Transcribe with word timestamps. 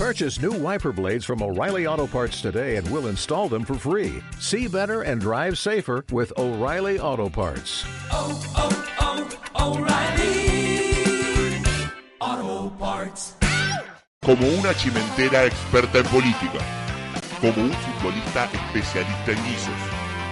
Purchase 0.00 0.40
new 0.40 0.52
wiper 0.52 0.92
blades 0.92 1.26
from 1.26 1.42
O'Reilly 1.42 1.86
Auto 1.86 2.06
Parts 2.06 2.40
today 2.40 2.76
and 2.76 2.90
we'll 2.90 3.08
install 3.08 3.50
them 3.50 3.66
for 3.66 3.74
free. 3.74 4.22
See 4.38 4.66
better 4.66 5.02
and 5.02 5.20
drive 5.20 5.58
safer 5.58 6.06
with 6.10 6.32
O'Reilly 6.38 6.98
Auto 6.98 7.28
Parts. 7.28 7.84
oh, 8.10 8.32
oh, 8.56 8.72
O'Reilly 9.60 10.80
Auto 12.18 12.70
Parts. 12.78 13.34
como 14.24 14.46
una 14.58 14.72
chimentera 14.72 15.44
experta 15.44 15.98
en 15.98 16.06
política, 16.06 16.60
como 17.38 17.62
un 17.62 17.72
futbolista 17.72 18.48
especialista 18.54 19.32
en 19.32 19.44
guisos, 19.44 19.74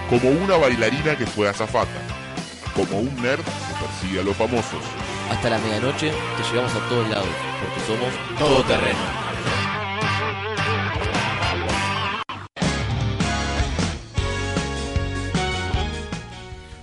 como 0.09 0.31
una 0.31 0.57
bailarina 0.57 1.15
que 1.15 1.27
fue 1.27 1.47
azafata, 1.47 2.01
como 2.73 3.01
un 3.01 3.15
nerd 3.21 3.43
que 3.43 3.85
persigue 3.85 4.21
a 4.21 4.23
los 4.23 4.35
famosos. 4.35 4.81
Hasta 5.29 5.51
la 5.51 5.59
medianoche 5.59 6.09
te 6.09 6.43
llevamos 6.51 6.73
a 6.73 6.89
todos 6.89 7.07
lados, 7.07 7.29
porque 7.61 7.81
somos 7.85 8.11
todoterreno. 8.39 9.28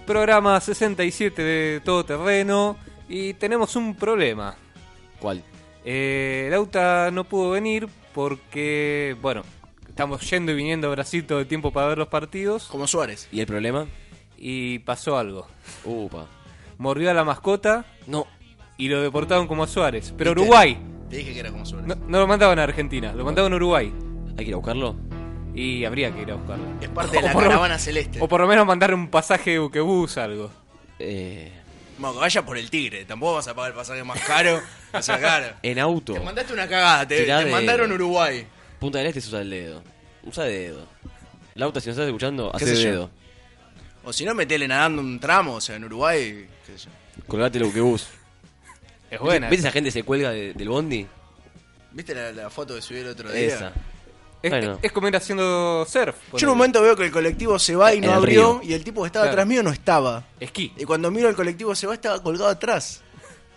Programa 0.06 0.60
67 0.60 1.42
de 1.42 1.80
Todo 1.80 2.04
Terreno 2.04 2.76
y 3.08 3.34
tenemos 3.34 3.74
un 3.76 3.94
problema. 3.94 4.54
¿Cuál? 5.18 5.42
Eh, 5.84 6.48
Lauta 6.50 7.10
no 7.12 7.24
pudo 7.24 7.50
venir 7.50 7.88
porque, 8.14 9.16
bueno, 9.20 9.42
estamos 9.88 10.28
yendo 10.30 10.52
y 10.52 10.54
viniendo 10.54 10.88
a 10.88 10.90
Brasil 10.90 11.26
todo 11.26 11.40
el 11.40 11.46
tiempo 11.46 11.72
para 11.72 11.88
ver 11.88 11.98
los 11.98 12.08
partidos 12.08 12.64
Como 12.64 12.86
Suárez. 12.86 13.28
¿Y 13.32 13.40
el 13.40 13.46
problema? 13.46 13.86
y 14.38 14.78
pasó 14.80 15.16
algo. 15.18 15.46
Upa. 15.84 16.26
Mordió 16.78 17.10
a 17.10 17.14
la 17.14 17.24
mascota 17.24 17.86
No. 18.06 18.26
y 18.76 18.88
lo 18.88 19.00
deportaron 19.00 19.46
como 19.48 19.64
a 19.64 19.66
Suárez. 19.66 20.12
Pero. 20.16 20.32
Uruguay, 20.32 20.78
Te 21.08 21.16
dije 21.16 21.32
que 21.32 21.40
era 21.40 21.50
como 21.50 21.64
Suárez. 21.66 21.86
no, 21.88 21.94
no 21.94 22.18
lo 22.20 22.26
mandaban 22.26 22.58
a 22.58 22.64
Argentina, 22.64 23.12
lo 23.12 23.24
mandaban 23.24 23.52
a 23.52 23.56
Uruguay. 23.56 23.92
¿Hay 24.30 24.44
que 24.44 24.48
ir 24.50 24.54
a 24.54 24.58
buscarlo? 24.58 24.94
Y 25.56 25.84
habría 25.84 26.12
que 26.14 26.22
ir 26.22 26.30
a 26.30 26.34
buscarlo. 26.34 26.64
Es 26.80 26.88
parte 26.90 27.16
de 27.16 27.22
la 27.26 27.32
lo- 27.32 27.40
caravana 27.40 27.78
celeste. 27.78 28.20
O 28.20 28.28
por 28.28 28.40
lo 28.40 28.46
menos 28.46 28.66
mandar 28.66 28.92
un 28.94 29.08
pasaje 29.08 29.52
de 29.52 29.58
buquebús, 29.58 30.18
algo. 30.18 30.50
Eh, 30.98 31.50
Bueno, 31.98 32.14
que 32.14 32.20
vaya 32.20 32.44
por 32.44 32.58
el 32.58 32.68
tigre. 32.70 33.04
Tampoco 33.06 33.34
vas 33.34 33.48
a 33.48 33.54
pagar 33.54 33.70
el 33.72 33.76
pasaje 33.76 34.04
más 34.04 34.20
caro. 34.20 34.60
O 34.92 35.02
sea, 35.02 35.18
claro. 35.18 35.54
en 35.62 35.78
auto. 35.78 36.12
Te 36.12 36.20
mandaste 36.20 36.52
una 36.52 36.68
cagada. 36.68 37.08
Te, 37.08 37.24
te 37.24 37.32
de- 37.32 37.46
mandaron 37.50 37.90
Uruguay. 37.90 38.46
Punta 38.78 38.98
del 38.98 39.06
Este 39.08 39.20
se 39.22 39.28
usa 39.28 39.40
el 39.40 39.50
dedo. 39.50 39.82
Usa 40.24 40.44
dedo. 40.44 40.86
Lauta, 41.54 41.80
si 41.80 41.88
nos 41.88 41.94
estás 41.96 42.06
escuchando, 42.06 42.52
¿Qué 42.58 42.64
hace 42.64 42.76
yo? 42.82 42.90
dedo. 42.90 43.10
O 44.04 44.12
si 44.12 44.24
no, 44.26 44.34
metele 44.34 44.68
nadando 44.68 45.00
un 45.00 45.18
tramo. 45.18 45.54
O 45.54 45.60
sea, 45.60 45.76
en 45.76 45.84
Uruguay. 45.84 46.46
qué 46.66 46.78
sé 46.78 46.84
yo. 46.86 47.22
Colgate 47.26 47.56
el 47.58 47.64
buquebús. 47.64 48.08
Es 49.10 49.18
buena. 49.20 49.48
¿Viste 49.48 49.66
esa 49.66 49.72
gente 49.72 49.90
se 49.90 50.02
cuelga 50.02 50.30
de- 50.32 50.52
del 50.52 50.68
bondi? 50.68 51.06
¿Viste 51.92 52.14
la, 52.14 52.30
la 52.32 52.50
foto 52.50 52.74
que 52.74 52.82
subí 52.82 52.98
el 52.98 53.08
otro 53.08 53.30
día? 53.32 53.46
Esa. 53.46 53.72
Es, 54.42 54.50
Bueno. 54.50 54.78
es 54.82 54.92
como 54.92 55.08
ir 55.08 55.16
haciendo 55.16 55.84
surf. 55.88 56.14
Yo 56.34 56.38
en 56.46 56.48
un 56.52 56.58
momento 56.58 56.80
veo 56.82 56.94
que 56.94 57.04
el 57.06 57.10
colectivo 57.10 57.58
se 57.58 57.74
va 57.74 57.94
y 57.94 58.00
no 58.00 58.12
abrió. 58.12 58.60
río. 58.60 58.70
Y 58.70 58.74
el 58.74 58.84
tipo 58.84 59.02
que 59.02 59.06
estaba 59.08 59.24
Claro. 59.24 59.32
atrás 59.34 59.46
mío 59.48 59.62
no 59.62 59.70
estaba. 59.70 60.24
Esquí. 60.38 60.72
Y 60.76 60.84
cuando 60.84 61.10
miro 61.10 61.28
el 61.28 61.34
colectivo 61.34 61.74
se 61.74 61.86
va, 61.86 61.94
estaba 61.94 62.22
colgado 62.22 62.48
atrás. 62.50 63.02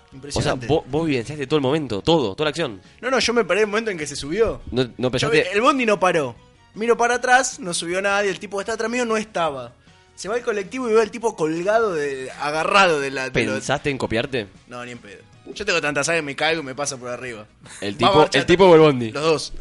O 0.10 0.12
sea, 0.12 0.16
Impresionante. 0.16 0.66
vos, 0.66 0.84
vos 0.88 1.06
vivenciaste 1.06 1.46
todo 1.46 1.58
el 1.58 1.62
momento, 1.62 2.02
todo, 2.02 2.34
toda 2.34 2.46
la 2.46 2.50
acción. 2.50 2.82
No, 3.00 3.12
no, 3.12 3.20
yo 3.20 3.32
me 3.32 3.44
paré 3.46 3.60
en 3.62 3.66
el 3.66 3.70
momento 3.70 3.92
en 3.92 3.98
que 4.00 4.08
se 4.08 4.16
subió. 4.16 4.60
No, 4.72 5.12
pensaste. 5.12 5.52
el 5.52 5.62
bondi 5.62 5.86
no 5.86 6.00
paró. 6.00 6.36
Miro 6.74 6.98
para 6.98 7.16
atrás, 7.16 7.60
no 7.60 7.76
subió 7.76 8.02
nadie, 8.02 8.32
el 8.32 8.40
tipo 8.40 8.58
que 8.58 8.62
está 8.64 8.74
atrás 8.74 8.90
mío 8.90 9.06
no 9.06 9.18
estaba. 9.18 9.74
Se 10.16 10.28
va 10.28 10.38
el 10.38 10.44
colectivo 10.44 10.90
y 10.90 10.94
veo 10.94 11.02
al 11.02 11.12
tipo 11.12 11.36
colgado, 11.36 11.94
de, 11.94 12.32
agarrado 12.42 13.00
de 13.00 13.12
la... 13.12 13.30
de 13.30 13.44
lo- 13.46 13.54
¿Pensaste 13.54 13.92
en 13.92 13.98
copiarte? 14.00 14.48
No, 14.68 14.84
ni 14.84 14.94
en 14.94 14.98
pedo. 14.98 15.22
Yo 15.54 15.64
tengo 15.64 15.80
tanta 15.80 16.04
sangre, 16.04 16.24
me 16.24 16.36
caigo 16.36 16.62
y 16.62 16.66
me 16.66 16.74
pasa 16.74 16.98
por 16.98 17.10
arriba. 17.10 17.46
El 17.80 17.96
tipo, 17.96 18.28
el 18.34 18.46
tipo 18.48 18.66
o 18.66 18.74
el 18.76 18.82
bondi. 18.82 19.12
Los 19.12 19.24
dos. 19.24 19.54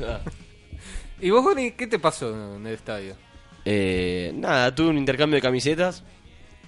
¿Y 1.21 1.31
vos, 1.31 1.43
Bonnie, 1.43 1.73
qué 1.73 1.87
te 1.87 1.99
pasó 1.99 2.57
en 2.57 2.67
el 2.67 2.75
estadio? 2.75 3.15
Eh, 3.65 4.33
nada, 4.35 4.75
tuve 4.75 4.89
un 4.89 4.99
intercambio 4.99 5.37
de 5.37 5.43
camisetas. 5.43 6.03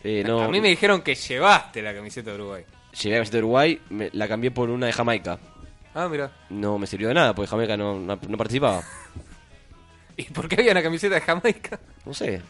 Eh, 0.02 0.24
no, 0.26 0.40
A 0.42 0.48
mí 0.48 0.60
me 0.60 0.68
dijeron 0.68 1.02
que 1.02 1.14
llevaste 1.14 1.82
la 1.82 1.94
camiseta 1.94 2.30
de 2.30 2.36
Uruguay. 2.36 2.64
Llegué 2.92 3.08
a 3.08 3.10
la 3.10 3.16
camiseta 3.18 3.36
de 3.36 3.42
Uruguay, 3.42 3.80
me- 3.90 4.10
la 4.12 4.26
cambié 4.28 4.50
por 4.50 4.70
una 4.70 4.86
de 4.86 4.92
Jamaica. 4.92 5.38
Ah, 5.94 6.08
mira. 6.10 6.30
No 6.50 6.78
me 6.78 6.86
sirvió 6.86 7.08
de 7.08 7.14
nada, 7.14 7.34
porque 7.34 7.48
Jamaica 7.48 7.76
no, 7.76 7.98
no, 7.98 8.18
no 8.28 8.36
participaba. 8.36 8.82
¿Y 10.16 10.24
por 10.24 10.48
qué 10.48 10.56
había 10.56 10.72
una 10.72 10.82
camiseta 10.82 11.14
de 11.14 11.20
Jamaica? 11.20 11.78
No 12.04 12.12
sé. 12.14 12.42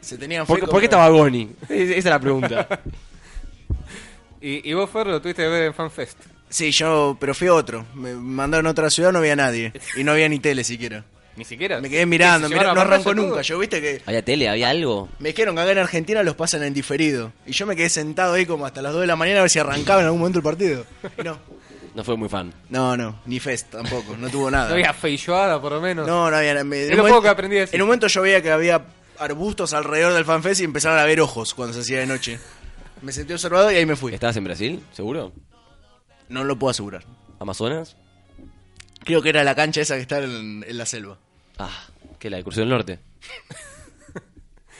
Se 0.00 0.16
tenían 0.18 0.46
¿Por, 0.46 0.58
por 0.68 0.80
qué 0.80 0.86
estaba 0.86 1.08
Goni? 1.10 1.50
Es- 1.68 1.90
Esa 1.90 1.96
es 1.98 2.04
la 2.06 2.18
pregunta. 2.20 2.66
¿Y, 4.40 4.68
y 4.70 4.72
vos, 4.74 4.88
Fer, 4.90 5.06
lo 5.06 5.20
tuviste 5.20 5.42
que 5.42 5.48
ver 5.48 5.64
en 5.64 5.74
FanFest? 5.74 6.18
Sí, 6.48 6.70
yo, 6.72 7.16
pero 7.20 7.34
fui 7.34 7.46
a 7.48 7.54
otro. 7.54 7.84
Me 7.94 8.14
mandaron 8.14 8.66
a 8.66 8.70
otra 8.70 8.90
ciudad, 8.90 9.12
no 9.12 9.18
había 9.18 9.36
nadie. 9.36 9.72
Y 9.96 10.02
no 10.04 10.12
había 10.12 10.28
ni 10.28 10.38
tele 10.40 10.64
siquiera. 10.64 11.04
Ni 11.36 11.44
siquiera. 11.44 11.80
Me 11.80 11.88
quedé 11.88 12.04
mirando, 12.06 12.48
¿Se 12.48 12.54
mirá, 12.54 12.62
llevaron 12.62 12.74
no 12.74 12.80
arrancó 12.94 13.14
todo? 13.14 13.26
nunca. 13.28 13.42
Yo 13.42 13.58
viste 13.58 13.80
que 13.80 14.02
¿Había 14.04 14.22
tele? 14.24 14.48
¿Había 14.48 14.68
algo? 14.68 15.08
me 15.20 15.30
dijeron 15.30 15.54
que 15.54 15.62
acá 15.62 15.70
en 15.72 15.78
Argentina 15.78 16.22
los 16.22 16.34
pasan 16.34 16.62
en 16.64 16.74
diferido. 16.74 17.32
Y 17.46 17.52
yo 17.52 17.66
me 17.66 17.76
quedé 17.76 17.88
sentado 17.88 18.34
ahí 18.34 18.46
como 18.46 18.66
hasta 18.66 18.82
las 18.82 18.92
2 18.92 19.02
de 19.02 19.06
la 19.06 19.16
mañana 19.16 19.38
a 19.38 19.42
ver 19.42 19.50
si 19.50 19.58
arrancaba 19.58 20.00
en 20.00 20.06
algún 20.06 20.20
momento 20.20 20.38
el 20.38 20.42
partido. 20.44 20.84
Y 21.18 21.22
no. 21.22 21.38
No 21.94 22.04
fue 22.04 22.16
muy 22.16 22.28
fan. 22.28 22.52
No, 22.68 22.96
no, 22.96 23.20
ni 23.26 23.40
Fest 23.40 23.70
tampoco, 23.70 24.16
no 24.16 24.28
tuvo 24.28 24.48
nada. 24.50 24.68
No 24.68 24.74
había 24.74 24.92
feijoada, 24.92 25.60
por 25.60 25.72
lo 25.72 25.80
menos. 25.80 26.06
No, 26.06 26.30
no 26.30 26.36
había. 26.36 26.62
me- 26.62 26.82
Es 26.84 26.90
lo 26.90 26.96
poco 26.98 27.08
momento- 27.08 27.22
que 27.22 27.28
aprendí 27.28 27.56
a 27.56 27.60
decir. 27.60 27.74
En 27.74 27.82
un 27.82 27.88
momento 27.88 28.06
yo 28.06 28.22
veía 28.22 28.40
que 28.42 28.50
había 28.52 28.84
arbustos 29.18 29.72
alrededor 29.74 30.12
del 30.12 30.24
fanfest 30.24 30.60
y 30.60 30.64
empezaron 30.64 30.98
a 30.98 31.04
ver 31.04 31.20
ojos 31.20 31.52
cuando 31.54 31.74
se 31.74 31.80
hacía 31.80 31.98
de 31.98 32.06
noche. 32.06 32.38
Me 33.02 33.12
sentí 33.12 33.32
observado 33.32 33.72
y 33.72 33.76
ahí 33.76 33.86
me 33.86 33.96
fui. 33.96 34.14
¿Estabas 34.14 34.36
en 34.36 34.44
Brasil? 34.44 34.84
¿Seguro? 34.92 35.32
No 36.28 36.44
lo 36.44 36.56
puedo 36.58 36.70
asegurar. 36.70 37.02
¿Amazonas? 37.40 37.96
Creo 39.04 39.22
que 39.22 39.28
era 39.30 39.42
la 39.44 39.54
cancha 39.54 39.80
esa 39.80 39.96
que 39.96 40.02
está 40.02 40.18
en, 40.22 40.64
en 40.66 40.78
la 40.78 40.86
selva. 40.86 41.18
Ah, 41.58 41.86
¿qué? 42.18 42.30
¿La 42.30 42.36
de 42.38 42.42
Crucero 42.44 42.62
del 42.66 42.70
Norte? 42.70 42.98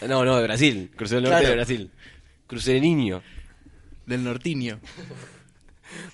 no, 0.08 0.25
no, 0.25 0.36
de 0.36 0.42
Brasil. 0.42 0.91
Crucero 0.97 1.20
del 1.20 1.31
Norte 1.31 1.41
Claro. 1.42 1.48
de 1.50 1.56
Brasil. 1.56 1.91
Crucero 2.47 2.80
Niño. 2.80 3.22
Del 4.06 4.25
nortiño. 4.25 4.80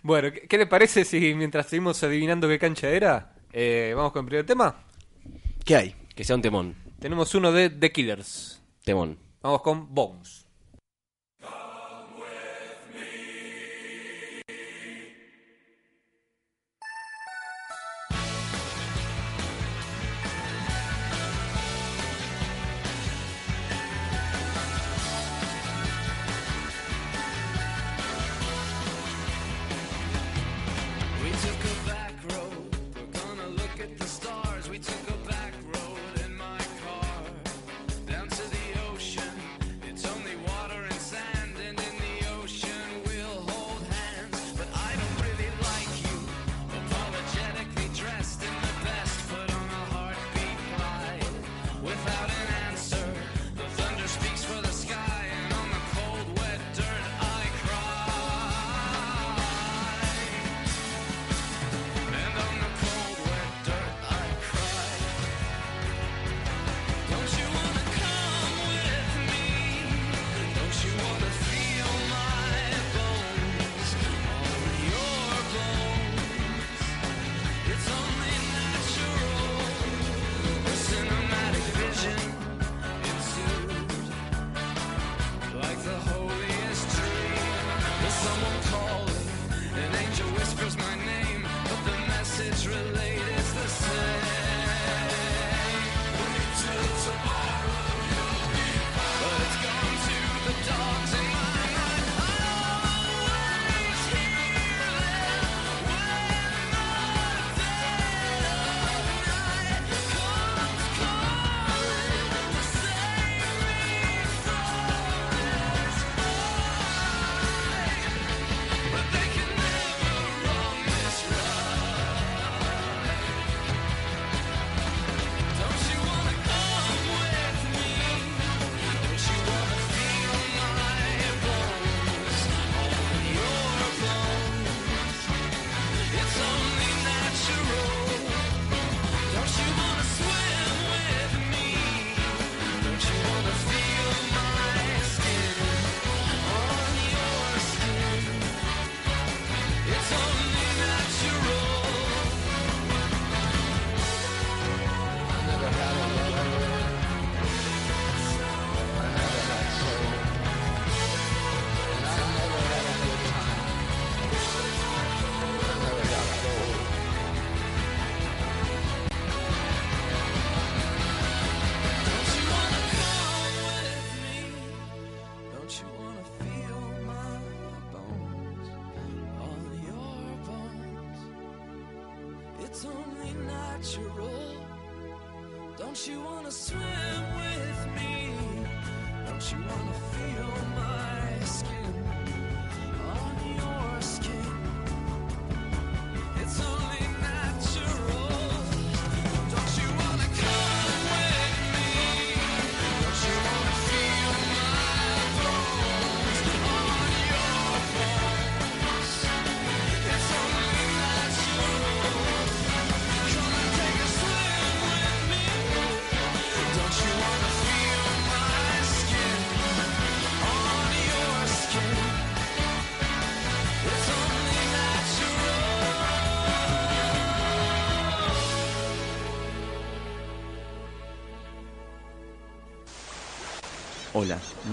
Bueno, 0.02 0.32
¿qué, 0.32 0.42
qué 0.48 0.58
le 0.58 0.66
parece 0.66 1.04
si 1.04 1.34
mientras 1.34 1.66
seguimos 1.66 2.02
adivinando 2.02 2.48
qué 2.48 2.58
cancha 2.58 2.88
era, 2.88 3.34
eh, 3.52 3.92
vamos 3.96 4.12
con 4.12 4.24
el 4.24 4.28
primer 4.28 4.46
tema? 4.46 4.82
¿Qué 5.64 5.76
hay? 5.76 5.94
Que 6.14 6.24
sea 6.24 6.36
un 6.36 6.42
temón. 6.42 6.74
Tenemos 6.98 7.34
uno 7.34 7.52
de 7.52 7.70
The 7.70 7.92
Killers. 7.92 8.62
Temón. 8.84 9.18
Vamos 9.42 9.62
con 9.62 9.94
Bones. 9.94 10.45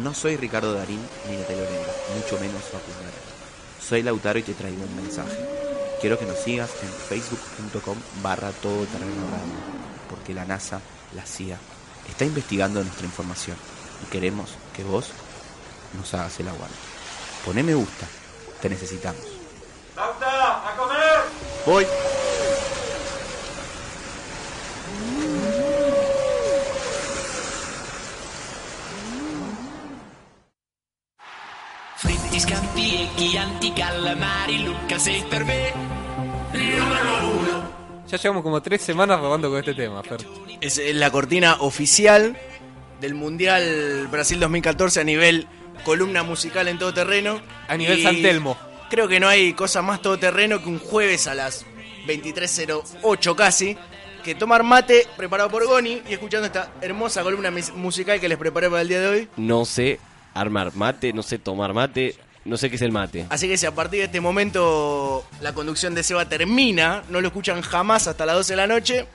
No 0.01 0.13
soy 0.13 0.38
Ricardo 0.38 0.74
Darín 0.74 1.00
ni 1.30 1.38
Natalia 1.38 1.63
Oreiro, 1.63 1.94
mucho 2.16 2.40
menos 2.40 2.63
Facundo. 2.63 3.12
Soy 3.80 4.01
Lautaro 4.01 4.40
y 4.40 4.44
te 4.44 4.54
traigo 4.54 4.84
un 4.84 4.95
mensaje. 4.95 5.38
Quiero 6.01 6.18
que 6.18 6.25
nos 6.25 6.38
sigas 6.38 6.69
en 6.81 6.90
facebook.com 6.90 7.98
barra 8.22 8.51
todo 8.51 8.86
terreno 8.86 9.30
radio, 9.31 9.54
porque 10.10 10.34
la 10.34 10.45
NASA, 10.45 10.81
la 11.16 11.25
CIA, 11.25 11.57
está 12.10 12.25
investigando 12.25 12.84
nuestra 12.84 13.06
información 13.06 13.57
y 14.06 14.12
queremos 14.12 14.51
que 14.75 14.84
vos 14.84 15.12
nos 15.98 16.13
hagas 16.13 16.40
el 16.40 16.48
aguante. 16.48 16.75
Poné 17.45 17.63
me 17.63 17.75
gusta, 17.75 18.07
te 18.62 18.69
necesitamos. 18.69 19.22
¡Lauta! 19.95 20.69
¡A 20.69 20.75
comer! 20.75 21.19
Voy. 21.66 21.86
Fritti, 32.33 32.39
scampi 32.39 32.95
e 32.95 33.09
chianti, 33.15 33.74
calamari, 33.74 34.63
Luca 34.63 34.97
6 34.97 35.24
per 35.30 35.45
me. 35.45 35.71
Numero 36.51 37.30
uno. 37.30 37.71
Ya 38.07 38.18
llevamos 38.18 38.41
como 38.41 38.59
tres 38.59 38.81
semanas 38.81 39.19
robando 39.19 39.50
con 39.50 39.59
este 39.59 39.75
tema, 39.75 40.01
Fer. 40.01 40.25
Es 40.59 40.80
eh, 40.80 40.94
la 40.95 41.12
cortina 41.12 41.57
oficial 41.59 42.35
del 43.00 43.13
Mundial 43.13 44.07
Brasil 44.09 44.39
2014 44.39 45.01
a 45.01 45.03
nivel 45.03 45.47
columna 45.85 46.24
musical 46.24 46.68
en 46.68 46.80
todo 46.80 46.91
terreno. 46.91 47.39
A 47.68 47.77
nivel 47.77 48.00
Y 48.00 48.03
San 48.03 48.21
Telmo. 48.21 48.57
Creo 48.89 49.07
que 49.07 49.19
no 49.19 49.27
hay 49.27 49.53
cosa 49.53 49.83
más 49.83 50.01
todoterreno 50.01 50.62
que 50.63 50.69
un 50.69 50.80
jueves 50.80 51.27
a 51.27 51.35
las 51.35 51.68
23.08 52.07 53.35
casi. 53.35 53.77
Que 54.24 54.33
tomar 54.33 54.63
mate 54.63 55.06
preparado 55.18 55.51
por 55.51 55.68
Goni 55.68 56.01
y 56.09 56.13
escuchando 56.13 56.47
esta 56.47 56.71
hermosa 56.81 57.21
columna 57.21 57.51
musical 57.75 58.19
que 58.19 58.27
les 58.27 58.39
preparé 58.39 58.69
para 58.71 58.81
el 58.81 58.88
día 58.88 59.01
de 59.01 59.07
hoy. 59.07 59.30
No 59.38 59.65
sé 59.65 60.00
armar 60.33 60.75
mate, 60.75 61.13
no 61.13 61.24
sé 61.24 61.38
tomar 61.38 61.74
mate, 61.74 62.15
no 62.45 62.57
sé 62.57 62.69
qué 62.69 62.75
es 62.75 62.81
el 62.81 62.92
mate. 62.92 63.25
Así 63.30 63.48
que 63.48 63.57
si 63.57 63.66
a 63.66 63.74
partir 63.74 64.00
de 64.00 64.06
este 64.06 64.22
momento 64.22 65.25
la 65.42 65.54
conducción 65.54 65.95
de 65.95 66.04
Seba 66.04 66.28
termina, 66.28 67.04
no 67.10 67.22
lo 67.22 67.28
escuchan 67.28 67.62
jamás 67.62 68.07
hasta 68.07 68.25
las 68.25 68.36
12 68.36 68.54
de 68.54 68.57
la 68.57 68.68
noche. 68.68 69.07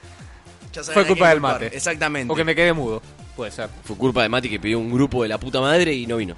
ya 0.72 0.82
saben 0.82 0.94
Fue 0.94 1.06
culpa 1.06 1.28
del 1.30 1.40
mate. 1.40 1.66
Exactamente. 1.66 2.32
O 2.32 2.36
que 2.36 2.44
me 2.44 2.54
quedé 2.54 2.72
mudo. 2.72 3.02
Puede 3.36 3.52
ser. 3.52 3.69
Fue 3.84 3.96
culpa 3.96 4.22
de 4.22 4.28
Mati 4.28 4.48
que 4.48 4.58
pidió 4.58 4.80
un 4.80 4.92
grupo 4.92 5.22
de 5.22 5.28
la 5.28 5.38
puta 5.38 5.60
madre 5.60 5.92
y 5.94 6.06
no 6.06 6.16
vino. 6.16 6.36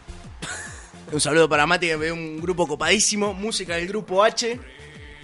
Un 1.13 1.21
saludo 1.21 1.49
para 1.49 1.67
Mati 1.67 1.87
que 1.87 1.97
ve 1.97 2.13
un 2.13 2.41
grupo 2.41 2.67
copadísimo, 2.69 3.33
música 3.33 3.77
del 3.77 3.89
grupo 3.89 4.23
H. 4.23 4.61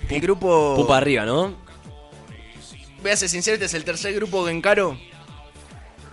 El 0.09 0.21
grupo. 0.21 0.75
Pupa 0.75 0.97
arriba, 0.97 1.27
¿no? 1.27 1.55
Voy 3.03 3.11
a 3.11 3.17
ser 3.17 3.29
sincero, 3.29 3.55
este 3.55 3.67
es 3.67 3.75
el 3.75 3.85
tercer 3.85 4.15
grupo 4.15 4.45
que 4.47 4.53
encaro. 4.53 4.99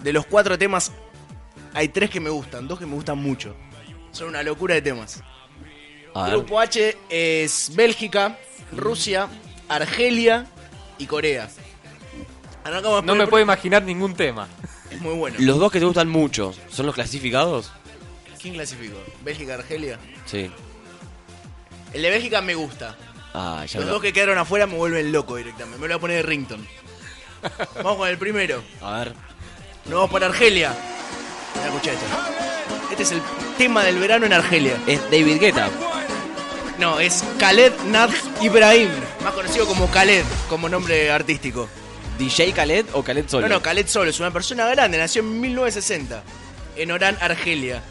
De 0.01 0.11
los 0.11 0.25
cuatro 0.25 0.57
temas, 0.57 0.91
hay 1.73 1.87
tres 1.87 2.09
que 2.09 2.19
me 2.19 2.29
gustan, 2.29 2.67
dos 2.67 2.77
que 2.77 2.85
me 2.85 2.95
gustan 2.95 3.17
mucho. 3.17 3.55
Son 4.11 4.27
una 4.27 4.43
locura 4.43 4.75
de 4.75 4.81
temas. 4.81 5.23
A 6.15 6.23
ver. 6.23 6.31
Grupo 6.33 6.59
H 6.59 6.97
es 7.09 7.71
Bélgica, 7.75 8.37
Rusia, 8.71 9.27
Argelia 9.67 10.45
y 10.97 11.05
Corea. 11.07 11.49
Arrancamos 12.63 13.03
No 13.03 13.15
me 13.15 13.27
puedo 13.27 13.43
imaginar 13.43 13.83
ningún 13.83 14.15
tema. 14.15 14.47
Es 14.91 15.01
muy 15.01 15.15
bueno. 15.15 15.37
Los 15.39 15.57
dos 15.59 15.71
que 15.71 15.79
te 15.79 15.85
gustan 15.85 16.07
mucho, 16.09 16.53
¿son 16.69 16.85
los 16.85 16.95
clasificados? 16.95 17.71
¿Quién 18.41 18.53
clasificó? 18.53 18.97
¿Bélgica, 19.23 19.55
Argelia? 19.55 19.97
Sí. 20.25 20.51
El 21.93 22.01
de 22.01 22.09
Bélgica 22.09 22.41
me 22.41 22.55
gusta. 22.55 22.95
Ah, 23.33 23.65
ya 23.67 23.79
Los 23.79 23.87
lo- 23.87 23.93
dos 23.93 24.01
que 24.01 24.13
quedaron 24.13 24.37
afuera 24.37 24.67
me 24.67 24.75
vuelven 24.75 25.11
loco 25.11 25.35
directamente. 25.37 25.79
Me 25.79 25.87
lo 25.87 25.93
voy 25.93 25.97
a 25.97 26.01
poner 26.01 26.17
de 26.17 26.23
rington. 26.23 26.67
Vamos 27.77 27.97
con 27.97 28.07
el 28.09 28.17
primero. 28.17 28.63
A 28.81 28.99
ver. 28.99 29.13
Nos 29.85 29.95
vamos 29.95 30.11
para 30.11 30.27
Argelia. 30.27 30.73
Mira, 31.55 31.67
escuchá 31.67 31.91
esto. 31.91 32.05
Este 32.91 33.03
es 33.03 33.11
el 33.11 33.21
tema 33.57 33.83
del 33.83 33.97
verano 33.99 34.25
en 34.25 34.31
Argelia. 34.33 34.77
Es 34.87 35.01
David 35.11 35.39
Guetta. 35.41 35.69
No, 36.83 36.99
es 36.99 37.23
Khaled 37.39 37.71
Nad 37.85 38.09
Ibrahim. 38.41 38.89
Más 39.23 39.33
conocido 39.33 39.65
como 39.65 39.89
Khaled, 39.89 40.25
como 40.49 40.67
nombre 40.67 41.09
artístico. 41.11 41.69
¿DJ 42.19 42.51
Khaled 42.51 42.87
o 42.91 43.01
Khaled 43.01 43.29
solo? 43.29 43.47
No, 43.47 43.55
no, 43.55 43.61
Khaled 43.61 43.87
solo. 43.87 44.09
Es 44.09 44.19
una 44.19 44.31
persona 44.31 44.65
grande. 44.65 44.97
Nació 44.97 45.21
en 45.21 45.39
1960. 45.39 46.21
En 46.75 46.91
Orán, 46.91 47.17
Argelia. 47.21 47.81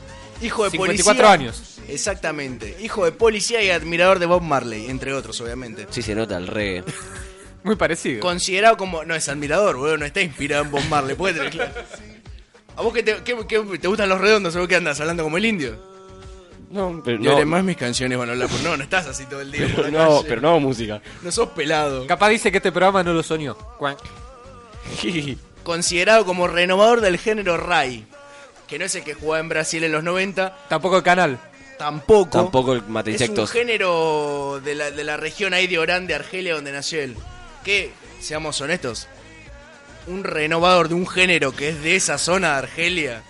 Hijo 0.42 0.64
de 0.64 0.72
54 0.72 1.24
policía. 1.26 1.32
años. 1.32 1.78
Exactamente. 1.88 2.76
Hijo 2.82 3.06
de 3.06 3.12
policía 3.12 3.62
y 3.62 3.70
admirador 3.70 4.18
de 4.18 4.26
Bob 4.26 4.42
Marley, 4.42 4.90
entre 4.90 5.14
otros, 5.14 5.40
obviamente. 5.40 5.86
Sí, 5.88 6.02
se 6.02 6.14
nota 6.14 6.36
el 6.36 6.46
reggae. 6.46 6.84
Muy 7.62 7.76
parecido. 7.76 8.20
Considerado 8.20 8.76
como. 8.76 9.06
No 9.06 9.14
es 9.14 9.26
admirador, 9.30 9.78
boludo, 9.78 9.96
no 9.96 10.04
está 10.04 10.20
inspirado 10.20 10.64
en 10.64 10.70
Bob 10.70 10.84
Marley, 10.90 11.16
puede 11.16 11.32
tener 11.32 11.50
claro. 11.50 11.72
¿A 12.76 12.82
vos 12.82 12.92
que 12.92 13.02
te, 13.02 13.14
te 13.14 13.88
gustan 13.88 14.10
los 14.10 14.20
redondos 14.20 14.54
o 14.54 14.58
vos 14.58 14.68
qué 14.68 14.76
andas 14.76 15.00
hablando 15.00 15.22
como 15.22 15.38
el 15.38 15.46
indio? 15.46 15.91
No, 16.72 17.02
pero 17.04 17.18
Y 17.18 17.24
no. 17.24 17.32
además 17.36 17.62
mis 17.64 17.76
canciones 17.76 18.16
van 18.18 18.30
a 18.30 18.32
hablar 18.32 18.48
por. 18.48 18.60
No, 18.62 18.76
no 18.76 18.82
estás 18.82 19.06
así 19.06 19.26
todo 19.26 19.40
el 19.42 19.52
día. 19.52 19.66
por 19.66 19.84
Pero 19.84 19.90
la 19.90 19.90
no, 20.04 20.16
calle. 20.16 20.28
pero 20.28 20.40
no 20.40 20.48
hago 20.48 20.60
música. 20.60 21.00
No 21.22 21.30
sos 21.30 21.50
pelado. 21.50 22.06
Capaz 22.06 22.30
dice 22.30 22.50
que 22.50 22.56
este 22.56 22.72
programa 22.72 23.02
no 23.04 23.12
lo 23.12 23.22
soñó. 23.22 23.54
Cuac. 23.78 23.98
Considerado 25.62 26.24
como 26.24 26.48
renovador 26.48 27.00
del 27.00 27.18
género 27.18 27.56
Rai. 27.56 28.04
Que 28.66 28.78
no 28.78 28.84
es 28.86 28.94
el 28.94 29.04
que 29.04 29.14
jugaba 29.14 29.40
en 29.40 29.48
Brasil 29.48 29.84
en 29.84 29.92
los 29.92 30.02
90. 30.02 30.56
Tampoco 30.68 30.96
el 30.96 31.02
canal. 31.02 31.38
Tampoco. 31.78 32.30
Tampoco 32.30 32.72
el 32.74 32.82
mate 32.86 33.14
Es 33.14 33.28
un 33.28 33.46
género 33.46 34.60
de 34.64 34.74
la, 34.74 34.90
de 34.90 35.04
la 35.04 35.16
región 35.16 35.52
ahí 35.52 35.66
de 35.66 35.78
Orán, 35.78 36.06
de 36.06 36.14
Argelia, 36.14 36.54
donde 36.54 36.72
nació 36.72 37.00
él. 37.02 37.16
Que, 37.64 37.92
seamos 38.20 38.60
honestos, 38.60 39.08
un 40.06 40.24
renovador 40.24 40.88
de 40.88 40.94
un 40.94 41.06
género 41.06 41.52
que 41.52 41.68
es 41.70 41.82
de 41.82 41.96
esa 41.96 42.18
zona 42.18 42.52
de 42.52 42.58
Argelia, 42.58 43.22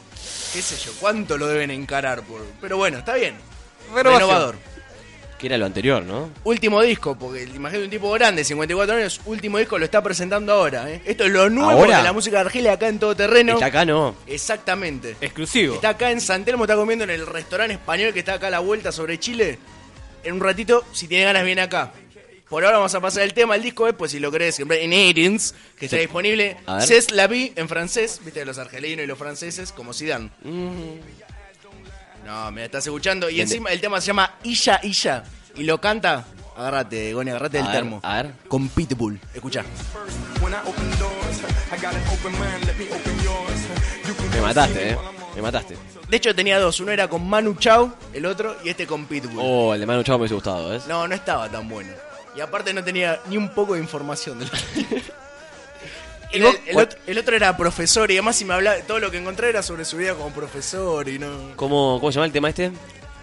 qué 0.52 0.60
sé 0.62 0.76
yo, 0.76 0.92
cuánto 1.00 1.38
lo 1.38 1.46
deben 1.46 1.70
encarar 1.70 2.22
por... 2.22 2.44
Pero 2.60 2.76
bueno, 2.76 2.98
está 2.98 3.14
bien. 3.14 3.34
Renovación. 3.94 4.28
Renovador. 4.28 4.56
Que 5.38 5.46
era 5.46 5.58
lo 5.58 5.66
anterior, 5.66 6.04
¿no? 6.04 6.30
Último 6.44 6.80
disco, 6.82 7.18
porque 7.18 7.42
imagínate 7.42 7.84
un 7.84 7.90
tipo 7.90 8.12
grande, 8.12 8.44
54 8.44 8.96
años, 8.96 9.20
último 9.24 9.58
disco 9.58 9.76
lo 9.76 9.84
está 9.84 10.00
presentando 10.02 10.52
ahora. 10.52 10.88
¿eh? 10.88 11.02
Esto 11.04 11.24
es 11.24 11.32
lo 11.32 11.50
nuevo 11.50 11.70
¿Ahora? 11.70 11.98
de 11.98 12.04
la 12.04 12.12
música 12.12 12.36
de 12.36 12.42
Argelia 12.42 12.72
acá 12.74 12.86
en 12.88 12.98
todo 13.00 13.16
terreno. 13.16 13.54
Está 13.54 13.66
acá, 13.66 13.84
no. 13.84 14.14
Exactamente. 14.26 15.16
Exclusivo. 15.20 15.74
Está 15.74 15.90
acá 15.90 16.10
en 16.12 16.20
San 16.20 16.44
Telmo, 16.44 16.64
está 16.64 16.76
comiendo 16.76 17.04
en 17.04 17.10
el 17.10 17.26
restaurante 17.26 17.74
español 17.74 18.12
que 18.12 18.20
está 18.20 18.34
acá 18.34 18.46
a 18.46 18.50
la 18.50 18.60
vuelta 18.60 18.92
sobre 18.92 19.18
Chile. 19.18 19.58
En 20.22 20.34
un 20.34 20.40
ratito, 20.40 20.84
si 20.92 21.08
tiene 21.08 21.24
ganas, 21.24 21.44
viene 21.44 21.62
acá. 21.62 21.92
Por 22.52 22.62
ahora 22.66 22.76
vamos 22.76 22.94
a 22.94 23.00
pasar 23.00 23.22
el 23.22 23.32
tema, 23.32 23.56
el 23.56 23.62
disco 23.62 23.88
es, 23.88 23.94
pues 23.94 24.10
si 24.10 24.20
lo 24.20 24.30
querés, 24.30 24.60
en 24.60 24.92
iTunes, 24.92 25.54
que 25.78 25.86
está 25.86 25.96
Sí. 25.96 26.02
disponible. 26.02 26.58
C'est 26.80 27.10
la 27.12 27.26
vie 27.26 27.50
en 27.56 27.66
francés, 27.66 28.20
viste, 28.22 28.44
los 28.44 28.58
argelinos 28.58 29.04
y 29.04 29.06
los 29.06 29.16
franceses, 29.16 29.72
como 29.72 29.94
Zidane. 29.94 30.28
No, 32.26 32.52
me 32.52 32.66
estás 32.66 32.84
escuchando. 32.86 33.30
Y 33.30 33.40
encima 33.40 33.70
el 33.70 33.80
tema 33.80 34.02
se 34.02 34.08
llama 34.08 34.34
Illa 34.42 34.80
Illa. 34.82 35.24
Y 35.56 35.62
lo 35.64 35.80
canta, 35.80 36.26
agárrate, 36.54 37.14
Goni, 37.14 37.30
agárrate 37.30 37.56
A 37.56 37.62
del 37.62 37.68
ver, 37.70 37.76
termo. 37.80 38.00
a 38.02 38.16
ver. 38.22 38.32
Con 38.48 38.68
Pitbull. 38.68 39.18
Escucha. 39.32 39.64
Me 44.34 44.40
mataste, 44.42 44.90
eh. 44.90 44.98
Me 45.36 45.40
mataste. 45.40 45.76
De 46.08 46.16
hecho 46.18 46.34
tenía 46.34 46.58
dos, 46.58 46.78
uno 46.80 46.92
era 46.92 47.08
con 47.08 47.26
Manu 47.26 47.54
Chao, 47.54 47.94
el 48.12 48.26
otro, 48.26 48.56
y 48.62 48.68
este 48.68 48.86
con 48.86 49.06
Pitbull. 49.06 49.38
Oh, 49.40 49.72
el 49.72 49.80
de 49.80 49.86
Manu 49.86 50.02
Chao 50.02 50.18
me 50.18 50.22
hubiese 50.24 50.34
gustado, 50.34 50.68
¿ves? 50.68 50.86
No, 50.86 51.08
no 51.08 51.14
estaba 51.14 51.48
tan 51.48 51.66
bueno. 51.68 51.90
Y 52.34 52.40
aparte 52.40 52.72
no 52.72 52.82
tenía 52.82 53.20
ni 53.28 53.36
un 53.36 53.50
poco 53.50 53.74
de 53.74 53.80
información 53.80 54.38
de 54.38 54.46
lo 54.46 54.52
¿Y 56.32 56.36
el, 56.38 56.46
otro, 56.78 56.98
el 57.06 57.18
otro 57.18 57.36
era 57.36 57.54
profesor 57.58 58.10
y 58.10 58.14
además 58.14 58.36
si 58.36 58.46
me 58.46 58.54
hablaba, 58.54 58.78
todo 58.86 58.98
lo 58.98 59.10
que 59.10 59.18
encontré 59.18 59.50
era 59.50 59.62
sobre 59.62 59.84
su 59.84 59.98
vida 59.98 60.14
como 60.14 60.30
profesor 60.30 61.06
y 61.06 61.18
no... 61.18 61.54
¿Cómo, 61.56 61.98
¿Cómo 62.00 62.10
se 62.10 62.16
llama 62.16 62.24
el 62.26 62.32
tema 62.32 62.48
este? 62.48 62.72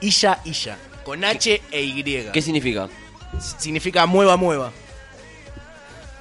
Illa, 0.02 0.40
Illa, 0.46 0.78
con 1.04 1.24
H 1.26 1.60
e 1.72 1.82
Y. 1.82 2.04
¿Qué 2.32 2.42
significa? 2.42 2.88
Significa 3.58 4.06
mueva, 4.06 4.38
mueva. 4.38 4.72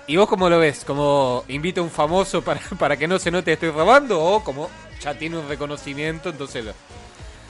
¿Y 0.07 0.17
vos 0.17 0.27
cómo 0.29 0.49
lo 0.49 0.59
ves? 0.59 0.83
¿Como 0.87 1.45
invita 1.49 1.83
a 1.83 1.85
un 1.85 1.91
famoso 1.91 2.41
para, 2.41 2.61
para 2.79 2.97
que 2.97 3.07
no 3.07 3.19
se 3.19 3.31
note 3.31 3.45
que 3.45 3.53
estoy 3.53 3.71
robando? 3.71 4.19
¿O 4.19 4.43
como 4.43 4.71
ya 5.03 5.13
tiene 5.15 5.37
un 5.37 5.47
reconocimiento, 5.47 6.31
entonces 6.31 6.65
lo- 6.65 6.73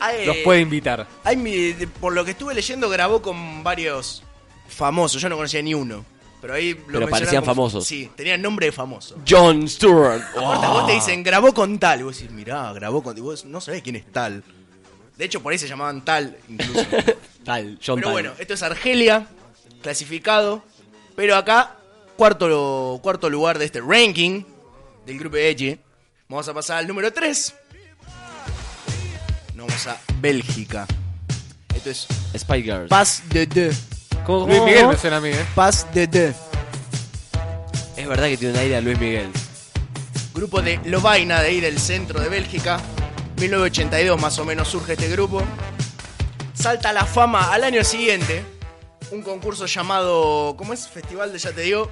Hay, 0.01 0.27
los 0.27 0.37
puede 0.39 0.61
invitar? 0.61 1.07
mi- 1.37 1.75
por 2.01 2.13
lo 2.13 2.25
que 2.25 2.33
estuve 2.33 2.55
leyendo, 2.55 2.89
grabó 2.91 3.23
con 3.23 3.63
varios 3.63 4.25
famosos. 4.69 5.21
Yo 5.21 5.29
no 5.29 5.37
conocía 5.37 5.63
ni 5.63 5.75
uno. 5.75 6.05
Pero 6.41 6.55
ahí 6.55 6.75
lo 6.75 7.01
Pero 7.01 7.09
parecían 7.09 7.43
como- 7.43 7.55
famosos. 7.55 7.85
Sí, 7.87 8.11
tenían 8.15 8.41
nombre 8.41 8.67
de 8.67 8.73
famoso. 8.73 9.17
John 9.29 9.69
Stewart. 9.69 10.23
Aparte, 10.37 10.67
Oh. 10.69 10.71
vos 10.73 10.87
te 10.87 10.93
dicen, 10.93 11.23
grabó 11.25 11.53
con 11.53 11.79
tal. 11.81 12.01
Y 12.01 12.03
vos 12.05 12.17
decís, 12.17 12.31
mirá, 12.31 12.73
grabó 12.73 13.03
con. 13.03 13.17
Y 13.19 13.21
vos 13.21 13.45
no 13.45 13.61
sabés 13.61 13.83
quién 13.83 13.97
es 13.97 14.07
tal. 14.13 14.45
De 15.17 15.25
hecho, 15.25 15.43
por 15.43 15.53
ahí 15.53 15.59
se 15.59 15.67
llamaban 15.67 16.05
tal, 16.05 16.37
incluso. 16.49 16.81
Tal, 17.45 17.79
John 17.85 17.97
pero 17.97 18.09
Tal. 18.09 18.13
bueno, 18.13 18.33
esto 18.39 18.55
es 18.55 18.63
Argelia, 18.63 19.27
clasificado. 19.83 20.63
Pero 21.17 21.35
acá, 21.35 21.77
cuarto, 22.17 23.01
cuarto 23.03 23.29
lugar 23.31 23.59
de 23.59 23.65
este 23.65 23.81
ranking 23.81 24.43
del 25.07 25.19
grupo 25.19 25.39
Edge. 25.39 25.81
Vamos 26.29 26.47
a 26.47 26.55
pasar 26.55 26.79
al 26.79 26.87
número 26.87 27.13
3. 27.13 27.55
Nos 29.55 29.67
vamos 29.67 29.87
a 29.89 29.99
Bélgica. 30.21 30.87
Esto 31.75 31.91
es 31.91 32.07
Spy 32.37 32.63
Girls. 32.63 32.89
Paz 32.89 33.23
de 33.31 33.47
Deux. 33.47 33.77
¿Cómo, 34.29 34.47
Luis 34.47 34.61
Miguel 34.61 34.89
me 34.89 34.97
suena 34.99 35.17
a 35.17 35.21
mí, 35.23 35.31
¿eh? 35.31 35.47
Paz 35.55 35.87
de 35.95 36.07
Deux. 36.07 36.37
Es 37.97 38.07
verdad 38.07 38.27
que 38.27 38.37
tiene 38.37 38.53
un 38.53 38.61
aire 38.61 38.77
a 38.77 38.81
Luis 38.83 38.99
Miguel. 38.99 39.31
Grupo 40.35 40.61
de 40.61 40.79
Lovaina, 40.85 41.41
de 41.41 41.49
ahí 41.49 41.61
del 41.63 41.79
centro 41.79 42.21
de 42.21 42.29
Bélgica. 42.29 42.79
1982 43.41 44.21
más 44.21 44.39
o 44.39 44.45
menos 44.45 44.69
surge 44.69 44.93
este 44.93 45.09
grupo. 45.09 45.43
Salta 46.53 46.91
a 46.91 46.93
la 46.93 47.07
fama 47.07 47.55
al 47.55 47.65
año 47.65 47.83
siguiente. 47.85 48.45
Un 49.13 49.23
concurso 49.23 49.65
llamado. 49.65 50.55
¿Cómo 50.59 50.75
es? 50.75 50.87
Festival 50.87 51.33
de, 51.33 51.39
ya 51.39 51.53
te 51.53 51.63
digo. 51.63 51.91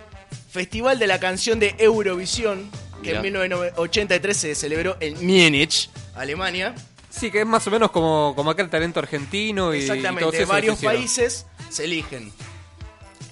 Festival 0.50 0.99
de 0.99 1.07
la 1.07 1.19
canción 1.19 1.59
de 1.59 1.75
Eurovisión. 1.78 2.71
Que 3.02 3.14
Mirá. 3.14 3.16
en 3.16 3.23
1983 3.23 4.37
se 4.37 4.55
celebró 4.55 4.99
en 5.00 5.14
Múnich, 5.26 5.88
Alemania. 6.14 6.75
Sí, 7.09 7.31
que 7.31 7.40
es 7.40 7.47
más 7.47 7.66
o 7.66 7.71
menos 7.71 7.90
como, 7.93 8.35
como 8.37 8.50
acá 8.50 8.61
el 8.61 8.69
talento 8.69 9.00
argentino 9.00 9.75
y, 9.75 9.78
y 9.78 9.87
todos 9.87 9.97
Exactamente, 9.97 10.37
esos 10.37 10.49
varios 10.49 10.75
hicieron. 10.76 10.99
países 10.99 11.47
se 11.69 11.85
eligen. 11.85 12.33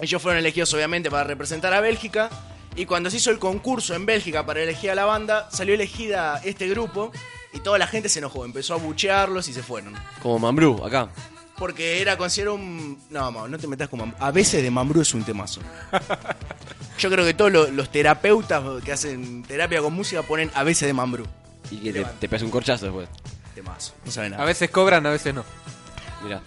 Ellos 0.01 0.21
fueron 0.21 0.39
elegidos 0.39 0.73
obviamente 0.73 1.09
para 1.09 1.23
representar 1.23 1.73
a 1.73 1.81
Bélgica. 1.81 2.29
Y 2.75 2.85
cuando 2.85 3.09
se 3.09 3.17
hizo 3.17 3.31
el 3.31 3.39
concurso 3.39 3.93
en 3.93 4.05
Bélgica 4.05 4.45
para 4.45 4.61
elegir 4.61 4.91
a 4.91 4.95
la 4.95 5.05
banda, 5.05 5.49
salió 5.51 5.73
elegida 5.73 6.41
este 6.43 6.67
grupo 6.67 7.11
y 7.53 7.59
toda 7.59 7.77
la 7.77 7.87
gente 7.87 8.09
se 8.09 8.19
enojó, 8.19 8.43
empezó 8.43 8.73
a 8.73 8.77
buchearlos 8.77 9.47
y 9.47 9.53
se 9.53 9.63
fueron. 9.63 9.93
Como 10.21 10.39
Mambrú, 10.39 10.83
acá. 10.83 11.07
Porque 11.57 12.01
era 12.01 12.17
considerado 12.17 12.55
un... 12.55 12.99
No, 13.09 13.31
Mau, 13.31 13.47
no 13.47 13.57
te 13.57 13.65
metas 13.67 13.87
con 13.87 13.99
Mambrú. 13.99 14.17
A 14.19 14.31
veces 14.31 14.61
de 14.61 14.69
Mambrú 14.69 14.99
es 14.99 15.13
un 15.13 15.23
temazo. 15.23 15.61
Yo 16.99 17.09
creo 17.09 17.23
que 17.23 17.33
todos 17.33 17.51
los, 17.51 17.69
los 17.69 17.89
terapeutas 17.89 18.61
que 18.83 18.91
hacen 18.91 19.43
terapia 19.43 19.81
con 19.81 19.93
música 19.93 20.21
ponen 20.23 20.51
a 20.53 20.63
veces 20.63 20.87
de 20.87 20.93
Mambrú. 20.93 21.25
Y 21.71 21.77
que 21.77 21.93
te, 21.93 22.03
te 22.03 22.27
pegas 22.27 22.41
un 22.41 22.51
corchazo 22.51 22.85
después. 22.87 23.07
Temazo. 23.53 23.93
No 24.03 24.11
saben 24.11 24.31
nada. 24.31 24.43
A 24.43 24.45
veces 24.45 24.69
cobran, 24.69 25.05
a 25.05 25.11
veces 25.11 25.33
no. 25.33 25.45
Mirá. 26.23 26.41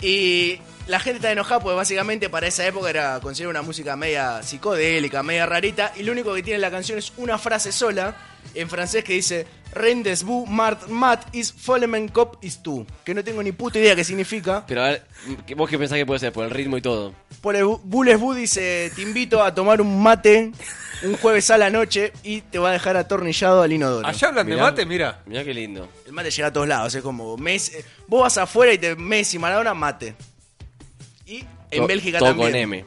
Y 0.00 0.60
la 0.86 1.00
gente 1.00 1.16
está 1.16 1.32
enojada 1.32 1.60
porque 1.60 1.76
básicamente 1.76 2.28
para 2.30 2.46
esa 2.46 2.66
época 2.66 2.88
era 2.90 3.18
considerada 3.20 3.60
una 3.60 3.66
música 3.66 3.96
media 3.96 4.42
psicodélica, 4.42 5.22
media 5.22 5.46
rarita. 5.46 5.92
Y 5.96 6.02
lo 6.02 6.12
único 6.12 6.32
que 6.34 6.42
tiene 6.42 6.58
la 6.60 6.70
canción 6.70 6.98
es 6.98 7.12
una 7.16 7.38
frase 7.38 7.72
sola 7.72 8.14
en 8.54 8.68
francés 8.70 9.02
que 9.04 9.12
dice 9.14 9.46
Rendes 9.72 10.22
bu 10.22 10.46
mart 10.46 10.86
mat 10.88 11.26
is 11.34 11.52
follemen 11.52 12.08
cop 12.08 12.36
is 12.42 12.62
tú. 12.62 12.86
Que 13.04 13.12
no 13.14 13.22
tengo 13.24 13.42
ni 13.42 13.52
puta 13.52 13.78
idea 13.78 13.94
qué 13.96 14.04
significa. 14.04 14.64
Pero 14.66 14.82
a 14.84 14.88
ver, 14.90 15.06
¿qué- 15.46 15.54
¿vos 15.54 15.68
qué 15.68 15.76
pensás 15.78 15.98
que 15.98 16.06
puede 16.06 16.20
ser? 16.20 16.32
Por 16.32 16.44
el 16.44 16.50
ritmo 16.50 16.76
y 16.78 16.80
todo. 16.82 17.12
Por 17.40 17.56
el 17.56 17.64
bu- 17.64 17.80
Bules 17.82 18.18
Bu 18.18 18.32
dice 18.34 18.90
te 18.94 19.02
invito 19.02 19.42
a 19.42 19.52
tomar 19.54 19.80
un 19.80 20.02
mate 20.02 20.52
un 21.02 21.16
jueves 21.18 21.50
a 21.50 21.58
la 21.58 21.68
noche 21.68 22.12
y 22.22 22.40
te 22.40 22.58
va 22.58 22.70
a 22.70 22.72
dejar 22.72 22.96
atornillado 22.96 23.60
al 23.60 23.70
inodoro. 23.72 24.06
Allá 24.06 24.28
hablan 24.28 24.46
de 24.46 24.56
mate, 24.56 24.86
mira. 24.86 25.20
Mirá 25.26 25.44
qué 25.44 25.52
lindo. 25.52 25.88
El 26.06 26.12
mate 26.12 26.30
llega 26.30 26.48
a 26.48 26.52
todos 26.52 26.68
lados, 26.68 26.94
es 26.94 27.02
como 27.02 27.36
Messi, 27.36 27.72
vos 28.06 28.22
vas 28.22 28.38
afuera 28.38 28.72
y 28.72 28.78
te 28.78 28.94
Messi, 28.96 29.38
Maradona, 29.38 29.74
mate. 29.74 30.14
Y 31.26 31.44
en 31.70 31.82
To- 31.82 31.86
Bélgica 31.86 32.18
todo 32.18 32.28
también. 32.30 32.50
con 32.52 32.58
M. 32.60 32.84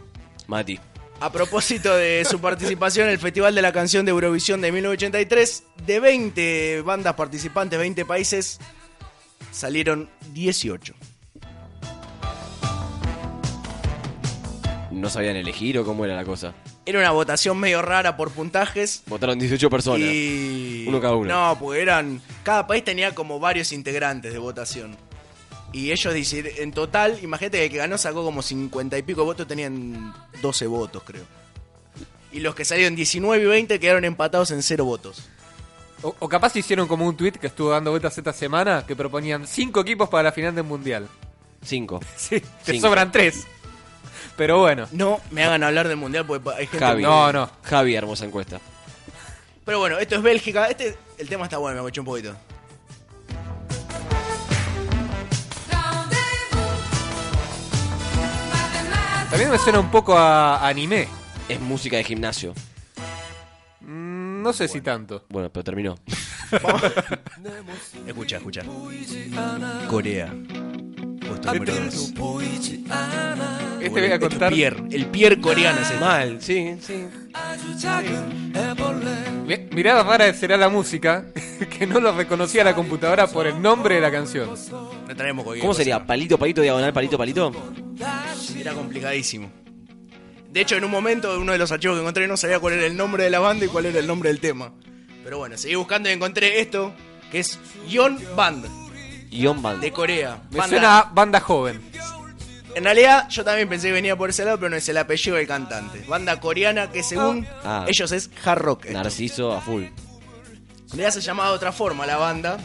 Mati. 0.47 0.79
A 1.19 1.31
propósito 1.31 1.93
de 1.95 2.25
su 2.29 2.39
participación 2.41 3.07
en 3.07 3.13
el 3.13 3.19
Festival 3.19 3.53
de 3.53 3.61
la 3.61 3.73
Canción 3.73 4.05
de 4.05 4.11
Eurovisión 4.11 4.61
de 4.61 4.71
1983, 4.71 5.63
de 5.85 5.99
20 5.99 6.81
bandas 6.83 7.13
participantes, 7.15 7.77
20 7.77 8.05
países, 8.05 8.59
salieron 9.51 10.09
18. 10.33 10.93
¿No 14.91 15.09
sabían 15.09 15.35
elegir 15.35 15.77
o 15.77 15.85
cómo 15.85 16.03
era 16.05 16.15
la 16.15 16.25
cosa? 16.25 16.53
Era 16.85 16.99
una 16.99 17.11
votación 17.11 17.57
medio 17.59 17.81
rara 17.81 18.17
por 18.17 18.31
puntajes. 18.31 19.03
Votaron 19.05 19.37
18 19.37 19.69
personas. 19.69 20.07
Y... 20.09 20.85
Uno 20.87 20.99
cada 20.99 21.15
uno. 21.15 21.27
No, 21.51 21.59
porque 21.59 21.81
eran... 21.81 22.21
Cada 22.43 22.65
país 22.65 22.83
tenía 22.83 23.13
como 23.13 23.39
varios 23.39 23.71
integrantes 23.71 24.33
de 24.33 24.39
votación. 24.39 24.97
Y 25.71 25.91
ellos 25.91 26.13
dicen, 26.13 26.47
en 26.57 26.71
total, 26.71 27.19
imagínate 27.21 27.57
que 27.59 27.65
el 27.65 27.71
que 27.71 27.77
ganó 27.77 27.97
sacó 27.97 28.23
como 28.23 28.41
50 28.41 28.97
y 28.97 29.01
pico 29.03 29.23
votos, 29.23 29.47
tenían 29.47 30.13
12 30.41 30.67
votos, 30.67 31.03
creo. 31.05 31.23
Y 32.31 32.39
los 32.39 32.55
que 32.55 32.65
salieron 32.65 32.95
19 32.95 33.43
y 33.43 33.47
20 33.47 33.79
quedaron 33.79 34.05
empatados 34.05 34.51
en 34.51 34.61
0 34.63 34.85
votos. 34.85 35.29
O, 36.01 36.15
o 36.19 36.29
capaz 36.29 36.55
hicieron 36.55 36.87
como 36.87 37.05
un 37.05 37.15
tweet 37.15 37.33
que 37.33 37.47
estuvo 37.47 37.69
dando 37.69 37.91
vueltas 37.91 38.17
esta 38.17 38.33
semana 38.33 38.85
que 38.87 38.95
proponían 38.95 39.45
cinco 39.45 39.81
equipos 39.81 40.09
para 40.09 40.23
la 40.23 40.31
final 40.31 40.55
del 40.55 40.63
mundial. 40.63 41.07
5. 41.61 41.99
Sí, 42.15 42.39
te 42.39 42.73
Cinco. 42.73 42.87
sobran 42.87 43.11
tres. 43.11 43.45
Pero 44.37 44.59
bueno. 44.59 44.87
No 44.91 45.19
me 45.31 45.43
hagan 45.43 45.63
hablar 45.63 45.87
del 45.87 45.97
mundial 45.97 46.25
porque 46.25 46.49
hay 46.51 46.67
gente. 46.67 46.79
Javi. 46.85 47.03
No, 47.03 47.31
no. 47.33 47.49
Javi, 47.63 47.95
hermosa 47.95 48.25
encuesta. 48.25 48.59
Pero 49.65 49.79
bueno, 49.79 49.99
esto 49.99 50.15
es 50.15 50.21
Bélgica. 50.21 50.67
Este, 50.67 50.97
el 51.17 51.27
tema 51.27 51.43
está 51.43 51.57
bueno, 51.57 51.75
me 51.75 51.81
escuché 51.81 51.99
un 51.99 52.05
poquito. 52.05 52.35
También 59.29 59.51
me 59.51 59.57
suena 59.59 59.79
un 59.79 59.91
poco 59.91 60.17
a 60.17 60.67
anime. 60.67 61.07
Es 61.47 61.59
música 61.59 61.97
de 61.97 62.03
gimnasio. 62.03 62.53
Mm, 63.81 64.41
no 64.41 64.53
sé 64.53 64.67
si 64.67 64.81
tanto. 64.81 65.25
Bueno, 65.29 65.49
pero 65.51 65.63
terminó. 65.63 65.95
Escucha, 68.07 68.37
escucha. 68.37 68.61
Corea. 69.87 70.33
Puesto. 71.29 71.51
Este 73.81 74.01
voy 74.01 74.11
a 74.11 74.19
contar. 74.19 74.51
El 74.51 74.57
Pierre, 74.57 74.83
el 74.91 75.05
Pierre 75.07 75.39
coreano 75.39 75.81
es 75.81 75.91
el 75.91 75.99
Mal, 75.99 76.41
sí, 76.41 76.75
sí. 76.81 77.05
Mi- 79.45 79.57
Mirada 79.75 80.03
rara 80.03 80.33
será 80.33 80.57
la 80.57 80.69
música, 80.69 81.25
que 81.77 81.87
no 81.87 81.99
lo 81.99 82.11
reconocía 82.15 82.63
la 82.63 82.75
computadora 82.75 83.27
por 83.27 83.47
el 83.47 83.61
nombre 83.61 83.95
de 83.95 84.01
la 84.01 84.11
canción. 84.11 84.49
No 84.49 85.15
traemos 85.15 85.43
cualquier 85.45 85.61
¿Cómo 85.61 85.71
cosa. 85.71 85.77
sería? 85.79 86.05
¿Palito, 86.05 86.37
palito, 86.37 86.61
diagonal, 86.61 86.91
palito, 86.93 87.17
palito? 87.17 87.51
Era 88.59 88.73
complicadísimo. 88.73 89.49
De 90.51 90.61
hecho, 90.61 90.75
en 90.75 90.83
un 90.83 90.91
momento, 90.91 91.39
uno 91.39 91.51
de 91.51 91.57
los 91.57 91.71
archivos 91.71 91.95
que 91.95 92.01
encontré 92.01 92.27
no 92.27 92.35
sabía 92.35 92.59
cuál 92.59 92.73
era 92.73 92.85
el 92.85 92.97
nombre 92.97 93.23
de 93.23 93.29
la 93.29 93.39
banda 93.39 93.65
y 93.65 93.69
cuál 93.69 93.85
era 93.85 93.99
el 93.99 94.07
nombre 94.07 94.29
del 94.29 94.39
tema. 94.39 94.73
Pero 95.23 95.37
bueno, 95.37 95.57
seguí 95.57 95.75
buscando 95.75 96.09
y 96.09 96.13
encontré 96.13 96.59
esto, 96.59 96.93
que 97.31 97.39
es 97.39 97.59
Yon 97.87 98.19
Band, 98.35 98.65
Ion 99.31 99.61
Band. 99.61 99.81
de 99.81 99.91
Corea. 99.91 100.41
Me 100.51 100.57
Banda- 100.59 100.67
suena 100.69 100.99
a 100.99 101.03
banda 101.13 101.39
joven. 101.39 101.81
En 102.75 102.83
realidad, 102.83 103.27
yo 103.29 103.43
también 103.43 103.67
pensé 103.67 103.87
que 103.87 103.93
venía 103.93 104.15
por 104.15 104.29
ese 104.29 104.45
lado, 104.45 104.57
pero 104.57 104.69
no 104.69 104.75
es 104.75 104.87
el 104.87 104.97
apellido 104.97 105.35
del 105.37 105.47
cantante. 105.47 106.05
Banda 106.07 106.39
coreana 106.39 106.89
que 106.91 107.01
según 107.03 107.47
Ah. 107.63 107.85
ellos 107.87 108.11
es 108.11 108.29
hard 108.45 108.59
rock. 108.59 108.85
esto. 108.85 108.97
Narciso 108.97 109.51
a 109.53 109.59
full. 109.61 109.83
En 109.83 109.91
realidad 110.91 111.11
se 111.11 111.21
llamaba 111.21 111.49
de 111.49 111.55
otra 111.55 111.71
forma 111.71 112.05
la 112.05 112.17
banda, 112.17 112.57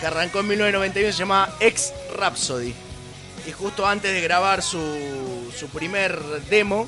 que 0.00 0.06
arrancó 0.06 0.40
en 0.40 0.48
1991, 0.48 1.12
se 1.12 1.18
llamaba 1.18 1.54
X 1.60 1.92
Rhapsody. 2.16 2.74
Y 3.46 3.52
justo 3.52 3.86
antes 3.86 4.12
de 4.12 4.20
grabar 4.20 4.62
su, 4.62 5.50
su 5.56 5.68
primer 5.68 6.18
demo, 6.50 6.86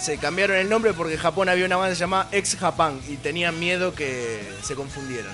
se 0.00 0.18
cambiaron 0.18 0.56
el 0.56 0.68
nombre 0.68 0.92
porque 0.94 1.14
en 1.14 1.20
Japón 1.20 1.48
había 1.48 1.64
una 1.66 1.76
banda 1.76 1.90
que 1.90 1.96
se 1.96 2.00
llamaba 2.00 2.28
X 2.32 2.56
Japan 2.58 3.00
y 3.08 3.16
tenían 3.16 3.58
miedo 3.60 3.94
que 3.94 4.42
se 4.64 4.74
confundieran. 4.74 5.32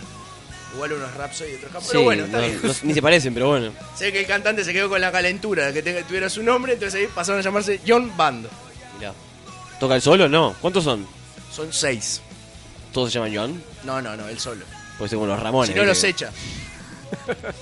Igual 0.75 0.93
uno 0.93 1.07
es 1.07 1.15
Rhapsody 1.15 1.51
y 1.51 1.55
otro 1.55 1.67
es 1.69 1.73
Japón. 1.73 1.89
Pero 1.89 2.01
Sí, 2.01 2.05
bueno, 2.05 2.25
está 2.27 2.37
no- 2.39 2.47
bien. 2.47 2.61
no- 2.63 2.75
ni 2.83 2.95
se 2.95 3.03
parecen, 3.03 3.35
pero 3.35 3.49
bueno. 3.49 3.73
Sé 3.97 4.13
que 4.13 4.21
el 4.21 4.27
cantante 4.27 4.65
se 4.65 4.73
quedó 4.73 4.89
con 4.89 5.01
la 5.01 5.11
calentura 5.11 5.73
de 5.73 5.83
que 5.83 6.03
tuviera 6.05 6.29
su 6.29 6.43
nombre, 6.43 6.75
entonces 6.75 7.01
ahí 7.01 7.09
pasaron 7.15 7.41
a 7.41 7.43
llamarse 7.45 7.81
John 7.87 8.13
Band. 8.17 8.47
Mirá. 8.99 9.13
¿Toca 9.81 9.95
el 9.95 10.03
solo? 10.03 10.29
No. 10.29 10.55
¿Cuántos 10.61 10.85
son? 10.85 11.07
Son 11.53 11.73
seis. 11.73 12.21
¿Todos 12.93 13.11
se 13.13 13.19
llaman 13.19 13.35
John? 13.35 13.63
No, 13.85 14.03
no, 14.03 14.17
no, 14.17 14.29
él 14.29 14.39
solo. 14.39 14.65
Puede 14.99 15.09
ser 15.09 15.17
como 15.19 15.27
los 15.29 15.41
Ramones. 15.41 15.71
si 15.71 15.75
no 15.79 15.85
los 15.85 16.03
¿viste? 16.03 16.09
echa. 16.09 16.31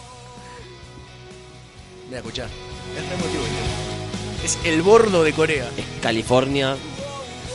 Mira, 2.07 2.19
escuchá. 2.19 2.45
Es 2.45 3.09
re 3.09 3.15
emotivo 3.15 3.43
el 3.43 3.49
tema. 3.51 4.45
Es 4.45 4.59
el 4.65 4.83
bordo 4.83 5.25
de 5.25 5.33
Corea. 5.33 5.69
Es 5.77 5.85
California, 6.01 6.77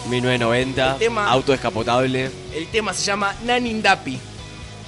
1990, 0.09 0.93
El 0.93 0.99
tema- 0.99 1.29
auto 1.31 1.51
descapotable. 1.53 2.29
El 2.53 2.67
tema 2.67 2.93
se 2.93 3.05
llama 3.05 3.33
Nanindapi. 3.45 4.19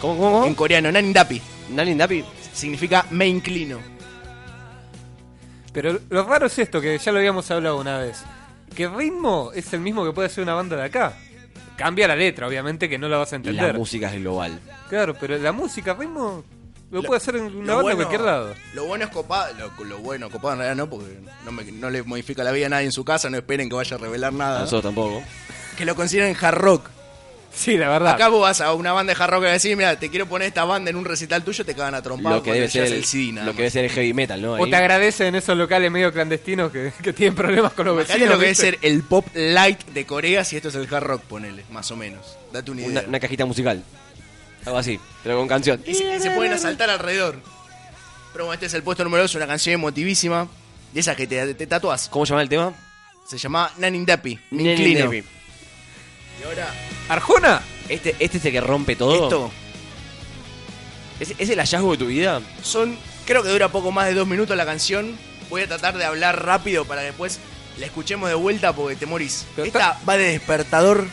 ¿Cómo, 0.03 0.17
cómo, 0.17 0.31
cómo? 0.33 0.45
En 0.45 0.53
coreano, 0.53 0.91
Nanindapi. 0.91 1.41
Nani 1.69 1.95
Dapi. 1.95 2.23
Significa 2.53 3.05
me 3.11 3.25
inclino. 3.25 3.79
Pero 5.71 5.97
lo 6.09 6.23
raro 6.25 6.47
es 6.47 6.59
esto, 6.59 6.79
que 6.81 6.97
ya 6.97 7.11
lo 7.13 7.19
habíamos 7.19 7.49
hablado 7.49 7.77
una 7.79 7.97
vez. 7.99 8.21
que 8.75 8.83
el 8.83 8.95
ritmo 8.95 9.51
es 9.55 9.71
el 9.73 9.79
mismo 9.79 10.03
que 10.03 10.11
puede 10.11 10.27
ser 10.29 10.43
una 10.43 10.53
banda 10.55 10.75
de 10.75 10.83
acá. 10.83 11.13
Cambia 11.77 12.07
la 12.07 12.15
letra, 12.17 12.47
obviamente, 12.47 12.89
que 12.89 12.97
no 12.97 13.07
la 13.07 13.17
vas 13.17 13.31
a 13.31 13.35
Y 13.35 13.37
entender. 13.37 13.67
la 13.73 13.79
música 13.79 14.13
es 14.13 14.19
global. 14.19 14.59
Claro, 14.89 15.15
pero 15.19 15.37
la 15.37 15.51
música, 15.53 15.93
ritmo, 15.93 16.43
lo, 16.91 17.01
Lo- 17.01 17.07
puede 17.07 17.17
hacer 17.17 17.35
en 17.37 17.43
una 17.45 17.53
banda 17.53 17.75
de 17.75 17.81
bueno- 17.81 17.95
cualquier 17.95 18.21
lado. 18.21 18.53
Lo 18.73 18.85
bueno 18.85 19.05
es 19.05 19.09
copado, 19.11 19.53
lo, 19.55 19.83
lo 19.85 19.97
bueno, 19.99 20.29
copado 20.29 20.53
en 20.55 20.59
realidad 20.59 20.75
no, 20.75 20.89
porque 20.89 21.17
no, 21.45 21.51
me- 21.51 21.71
no 21.71 21.89
le 21.89 22.03
modifica 22.03 22.43
la 22.43 22.51
vida 22.51 22.65
a 22.65 22.69
nadie 22.69 22.85
en 22.87 22.91
su 22.91 23.05
casa, 23.05 23.29
no 23.29 23.37
esperen 23.37 23.69
que 23.69 23.75
vaya 23.75 23.95
a 23.95 23.99
revelar 23.99 24.33
A 24.33 24.37
nada. 24.37 24.59
nosotros 24.59 24.83
tampoco. 24.93 25.23
Que 25.77 25.85
lo 25.85 25.95
consideren 25.95 26.35
hard 26.39 26.57
rock. 26.57 26.89
Sí, 27.55 27.77
la 27.77 27.87
verdad. 27.89 28.13
Acá 28.15 28.29
vos 28.29 28.41
vas 28.41 28.61
a 28.61 28.73
una 28.73 28.93
banda 28.93 29.13
de 29.13 29.23
hard 29.23 29.29
rock 29.31 29.43
y 29.43 29.51
decís, 29.51 29.77
mira, 29.77 29.97
te 29.99 30.09
quiero 30.09 30.25
poner 30.27 30.47
esta 30.47 30.63
banda 30.65 30.89
en 30.89 30.95
un 30.95 31.05
recital 31.05 31.43
tuyo, 31.43 31.63
te 31.63 31.75
cagan 31.75 31.93
a 31.95 32.01
trompar 32.01 32.33
Lo 32.33 32.43
que 32.43 32.51
debe 32.51 32.67
ser 32.67 32.85
el, 32.87 32.93
el 32.93 33.05
CD 33.05 33.31
nada 33.31 33.45
lo 33.45 33.51
que 33.53 33.59
debe 33.59 33.69
ser 33.69 33.85
el 33.85 33.91
heavy 33.91 34.13
metal, 34.13 34.41
¿no? 34.41 34.53
O 34.53 34.63
Ahí. 34.65 34.69
te 34.71 34.75
agradecen 34.75 35.35
esos 35.35 35.55
locales 35.57 35.91
medio 35.91 36.11
clandestinos 36.11 36.71
que, 36.71 36.91
que 37.03 37.13
tienen 37.13 37.35
problemas 37.35 37.73
con 37.73 37.85
los 37.85 37.93
Imagínate 37.93 38.19
vecinos. 38.19 38.33
lo 38.35 38.39
que 38.39 38.45
debe 38.45 38.55
ser 38.55 38.79
el 38.81 39.03
pop 39.03 39.27
light 39.35 39.79
de 39.85 40.05
Corea 40.05 40.43
si 40.43 40.55
esto 40.55 40.69
es 40.69 40.75
el 40.75 40.91
hard 40.93 41.03
rock, 41.03 41.21
ponele, 41.23 41.63
más 41.69 41.91
o 41.91 41.95
menos. 41.95 42.37
Date 42.51 42.71
una 42.71 42.81
idea. 42.81 42.89
una, 43.01 43.01
una 43.07 43.19
cajita 43.19 43.45
musical. 43.45 43.83
Algo 44.65 44.77
así, 44.79 44.99
pero 45.21 45.37
con 45.37 45.47
canción. 45.47 45.81
Y 45.85 45.93
se, 45.93 46.15
y 46.15 46.19
se 46.19 46.31
pueden 46.31 46.53
asaltar 46.53 46.89
alrededor. 46.89 47.35
Pero 48.31 48.45
bueno, 48.45 48.53
este 48.55 48.65
es 48.65 48.73
el 48.73 48.81
puesto 48.81 49.03
número 49.03 49.21
2, 49.23 49.35
una 49.35 49.45
canción 49.47 49.75
emotivísima. 49.75 50.47
De 50.91 50.99
esas 50.99 51.15
que 51.15 51.27
te, 51.27 51.53
te 51.53 51.67
tatuas. 51.67 52.07
¿Cómo 52.09 52.25
se 52.25 52.31
llama 52.31 52.41
el 52.43 52.49
tema? 52.49 52.73
Se 53.27 53.37
llama 53.37 53.71
Nanin 53.77 54.05
Dappy. 54.05 54.39
Me 54.51 54.71
inclino. 54.73 55.01
Debbie. 55.01 55.23
Y 56.43 56.45
ahora, 56.45 56.67
¿Arjona? 57.09 57.61
Este, 57.89 58.15
este 58.19 58.37
es 58.37 58.45
el 58.45 58.51
que 58.51 58.61
rompe 58.61 58.95
todo. 58.95 59.23
esto 59.23 59.51
¿Es, 61.19 61.33
es 61.37 61.49
el 61.49 61.59
hallazgo 61.59 61.91
de 61.93 61.97
tu 61.97 62.05
vida? 62.07 62.41
son. 62.61 62.97
Creo 63.25 63.41
que 63.41 63.47
dura 63.49 63.69
poco 63.69 63.91
más 63.91 64.07
de 64.07 64.13
dos 64.15 64.27
minutos 64.27 64.57
la 64.57 64.65
canción. 64.65 65.17
Voy 65.49 65.61
a 65.61 65.67
tratar 65.67 65.97
de 65.97 66.03
hablar 66.03 66.43
rápido 66.45 66.83
para 66.83 67.01
que 67.01 67.07
después 67.07 67.39
la 67.77 67.85
escuchemos 67.85 68.27
de 68.27 68.35
vuelta 68.35 68.73
porque 68.73 68.97
te 68.97 69.05
morís. 69.05 69.45
Pero 69.55 69.65
Esta 69.65 69.97
va 70.07 70.17
de 70.17 70.25
despertador. 70.31 71.05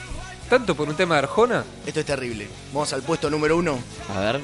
¿Tanto 0.49 0.75
por 0.75 0.89
un 0.89 0.97
tema 0.97 1.15
de 1.15 1.21
Arjona? 1.21 1.65
Esto 1.87 2.01
es 2.01 2.07
terrible. 2.07 2.49
Vamos 2.73 2.93
al 2.93 3.03
puesto 3.03 3.31
número 3.31 3.57
uno. 3.57 3.79
A 4.13 4.19
ver. 4.21 4.41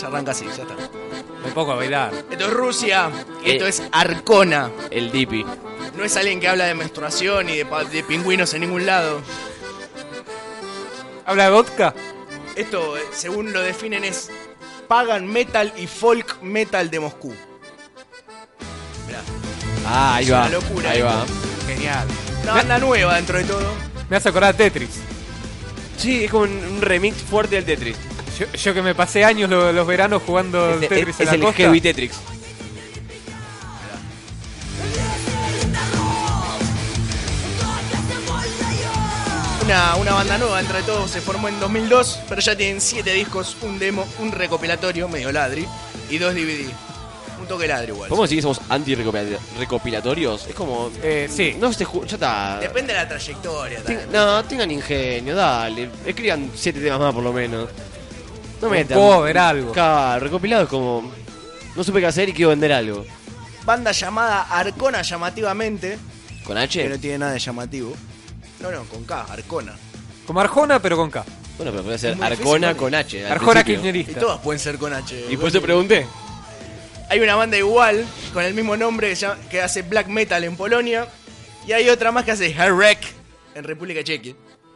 Ya 0.00 0.06
arranca 0.06 0.30
así, 0.30 0.44
ya 0.56 0.62
está. 0.62 0.76
Me 1.44 1.50
pongo 1.52 1.72
a 1.72 1.76
bailar. 1.76 2.12
Esto 2.30 2.44
es 2.46 2.52
Rusia. 2.52 3.10
Y 3.44 3.50
Eh. 3.50 3.52
esto 3.54 3.66
es 3.66 3.82
Arcona. 3.90 4.70
El 4.92 5.10
Dipi. 5.10 5.44
No 5.96 6.04
es 6.04 6.16
alguien 6.16 6.38
que 6.38 6.46
habla 6.46 6.66
de 6.66 6.74
menstruación 6.74 7.48
y 7.48 7.56
de 7.56 8.04
pingüinos 8.06 8.54
en 8.54 8.60
ningún 8.60 8.86
lado. 8.86 9.20
¿Habla 11.26 11.44
de 11.44 11.50
vodka? 11.50 11.94
Esto, 12.54 12.96
eh, 12.96 13.02
según 13.12 13.52
lo 13.52 13.60
definen, 13.60 14.04
es 14.04 14.30
pagan 14.88 15.26
metal 15.26 15.72
y 15.76 15.86
folk 15.86 16.40
metal 16.42 16.90
de 16.90 17.00
Moscú. 17.00 17.34
Mirá, 19.06 19.20
Ah, 19.86 20.16
ahí 20.16 20.24
Es 20.26 20.32
va. 20.32 20.40
una 20.40 20.48
locura, 20.50 20.90
ahí 20.90 21.02
va. 21.02 21.24
Genial. 21.66 22.06
una 22.44 22.52
banda 22.54 22.78
nueva 22.78 23.16
dentro 23.16 23.38
de 23.38 23.44
todo. 23.44 23.72
Me 24.08 24.16
hace 24.16 24.28
acordar 24.28 24.54
a 24.54 24.56
Tetris. 24.56 24.90
Sí, 25.98 26.24
es 26.24 26.30
como 26.30 26.44
un, 26.44 26.50
un 26.50 26.80
remix 26.80 27.16
fuerte 27.22 27.56
del 27.56 27.64
Tetris. 27.64 27.96
Yo, 28.38 28.46
yo 28.52 28.74
que 28.74 28.82
me 28.82 28.94
pasé 28.94 29.24
años 29.24 29.48
lo- 29.50 29.72
los 29.72 29.86
veranos 29.86 30.22
jugando 30.24 30.70
Es, 30.74 30.80
Tetris 30.80 31.08
es- 31.08 31.20
en 31.20 31.22
es 31.22 31.26
la 31.28 31.34
el 31.34 31.40
costa. 31.40 31.56
Heavy 31.56 31.80
Tetris. 31.80 32.12
Una, 39.66 39.96
una 39.96 40.12
banda 40.14 40.38
nueva 40.38 40.58
dentro 40.58 40.76
de 40.76 40.84
todo, 40.84 41.08
se 41.08 41.20
formó 41.20 41.48
en 41.48 41.58
2002, 41.58 42.20
pero 42.28 42.40
ya 42.40 42.56
tienen 42.56 42.80
7 42.80 43.12
discos, 43.12 43.56
un 43.62 43.78
demo, 43.80 44.06
un 44.20 44.30
recopilatorio, 44.30 45.08
medio 45.08 45.32
ladri, 45.32 45.66
y 46.08 46.18
dos 46.18 46.34
DVD. 46.34 46.70
Un 47.40 47.46
toque 47.48 47.66
ladri 47.66 47.88
igual. 47.92 48.08
¿Podemos 48.08 48.28
decir 48.30 48.38
que 48.38 48.42
somos 48.42 48.60
anti-recopilatorios? 48.68 50.46
Es 50.46 50.54
como. 50.54 50.90
Eh, 51.02 51.28
sí. 51.30 51.56
No 51.58 51.72
se 51.72 51.84
ju- 51.84 52.04
Ya 52.06 52.14
está. 52.14 52.58
Depende 52.60 52.92
de 52.92 52.98
la 53.00 53.08
trayectoria. 53.08 53.82
Ten- 53.82 53.98
también. 53.98 54.12
no, 54.12 54.44
tengan 54.44 54.70
ingenio, 54.70 55.34
dale. 55.34 55.90
Escriban 56.06 56.50
siete 56.54 56.80
temas 56.80 57.00
más 57.00 57.12
por 57.12 57.24
lo 57.24 57.32
menos. 57.32 57.68
No 58.62 58.68
Un 58.68 58.72
metan. 58.72 58.96
cover, 58.96 59.36
algo. 59.36 59.72
Claro, 59.72 60.20
recopilado 60.24 60.62
es 60.62 60.68
como. 60.68 61.10
No 61.74 61.82
supe 61.84 61.98
qué 62.00 62.06
hacer 62.06 62.28
y 62.28 62.32
quiero 62.32 62.50
vender 62.50 62.72
algo. 62.72 63.04
Banda 63.64 63.90
llamada 63.92 64.42
Arcona 64.42 65.02
llamativamente, 65.02 65.98
¿Con 66.44 66.54
que 66.68 66.88
no 66.88 66.94
H? 66.94 66.98
tiene 67.00 67.18
nada 67.18 67.32
de 67.32 67.38
llamativo. 67.40 67.92
No, 68.60 68.70
no, 68.70 68.84
con 68.84 69.04
K, 69.04 69.22
Arcona. 69.30 69.76
Como 70.26 70.40
Arjona, 70.40 70.80
pero 70.80 70.96
con 70.96 71.10
K. 71.10 71.24
Bueno, 71.56 71.72
pero 71.72 71.84
puede 71.84 71.98
ser 71.98 72.10
Es 72.12 72.16
muy 72.16 72.24
difícil, 72.28 72.46
Arcona 72.46 72.70
¿no? 72.72 72.76
con 72.76 72.94
H. 72.94 73.26
al 73.26 73.32
Arjona 73.32 73.64
principio. 73.64 73.90
Y 73.90 73.92
kirchnerista. 73.92 74.20
todas 74.20 74.40
pueden 74.40 74.58
ser 74.60 74.78
con 74.78 74.92
H. 74.92 75.26
Y 75.30 75.36
por 75.36 75.48
eso 75.48 75.62
pregunté. 75.62 76.06
Hay 77.08 77.20
una 77.20 77.36
banda 77.36 77.56
igual, 77.56 78.04
con 78.34 78.42
el 78.44 78.52
mismo 78.54 78.76
nombre, 78.76 79.08
que, 79.10 79.16
se 79.16 79.26
llama- 79.26 79.40
que 79.48 79.62
hace 79.62 79.82
black 79.82 80.08
metal 80.08 80.42
en 80.44 80.56
Polonia. 80.56 81.06
Y 81.66 81.72
hay 81.72 81.88
otra 81.88 82.10
más 82.12 82.24
que 82.24 82.32
hace 82.32 82.54
hard 82.54 82.72
rock 82.72 82.98
en 83.54 83.64
República 83.64 84.02
Checa. 84.02 84.30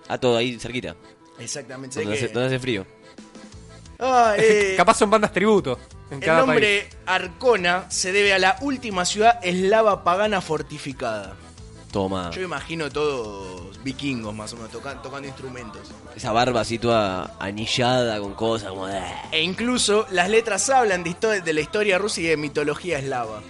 A 0.08 0.18
todo 0.18 0.36
ahí 0.36 0.58
cerquita. 0.58 0.94
Exactamente. 1.38 1.94
sé 1.94 2.00
Donde 2.00 2.16
hace, 2.16 2.26
que- 2.28 2.32
donde 2.32 2.46
hace 2.48 2.58
frío. 2.60 2.86
Ah, 3.98 4.34
eh, 4.38 4.74
Capaz 4.76 4.94
son 4.98 5.10
bandas 5.10 5.32
tributo 5.32 5.78
en 6.10 6.18
el 6.18 6.24
cada 6.24 6.38
país. 6.38 6.46
nombre 6.46 6.88
Arcona 7.06 7.84
se 7.90 8.12
debe 8.12 8.32
a 8.32 8.38
la 8.38 8.56
última 8.62 9.04
ciudad 9.04 9.38
eslava 9.42 10.02
pagana 10.04 10.40
fortificada. 10.40 11.36
Toma. 11.90 12.31
Yo 12.31 12.42
imagino 12.42 12.88
todos 12.90 13.83
vikingos 13.83 14.33
más 14.35 14.53
o 14.53 14.57
menos 14.57 14.70
tocan- 14.70 15.03
tocando 15.03 15.26
instrumentos. 15.26 15.83
Esa 16.14 16.31
barba 16.33 16.61
así 16.61 16.79
toda 16.79 17.35
anillada 17.40 18.20
con 18.20 18.35
cosas 18.35 18.68
como. 18.70 18.87
de- 18.87 19.03
E 19.33 19.42
incluso 19.42 20.07
las 20.11 20.29
letras 20.29 20.70
hablan 20.70 21.03
de, 21.03 21.40
de 21.40 21.53
la 21.53 21.61
historia 21.61 21.98
rusa 21.98 22.20
y 22.20 22.24
de 22.24 22.37
mitología 22.37 22.98
eslava. 22.98 23.40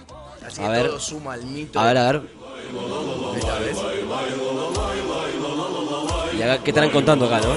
Así 0.45 0.59
A 0.61 0.65
que 0.65 0.71
ver. 0.71 0.87
todo 0.87 0.99
suma 0.99 1.33
al 1.33 1.43
mito. 1.45 1.79
A 1.79 1.85
ver, 1.85 1.97
a 1.97 2.11
ver. 2.11 2.21
Esta 3.37 3.59
vez. 3.59 3.77
¿Y 6.37 6.41
acá, 6.41 6.63
qué 6.63 6.71
estarán 6.71 6.89
contando 6.89 7.25
acá, 7.27 7.39
no? 7.41 7.51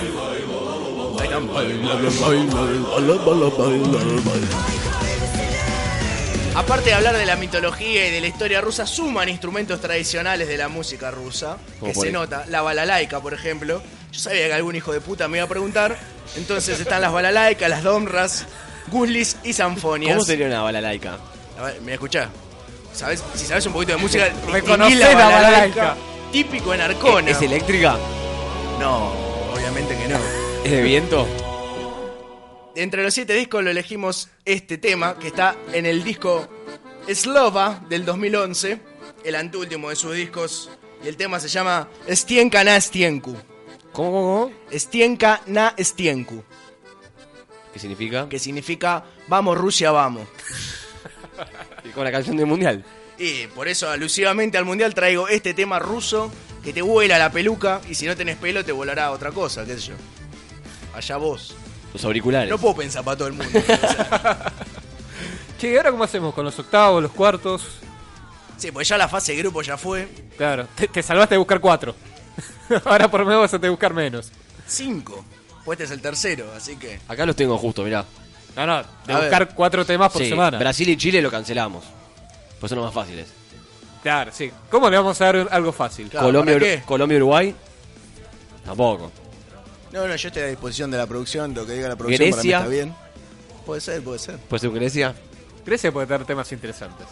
Aparte 6.54 6.90
de 6.90 6.94
hablar 6.94 7.16
de 7.16 7.26
la 7.26 7.34
mitología 7.34 8.06
y 8.06 8.12
de 8.12 8.20
la 8.20 8.28
historia 8.28 8.60
rusa, 8.60 8.86
suman 8.86 9.28
instrumentos 9.28 9.80
tradicionales 9.80 10.46
de 10.46 10.56
la 10.56 10.68
música 10.68 11.10
rusa, 11.10 11.58
que 11.82 11.92
se 11.92 12.12
nota. 12.12 12.44
La 12.48 12.62
balalaika, 12.62 13.20
por 13.20 13.34
ejemplo. 13.34 13.82
Yo 14.12 14.20
sabía 14.20 14.46
que 14.46 14.52
algún 14.52 14.76
hijo 14.76 14.92
de 14.92 15.00
puta 15.00 15.26
me 15.26 15.38
iba 15.38 15.46
a 15.46 15.48
preguntar. 15.48 15.96
Entonces 16.36 16.78
están 16.78 17.00
las 17.02 17.12
balalaicas, 17.12 17.68
las 17.68 17.82
domras, 17.82 18.46
guslis 18.86 19.36
y 19.42 19.52
sanfonias. 19.52 20.14
¿Cómo 20.14 20.24
sería 20.24 20.46
una 20.46 20.62
bala 20.62 20.80
laica? 20.80 21.18
A 21.58 21.64
ver, 21.64 21.80
¿me 21.80 21.94
escuchás? 21.94 22.28
¿Sabes? 22.92 23.24
Si 23.34 23.46
sabes 23.46 23.66
un 23.66 23.72
poquito 23.72 23.92
de 23.92 23.98
música, 23.98 24.28
Reconocé 24.52 24.94
distinguí 24.94 25.16
la 25.16 25.28
balalaika. 25.28 25.96
Típico 26.30 26.72
en 26.72 26.80
Arcona. 26.82 27.30
¿Es 27.32 27.42
eléctrica? 27.42 27.96
No, 28.78 29.12
obviamente 29.52 29.96
que 29.96 30.06
no. 30.06 30.18
¿Es 30.64 30.70
de 30.70 30.82
viento? 30.82 31.26
Entre 32.76 33.02
los 33.02 33.14
siete 33.14 33.34
discos 33.34 33.62
lo 33.62 33.70
elegimos 33.70 34.28
este 34.44 34.78
tema, 34.78 35.16
que 35.18 35.28
está 35.28 35.56
en 35.72 35.87
el 35.87 36.02
disco 36.02 36.48
Slova 37.08 37.80
del 37.88 38.04
2011, 38.04 38.80
el 39.24 39.34
anteúltimo 39.37 39.90
de 39.90 39.96
sus 39.96 40.14
discos, 40.16 40.70
y 41.02 41.06
el 41.08 41.16
tema 41.16 41.38
se 41.38 41.48
llama 41.48 41.88
Stienka 42.08 42.64
na 42.64 42.80
Stienku. 42.80 43.37
¿Cómo? 43.92 44.50
Stienka 44.72 45.40
na 45.46 45.74
Stienku, 45.78 46.42
¿Qué 47.72 47.78
significa? 47.78 48.28
que 48.28 48.38
significa 48.38 49.04
Vamos 49.28 49.56
Rusia, 49.56 49.90
vamos. 49.92 50.26
Con 51.94 52.04
la 52.04 52.10
canción 52.10 52.37
del 52.37 52.46
mundial. 52.46 52.84
Y 53.18 53.46
por 53.48 53.68
eso 53.68 53.88
alusivamente 53.88 54.58
al 54.58 54.64
mundial 54.64 54.94
traigo 54.94 55.28
este 55.28 55.54
tema 55.54 55.78
ruso 55.78 56.32
que 56.64 56.72
te 56.72 56.82
vuela 56.82 57.18
la 57.18 57.30
peluca 57.30 57.80
y 57.88 57.94
si 57.94 58.06
no 58.06 58.16
tenés 58.16 58.37
pelo 58.37 58.64
te 58.64 58.72
volará 58.72 59.12
otra 59.12 59.30
cosa, 59.30 59.64
qué 59.64 59.74
sé 59.74 59.88
yo. 59.88 59.94
Allá 60.94 61.16
vos. 61.18 61.54
Los 61.94 62.04
auriculares. 62.04 62.50
No 62.50 62.59
puedo 62.59 62.74
pensar 62.76 63.02
para 63.04 63.16
todo 63.16 63.28
el 63.28 63.35
mundo. 63.35 63.59
Che, 65.59 65.70
¿y 65.72 65.76
ahora 65.76 65.90
cómo 65.92 66.04
hacemos? 66.04 66.35
¿Con 66.35 66.44
los 66.44 66.59
octavos, 66.59 67.02
los 67.02 67.12
cuartos? 67.12 67.62
sí, 68.59 68.70
pues 68.72 68.87
ya 68.88 68.96
la 68.98 69.09
fase 69.09 69.33
de 69.33 69.38
grupo 69.38 69.62
ya 69.62 69.76
fue. 69.76 70.09
Claro, 70.37 70.66
te, 70.74 70.88
te 70.88 71.02
salvaste 71.02 71.35
de 71.35 71.38
buscar 71.38 71.61
cuatro. 71.61 71.94
ahora 72.85 73.09
por 73.11 73.20
lo 73.20 73.26
menos 73.26 73.42
vas 73.42 73.54
a 73.54 73.59
tener 73.59 73.68
que 73.68 73.70
buscar 73.70 73.94
menos. 73.94 74.30
Cinco. 74.66 75.24
Pues 75.64 75.76
este 75.76 75.85
es 75.85 75.90
el 75.92 76.02
tercero, 76.02 76.52
así 76.57 76.76
que. 76.76 76.98
Acá 77.09 77.24
los 77.24 77.37
tengo 77.37 77.57
justo, 77.57 77.83
mirá. 77.83 78.04
No, 78.57 78.66
no, 78.66 78.83
de 79.07 79.12
A 79.12 79.18
buscar 79.20 79.46
ver. 79.46 79.54
cuatro 79.54 79.85
temas 79.87 80.12
por 80.12 80.22
Sí, 80.22 80.28
semana. 80.28 80.59
Brasil 80.59 80.88
y 80.88 80.96
Chile 80.96 81.22
lo 81.22 81.30
cancelamos. 81.30 81.85
Pues 82.61 82.68
son 82.70 82.78
los 82.78 82.87
más 82.87 82.94
fáciles. 82.94 83.28
Claro, 84.02 84.30
sí. 84.35 84.50
¿Cómo 84.70 84.90
le 84.90 84.96
vamos 84.96 85.20
a 85.20 85.24
dar 85.33 85.48
algo 85.50 85.72
fácil? 85.72 86.09
Claro, 86.09 86.26
Colombia. 86.26 86.83
Colombia, 86.85 87.16
Uruguay. 87.18 87.54
Tampoco. 88.64 89.11
No, 89.94 90.09
no, 90.09 90.16
yo 90.16 90.28
estoy 90.28 90.42
a 90.42 90.46
disposición 90.48 90.90
de 90.90 90.98
la 90.98 91.07
producción, 91.07 91.54
lo 91.54 91.64
que 91.64 91.72
diga 91.74 91.88
la 91.88 91.94
producción 91.96 92.30
Grecia. 92.30 92.59
para 92.59 92.68
mí 92.68 92.76
está 92.76 92.85
bien. 92.85 92.94
Puede 93.64 93.80
ser, 93.80 94.02
puede 94.02 94.18
ser. 94.18 94.37
Puede 94.38 94.61
ser 94.61 94.70
Grecia. 94.70 95.14
Grecia 95.64 95.92
puede 95.92 96.07
tener 96.09 96.26
temas 96.26 96.50
interesantes. 96.52 97.07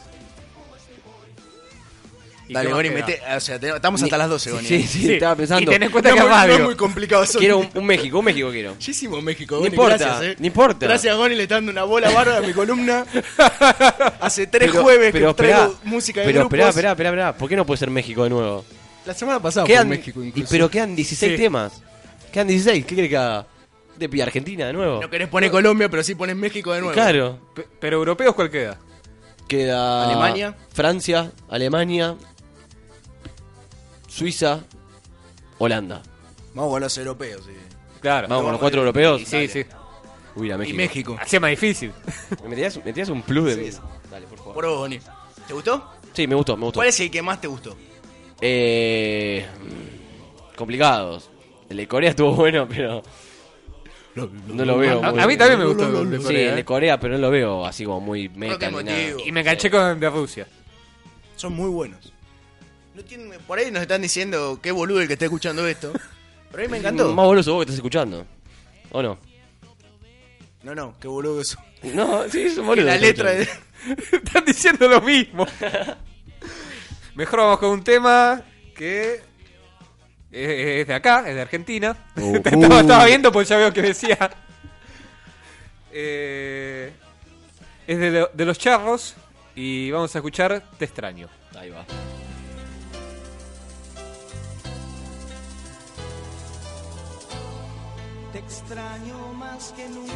¿Y 2.49 2.55
Dale, 2.55 2.73
Goni, 2.73 2.90
mete, 2.90 3.21
o 3.35 3.40
sea, 3.40 3.59
te- 3.59 3.68
estamos 3.75 4.03
hasta 4.03 4.18
las 4.18 4.29
12, 4.29 4.51
Goni. 4.51 4.66
Sí, 4.68 4.83
sí, 4.83 4.99
Sí. 5.07 5.12
estaba 5.14 5.37
pensando. 5.37 5.62
Y 5.62 5.73
ten 5.73 5.83
en 5.85 5.90
cuenta 5.92 6.11
No, 6.11 6.16
que 6.16 6.21
es 6.23 6.29
muy- 6.29 6.47
no 6.49 6.55
es 6.55 6.61
muy 6.64 6.75
complicado. 6.75 7.25
son- 7.25 7.38
Quiero 7.38 7.59
un, 7.59 7.68
un 7.73 7.87
México, 7.87 8.18
un 8.18 8.25
México 8.25 8.51
quiero. 8.51 8.77
Ya 8.79 8.90
hicimos 8.90 9.23
México, 9.23 9.55
No 9.55 9.61
Goni, 9.61 9.71
importa, 9.71 9.97
gracias, 9.97 10.23
eh. 10.23 10.37
no 10.38 10.47
importa. 10.47 10.87
Gracias, 10.87 11.16
Goni, 11.16 11.35
le 11.37 11.45
está 11.45 11.55
dando 11.55 11.71
una 11.71 11.85
bola 11.85 12.11
bárbara 12.11 12.38
a 12.38 12.40
mi 12.42 12.53
columna. 12.53 13.07
Hace 14.21 14.49
tres 14.49 14.71
Pero- 14.71 14.83
jueves 14.83 15.12
pero 15.12 15.29
que 15.29 15.35
traigo 15.35 15.61
esperá, 15.62 15.81
música 15.85 16.21
de 16.21 16.27
Pero 16.27 16.38
grupos. 16.40 16.53
esperá, 16.59 16.68
esperá, 16.68 16.90
esperá, 16.90 17.09
esperá. 17.11 17.38
¿Por 17.38 17.49
qué 17.49 17.57
no 17.57 17.64
puede 17.64 17.79
ser 17.79 17.90
México 17.90 18.25
de 18.25 18.31
nuevo? 18.31 18.64
La 19.07 19.14
semana 19.14 19.40
pasada 19.40 19.64
Quedan, 19.66 19.87
fue 19.87 19.97
México 19.99 20.23
y- 20.23 20.29
incluso. 20.29 20.49
pero 20.51 20.68
quedan 20.68 20.95
16 20.97 21.33
Sí. 21.33 21.38
temas. 21.38 21.73
Quedan 22.33 22.49
16. 22.49 22.85
¿Qué 22.87 22.95
crees 22.95 23.11
que 23.11 23.16
haga? 23.16 23.47
¿De 23.97 24.09
pie 24.09 24.23
Argentina 24.23 24.66
de 24.66 24.73
nuevo? 24.73 25.01
No 25.03 25.11
querés 25.11 25.29
poner 25.29 25.51
Colombia, 25.51 25.88
pero 25.88 26.03
sí 26.03 26.14
pones 26.14 26.35
México 26.35 26.73
de 26.73 26.81
nuevo. 26.81 26.95
Claro. 26.95 27.38
Pe- 27.55 27.68
Pero 27.79 27.99
europeos, 27.99 28.35
¿cuál 28.35 28.51
queda? 28.51 28.79
Queda 29.47 30.07
Alemania. 30.07 30.57
Francia, 30.73 31.31
Alemania, 31.51 32.16
Suiza, 34.09 34.61
Holanda. 35.59 36.03
Vamos 36.55 36.71
con 36.73 36.81
los 36.83 36.99
europeos, 36.99 37.42
sí. 37.47 37.53
Claro. 38.01 38.29
Vamos 38.29 38.45
con 38.45 38.53
los 38.53 38.61
cuatro 38.61 38.81
europeos. 38.81 39.23
Sí, 39.27 39.47
sí. 39.49 39.64
Uy, 40.35 40.51
a 40.51 40.55
Y 40.55 40.59
México. 40.59 40.77
México. 40.77 41.16
Hacía 41.21 41.40
más 41.40 41.51
difícil. 41.51 41.92
¿Me 42.49 42.57
tiras, 42.57 42.79
me 42.83 43.12
un 43.12 43.23
plus 43.23 43.57
de. 43.57 43.73
Dale, 44.11 44.27
por 44.27 44.38
favor. 44.38 44.55
Por 44.55 44.66
vos, 44.66 44.79
Boni. 44.79 44.99
¿Te 45.47 45.53
gustó? 45.55 45.92
Sí, 46.14 46.27
me 46.27 46.35
gustó, 46.35 46.57
me 46.57 46.64
gustó. 46.64 46.79
¿Cuál 46.79 46.88
es 46.88 47.01
el 47.01 47.11
que 47.11 47.23
más 47.23 47.40
te 47.40 47.47
gustó? 47.47 47.77
Eh, 48.40 49.47
complicados. 50.57 51.31
El 51.73 51.79
de 51.79 51.89
Corea 51.89 52.11
estuvo 52.11 52.35
bueno, 52.35 52.69
pero. 52.69 53.03
No 54.15 54.65
lo 54.67 54.77
veo. 54.77 55.03
A, 55.03 55.11
muy- 55.13 55.21
a 55.23 55.27
mí 55.27 55.37
también 55.39 55.59
me 55.59 55.65
gustó 55.65 56.03
el 56.03 56.11
de 56.11 56.19
Sí, 56.19 56.25
Corea. 56.25 56.49
el 56.51 56.55
de 56.57 56.61
¿eh? 56.61 56.65
Corea, 56.67 57.01
pero 57.01 57.15
no 57.15 57.21
lo 57.21 57.31
veo 57.31 57.65
así 57.65 57.85
como 57.87 58.01
muy 58.01 58.29
meta 58.29 58.71
ni 58.71 58.83
nada. 58.85 58.99
Y 59.25 59.33
me 59.33 59.41
enganché 59.41 59.71
con 59.71 59.81
el 59.87 59.99
de 59.99 60.11
Rusia. 60.11 60.47
Son 61.37 61.55
muy 61.55 61.71
buenos. 61.71 62.13
No 62.95 63.03
tienen- 63.03 63.41
por 63.47 63.59
ahí 63.59 63.71
nos 63.71 63.81
están 63.81 64.03
diciendo 64.03 64.59
qué 64.63 64.71
boludo 64.71 65.01
el 65.01 65.07
que 65.07 65.15
está 65.15 65.25
escuchando 65.25 65.67
esto. 65.67 65.93
Pero 66.51 66.63
a 66.63 66.67
mí 66.67 66.71
me 66.73 66.77
encantó. 66.79 67.11
Más 67.15 67.25
boludo 67.25 67.43
sos 67.43 67.55
vos 67.55 67.61
que 67.65 67.71
estás 67.71 67.77
escuchando. 67.77 68.27
¿O 68.91 69.03
no? 69.03 69.19
No, 70.63 70.75
no, 70.75 70.95
qué 71.01 71.09
boludo 71.09 71.41
eso. 71.41 71.57
No, 71.83 72.29
sí, 72.29 72.43
es 72.43 72.59
un 72.59 72.67
boludo. 72.67 72.85
la 72.85 72.99
letra 72.99 73.31
de... 73.33 73.49
Están 74.13 74.45
diciendo 74.45 74.87
lo 74.89 75.01
mismo. 75.01 75.47
Mejor 77.15 77.39
vamos 77.41 77.59
con 77.59 77.71
un 77.71 77.83
tema 77.83 78.43
que 78.77 79.23
es, 80.33 80.81
es 80.81 80.87
de 80.87 80.95
acá, 80.95 81.25
es 81.29 81.35
de 81.35 81.40
Argentina. 81.42 81.97
Uh. 82.16 82.37
estaba, 82.37 82.81
estaba 82.81 83.05
viendo 83.07 83.31
porque 83.33 83.49
ya 83.49 83.57
veo 83.59 83.73
que 83.73 83.83
decía. 83.83 84.31
Eh, 85.92 86.92
es 87.87 87.99
de, 87.99 88.11
lo- 88.11 88.31
de 88.33 88.45
los 88.47 88.59
charros 88.59 89.14
y 89.55 89.90
vamos 89.90 90.14
a 90.14 90.18
escuchar 90.18 90.62
Te 90.79 90.85
extraño. 90.87 91.29
Ahí 91.59 91.68
va. 91.71 91.85
Te 98.33 98.38
extraño 98.38 99.33
más 99.35 99.73
que 99.77 99.88
nunca 99.88 100.12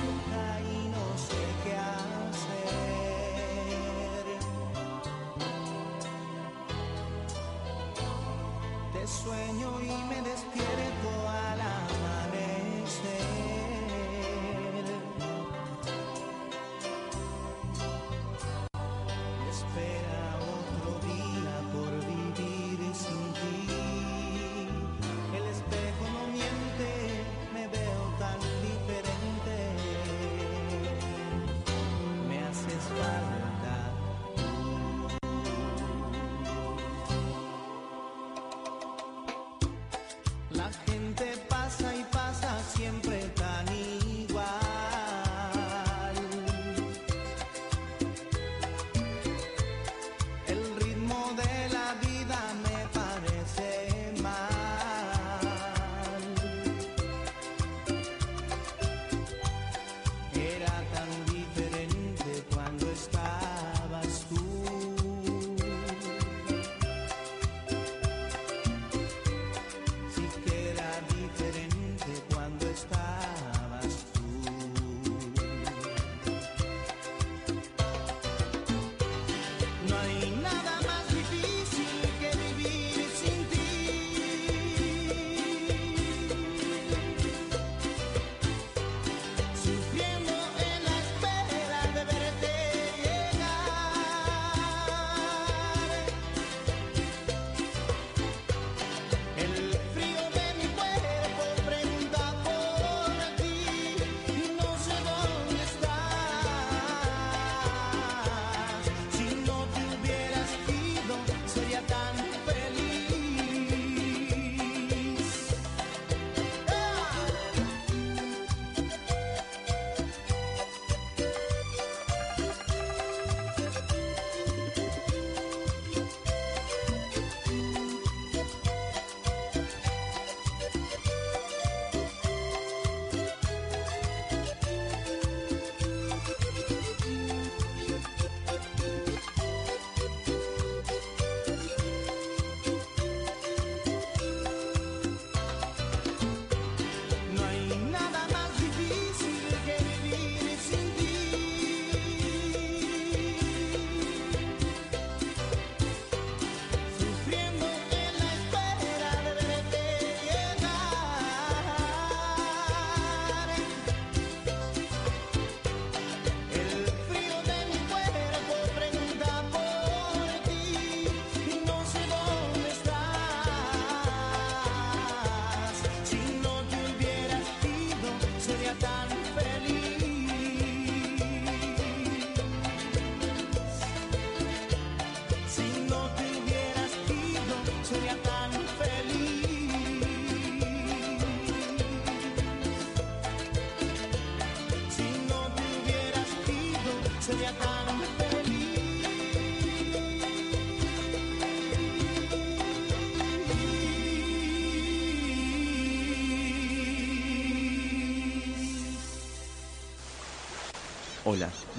sueño 9.07 9.81
y 9.81 10.09
me 10.09 10.21
despierto 10.23 11.16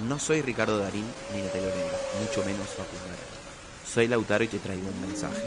no 0.08 0.20
soy 0.20 0.42
Ricardo 0.42 0.80
Darín 0.80 1.06
ni 1.34 1.42
Natalia 1.42 1.68
Oreiro, 1.68 1.98
mucho 2.22 2.44
menos 2.46 2.68
Facu 2.70 2.96
Mara. 3.08 3.18
Soy 3.86 4.08
Lautaro 4.08 4.44
y 4.44 4.48
te 4.48 4.60
traigo 4.60 4.88
un 4.88 5.02
mensaje. 5.02 5.42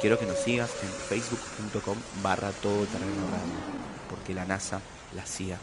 Quiero 0.00 0.18
que 0.18 0.26
nos 0.26 0.38
sigas 0.38 0.70
en 0.82 0.88
facebook.com 0.88 1.96
barra 2.22 2.50
todo 2.50 2.84
terreno 2.86 3.22
radio, 3.30 3.54
porque 4.10 4.34
la 4.34 4.44
NASA, 4.44 4.80
la 5.14 5.24
CIA, 5.24 5.58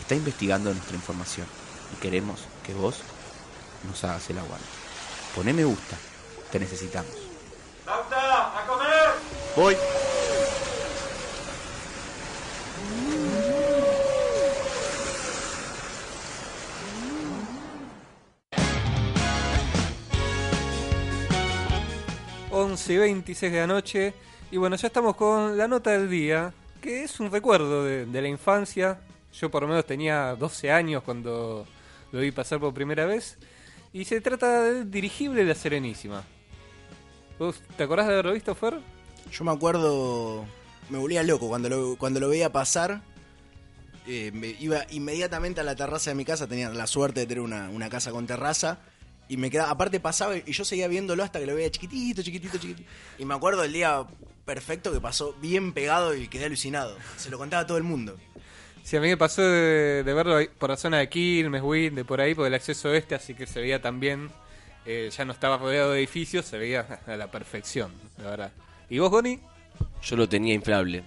está 0.00 0.14
investigando 0.14 0.72
nuestra 0.72 0.96
información 0.96 1.46
y 1.92 2.00
queremos 2.00 2.40
que 2.64 2.72
vos 2.72 3.00
nos 3.86 4.02
hagas 4.04 4.28
el 4.30 4.38
aguante. 4.38 4.64
Poné 5.34 5.52
me 5.52 5.64
gusta, 5.64 5.96
te 6.50 6.58
necesitamos. 6.58 7.12
¡Bauta! 7.84 8.58
¡A 8.58 8.66
comer! 8.66 9.10
Voy. 9.56 9.76
Once 22.72 22.90
y 22.90 22.96
26 22.96 23.52
de 23.52 23.58
la 23.58 23.66
noche. 23.66 24.14
Y 24.50 24.56
bueno, 24.56 24.76
ya 24.76 24.86
estamos 24.86 25.14
con 25.14 25.58
la 25.58 25.68
nota 25.68 25.90
del 25.90 26.08
día, 26.08 26.54
que 26.80 27.04
es 27.04 27.20
un 27.20 27.30
recuerdo 27.30 27.84
de, 27.84 28.06
la 28.22 28.28
infancia. 28.28 28.98
Yo 29.34 29.50
por 29.50 29.62
lo 29.62 29.68
menos 29.68 29.84
tenía 29.84 30.34
12 30.36 30.72
años 30.72 31.02
cuando 31.02 31.66
lo 32.12 32.20
vi 32.20 32.30
pasar 32.30 32.60
por 32.60 32.72
primera 32.72 33.04
vez. 33.04 33.36
Y 33.92 34.06
se 34.06 34.22
trata 34.22 34.62
del 34.62 34.90
dirigible 34.90 35.44
La 35.44 35.54
Serenísima. 35.54 36.24
¿Vos 37.38 37.60
te 37.76 37.82
acordás 37.82 38.06
de 38.06 38.14
haberlo 38.14 38.32
visto, 38.32 38.54
Fer? 38.54 38.78
Yo 39.30 39.44
me 39.44 39.50
acuerdo, 39.50 40.46
me 40.88 40.96
volvía 40.96 41.22
loco 41.22 41.48
cuando 41.48 41.68
lo, 41.68 41.96
cuando 41.98 42.20
lo 42.20 42.30
veía 42.30 42.50
pasar. 42.52 43.02
eh, 44.06 44.56
iba 44.60 44.86
inmediatamente 44.92 45.60
a 45.60 45.64
la 45.64 45.76
terraza 45.76 46.10
de 46.10 46.14
mi 46.14 46.24
casa, 46.24 46.46
tenía 46.46 46.70
la 46.70 46.86
suerte 46.86 47.20
de 47.20 47.26
tener 47.26 47.42
una, 47.42 47.68
una 47.68 47.90
casa 47.90 48.12
con 48.12 48.26
terraza. 48.26 48.78
Y 49.28 49.36
me 49.36 49.50
quedaba, 49.50 49.70
aparte 49.70 49.98
pasaba 50.00 50.36
y 50.36 50.52
yo 50.52 50.64
seguía 50.64 50.88
viéndolo 50.88 51.22
hasta 51.22 51.38
que 51.40 51.46
lo 51.46 51.54
veía 51.54 51.70
chiquitito, 51.70 52.22
chiquitito, 52.22 52.58
chiquitito. 52.58 52.88
Y 53.18 53.24
me 53.24 53.34
acuerdo 53.34 53.64
el 53.64 53.72
día 53.72 54.04
perfecto 54.44 54.92
que 54.92 55.00
pasó 55.00 55.34
bien 55.40 55.72
pegado 55.72 56.14
y 56.14 56.28
quedé 56.28 56.46
alucinado. 56.46 56.96
Se 57.16 57.30
lo 57.30 57.38
contaba 57.38 57.62
a 57.62 57.66
todo 57.66 57.78
el 57.78 57.84
mundo. 57.84 58.18
Sí, 58.82 58.96
a 58.96 59.00
mí 59.00 59.08
me 59.08 59.16
pasó 59.16 59.42
de, 59.42 60.02
de 60.02 60.12
verlo 60.14 60.38
por 60.58 60.70
la 60.70 60.76
zona 60.76 60.98
de 60.98 61.08
Quilmes, 61.08 61.62
Win, 61.62 61.94
de 61.94 62.04
por 62.04 62.20
ahí, 62.20 62.34
por 62.34 62.46
el 62.46 62.54
acceso 62.54 62.92
este, 62.92 63.14
así 63.14 63.32
que 63.34 63.46
se 63.46 63.60
veía 63.60 63.80
también. 63.80 64.30
eh, 64.84 65.08
ya 65.16 65.24
no 65.24 65.32
estaba 65.32 65.56
rodeado 65.56 65.92
de 65.92 65.98
edificios, 66.00 66.44
se 66.44 66.58
veía 66.58 67.00
a 67.06 67.16
la 67.16 67.30
perfección, 67.30 67.92
la 68.18 68.30
verdad. 68.30 68.52
¿Y 68.90 68.98
vos, 68.98 69.10
Goni? 69.10 69.38
Yo 70.02 70.16
lo 70.16 70.28
tenía 70.28 70.52
inflable. 70.52 71.04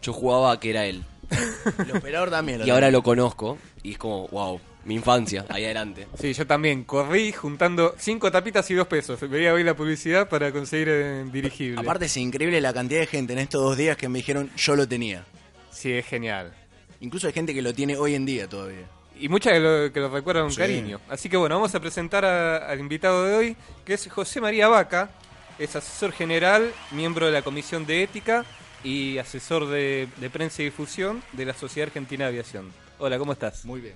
Yo 0.00 0.12
jugaba 0.12 0.52
a 0.52 0.60
que 0.60 0.70
era 0.70 0.86
él. 0.86 1.04
El 1.78 1.96
operador 1.96 2.30
también. 2.30 2.64
Y 2.64 2.70
ahora 2.70 2.90
lo 2.92 3.02
conozco 3.02 3.58
y 3.82 3.92
es 3.92 3.98
como, 3.98 4.28
wow, 4.28 4.60
mi 4.86 4.94
infancia, 4.94 5.44
ahí 5.48 5.64
adelante. 5.64 6.06
Sí, 6.18 6.32
yo 6.32 6.46
también 6.46 6.84
corrí 6.84 7.32
juntando 7.32 7.94
cinco 7.98 8.30
tapitas 8.30 8.70
y 8.70 8.74
dos 8.74 8.86
pesos. 8.86 9.20
Veía 9.28 9.52
hoy 9.52 9.64
la 9.64 9.74
publicidad 9.74 10.28
para 10.28 10.52
conseguir 10.52 10.88
el 10.88 11.30
dirigible. 11.32 11.80
Aparte 11.80 12.06
es 12.06 12.16
increíble 12.16 12.60
la 12.60 12.72
cantidad 12.72 13.00
de 13.00 13.06
gente 13.06 13.32
en 13.32 13.40
estos 13.40 13.60
dos 13.62 13.76
días 13.76 13.96
que 13.96 14.08
me 14.08 14.18
dijeron 14.20 14.50
yo 14.56 14.76
lo 14.76 14.86
tenía. 14.88 15.24
Sí, 15.70 15.92
es 15.92 16.06
genial. 16.06 16.54
Incluso 17.00 17.26
hay 17.26 17.32
gente 17.32 17.52
que 17.52 17.60
lo 17.62 17.74
tiene 17.74 17.96
hoy 17.96 18.14
en 18.14 18.24
día 18.24 18.48
todavía. 18.48 18.86
Y 19.18 19.28
muchas 19.28 19.54
que 19.54 19.60
lo, 19.60 19.92
que 19.92 20.00
lo 20.00 20.08
recuerdan 20.08 20.44
con 20.44 20.52
Sí. 20.52 20.58
cariño. 20.58 21.00
Así 21.08 21.28
que 21.28 21.36
bueno, 21.36 21.56
vamos 21.56 21.74
a 21.74 21.80
presentar 21.80 22.24
a- 22.24 22.68
al 22.68 22.78
invitado 22.80 23.24
de 23.24 23.34
hoy, 23.34 23.56
que 23.84 23.94
es 23.94 24.06
José 24.10 24.40
María 24.40 24.68
Vaca. 24.68 25.10
Es 25.58 25.74
asesor 25.74 26.12
general, 26.12 26.70
miembro 26.92 27.26
de 27.26 27.32
la 27.32 27.42
Comisión 27.42 27.86
de 27.86 28.02
Ética 28.02 28.44
y 28.84 29.18
asesor 29.18 29.66
de, 29.68 30.06
de 30.18 30.30
prensa 30.30 30.62
y 30.62 30.66
difusión 30.66 31.22
de 31.32 31.46
la 31.46 31.54
Sociedad 31.54 31.88
Argentina 31.88 32.24
de 32.26 32.28
Aviación. 32.30 32.70
Hola, 32.98 33.18
¿cómo 33.18 33.32
estás? 33.32 33.64
Muy 33.64 33.80
bien, 33.80 33.94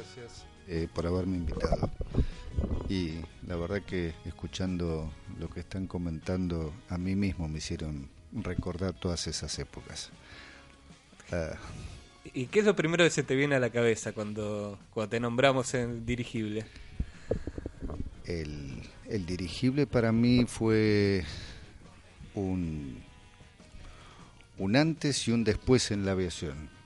gracias 0.00 0.46
eh, 0.66 0.88
por 0.92 1.06
haberme 1.06 1.36
invitado. 1.36 1.90
Y 2.88 3.20
la 3.46 3.56
verdad 3.56 3.82
que 3.82 4.14
escuchando 4.24 5.12
lo 5.38 5.48
que 5.48 5.60
están 5.60 5.86
comentando, 5.86 6.72
a 6.88 6.98
mí 6.98 7.14
mismo 7.14 7.48
me 7.48 7.58
hicieron 7.58 8.08
recordar 8.32 8.94
todas 8.94 9.26
esas 9.26 9.58
épocas. 9.58 10.10
Ah, 11.32 11.54
¿Y 12.32 12.46
qué 12.46 12.60
es 12.60 12.64
lo 12.64 12.76
primero 12.76 13.04
que 13.04 13.10
se 13.10 13.22
te 13.22 13.34
viene 13.34 13.54
a 13.54 13.60
la 13.60 13.70
cabeza 13.70 14.12
cuando, 14.12 14.78
cuando 14.92 15.10
te 15.10 15.20
nombramos 15.20 15.74
en 15.74 16.04
dirigible? 16.06 16.64
el, 18.24 18.82
el 19.08 19.26
dirigible 19.26 19.86
para 19.86 20.12
mí 20.12 20.44
fue 20.46 21.24
un, 22.34 23.02
un 24.58 24.76
antes 24.76 25.26
y 25.26 25.32
un 25.32 25.44
después 25.44 25.90
en 25.90 26.04
la 26.04 26.12
aviación. 26.12 26.79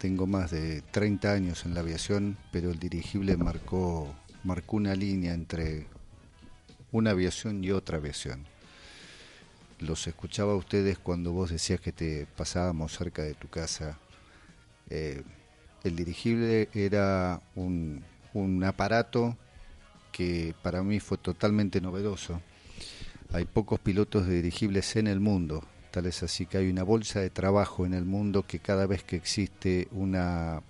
Tengo 0.00 0.26
más 0.26 0.50
de 0.50 0.82
30 0.82 1.32
años 1.32 1.64
en 1.64 1.74
la 1.74 1.80
aviación, 1.80 2.36
pero 2.52 2.70
el 2.70 2.78
dirigible 2.78 3.36
marcó, 3.36 4.14
marcó 4.44 4.76
una 4.76 4.94
línea 4.94 5.32
entre 5.32 5.86
una 6.92 7.12
aviación 7.12 7.64
y 7.64 7.70
otra 7.70 7.96
aviación. 7.96 8.44
Los 9.78 10.06
escuchaba 10.06 10.52
a 10.52 10.56
ustedes 10.56 10.98
cuando 10.98 11.32
vos 11.32 11.50
decías 11.50 11.80
que 11.80 11.92
te 11.92 12.26
pasábamos 12.36 12.96
cerca 12.96 13.22
de 13.22 13.34
tu 13.34 13.48
casa. 13.48 13.98
Eh, 14.90 15.22
el 15.82 15.96
dirigible 15.96 16.68
era 16.74 17.40
un, 17.54 18.04
un 18.34 18.64
aparato 18.64 19.36
que 20.12 20.54
para 20.62 20.82
mí 20.82 21.00
fue 21.00 21.18
totalmente 21.18 21.80
novedoso. 21.80 22.40
Hay 23.32 23.44
pocos 23.44 23.80
pilotos 23.80 24.26
de 24.26 24.36
dirigibles 24.36 24.96
en 24.96 25.06
el 25.06 25.20
mundo, 25.20 25.64
es 26.04 26.22
así 26.22 26.44
que 26.44 26.58
hay 26.58 26.68
una 26.68 26.82
bolsa 26.82 27.20
de 27.20 27.30
trabajo 27.30 27.86
en 27.86 27.94
el 27.94 28.04
mundo 28.04 28.44
que 28.46 28.58
cada 28.58 28.86
vez 28.86 29.02
que 29.02 29.16
existe 29.16 29.88
una 29.92 30.62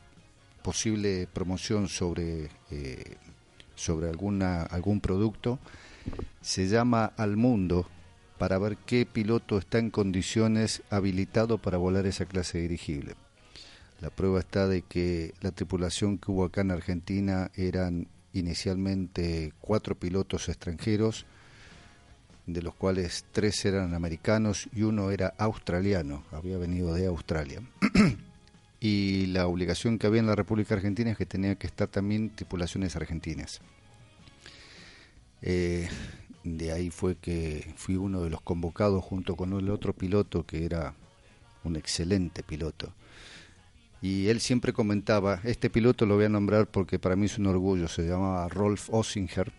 posible 0.63 1.27
promoción 1.33 1.89
sobre, 1.89 2.51
eh, 2.71 3.17
sobre 3.75 4.09
alguna, 4.09 4.63
algún 4.63 5.01
producto, 5.01 5.59
se 6.41 6.69
llama 6.69 7.07
al 7.17 7.37
mundo 7.37 7.89
para 8.39 8.59
ver 8.59 8.77
qué 8.77 9.07
piloto 9.07 9.59
está 9.59 9.79
en 9.79 9.91
condiciones 9.91 10.83
habilitado 10.91 11.59
para 11.59 11.79
volar 11.79 12.07
esa 12.07 12.27
clase 12.27 12.59
dirigible. 12.59 13.15
La 14.01 14.11
prueba 14.11 14.41
está 14.41 14.69
de 14.69 14.83
que 14.83 15.33
la 15.41 15.53
tripulación 15.53 16.19
que 16.19 16.31
hubo 16.31 16.45
acá 16.45 16.61
en 16.61 16.71
Argentina 16.71 17.51
eran 17.55 18.09
inicialmente 18.33 19.55
cuatro 19.61 19.95
pilotos 19.95 20.49
extranjeros, 20.49 21.25
de 22.47 22.63
los 22.63 22.75
cuales 22.75 23.25
tres 23.33 23.65
eran 23.65 23.95
americanos 23.95 24.69
y 24.73 24.83
uno 24.83 25.11
era 25.11 25.35
australiano, 25.39 26.25
había 26.31 26.59
venido 26.59 26.95
de 26.95 27.07
Australia. 27.07 27.61
y 28.81 29.27
la 29.27 29.47
obligación 29.47 29.99
que 29.99 30.07
había 30.07 30.21
en 30.21 30.29
la 30.29 30.37
República 30.37 30.75
Argentina 30.75 31.11
es 31.11 31.19
que 31.19 31.27
tenía 31.27 31.57
que 31.57 31.67
estar 31.67 31.89
también 31.89 32.31
tripulaciones 32.31 32.95
argentinas. 32.95 33.61
Eh, 35.43 35.89
de 36.45 36.73
ahí 36.73 36.91
fue 36.91 37.17
que 37.17 37.75
fui 37.77 37.97
uno 37.97 38.23
de 38.23 38.31
los 38.31 38.41
convocados 38.41 39.03
junto 39.05 39.35
con 39.37 39.53
el 39.53 39.69
otro 39.69 39.93
piloto 39.93 40.47
que 40.47 40.65
era 40.65 40.95
un 41.65 41.77
excelente 41.77 42.45
piloto. 42.45 42.93
Y 44.01 44.29
él 44.29 44.41
siempre 44.41 44.73
comentaba, 44.73 45.41
este 45.43 45.69
piloto 45.69 46.07
lo 46.07 46.15
voy 46.15 46.27
a 46.27 46.29
nombrar 46.29 46.69
porque 46.69 47.01
para 47.01 47.17
mí 47.17 47.27
es 47.27 47.39
un 47.39 47.47
orgullo, 47.47 47.89
se 47.89 48.07
llamaba 48.07 48.47
Rolf 48.49 48.89
Ossinger, 48.93 49.53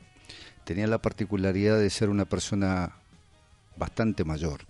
tenía 0.67 0.85
la 0.85 1.01
particularidad 1.01 1.79
de 1.79 1.89
ser 1.89 2.09
una 2.09 2.25
persona 2.25 2.91
bastante 3.77 4.25
mayor. 4.25 4.65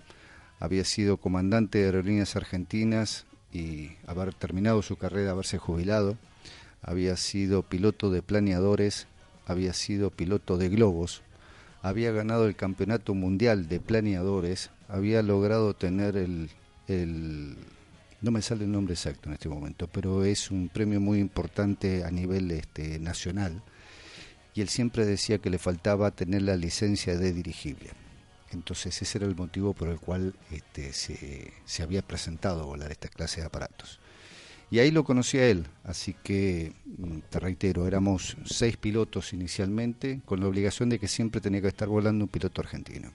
Había 0.60 0.86
sido 0.86 1.18
comandante 1.18 1.80
de 1.80 1.86
aerolíneas 1.86 2.36
argentinas 2.36 3.26
y 3.52 3.94
haber 4.06 4.36
terminado 4.36 4.84
su 4.84 4.98
carrera, 4.98 5.32
haberse 5.32 5.58
jubilado. 5.58 6.16
Había 6.84 7.18
sido 7.18 7.64
piloto 7.64 8.12
de 8.12 8.22
planeadores, 8.22 9.08
había 9.48 9.74
sido 9.74 10.12
piloto 10.12 10.60
de 10.60 10.70
globos, 10.70 11.24
había 11.82 12.12
ganado 12.12 12.46
el 12.48 12.56
campeonato 12.56 13.16
mundial 13.16 13.68
de 13.68 13.80
planeadores, 13.80 14.70
había 14.88 15.24
logrado 15.24 15.74
tener 15.74 16.16
el, 16.16 17.58
no 18.22 18.30
me 18.30 18.44
sale 18.44 18.66
el 18.66 18.72
nombre 18.72 18.94
exacto 18.94 19.30
en 19.30 19.34
este 19.34 19.50
momento, 19.50 19.88
pero 19.92 20.24
es 20.24 20.52
un 20.52 20.70
premio 20.70 21.02
muy 21.02 21.18
importante 21.18 22.04
a 22.04 22.12
nivel 22.12 22.52
este, 22.52 23.00
nacional. 23.00 23.64
Y 24.58 24.62
él 24.62 24.70
siempre 24.70 25.06
decía 25.06 25.38
que 25.38 25.52
le 25.52 25.60
faltaba 25.60 26.10
tener 26.10 26.42
la 26.42 26.56
licencia 26.56 27.16
de 27.16 27.32
dirigible. 27.32 27.92
Entonces 28.52 29.00
ese 29.00 29.20
era 29.20 29.28
el 29.28 29.36
motivo 29.36 29.76
por 29.76 29.88
el 29.88 30.00
cual 30.00 30.34
este, 30.50 30.94
se, 30.94 31.84
había 31.84 32.02
presentado 32.02 32.64
a 32.64 32.66
volar 32.66 32.92
esta 32.92 33.08
clase 33.08 33.42
de 33.42 33.46
aparatos. 33.46 34.00
Y 34.72 34.80
ahí 34.80 34.90
lo 34.90 35.04
conocí 35.04 35.38
a 35.38 35.48
él, 35.48 35.68
así 35.84 36.16
que 36.24 36.74
mm, 36.86 37.20
te 37.30 37.40
reitero, 37.40 37.86
éramos 37.86 38.36
seis 38.46 38.78
pilotos 38.78 39.32
inicialmente, 39.32 40.22
con 40.26 40.40
la 40.40 40.48
obligación 40.48 40.90
de 40.90 40.98
que 40.98 41.08
siempre 41.08 41.40
tenía 41.40 41.62
que 41.62 41.68
estar 41.68 41.88
volando 41.88 42.26
un 42.26 42.30
piloto 42.30 42.60
argentino. 42.60 43.12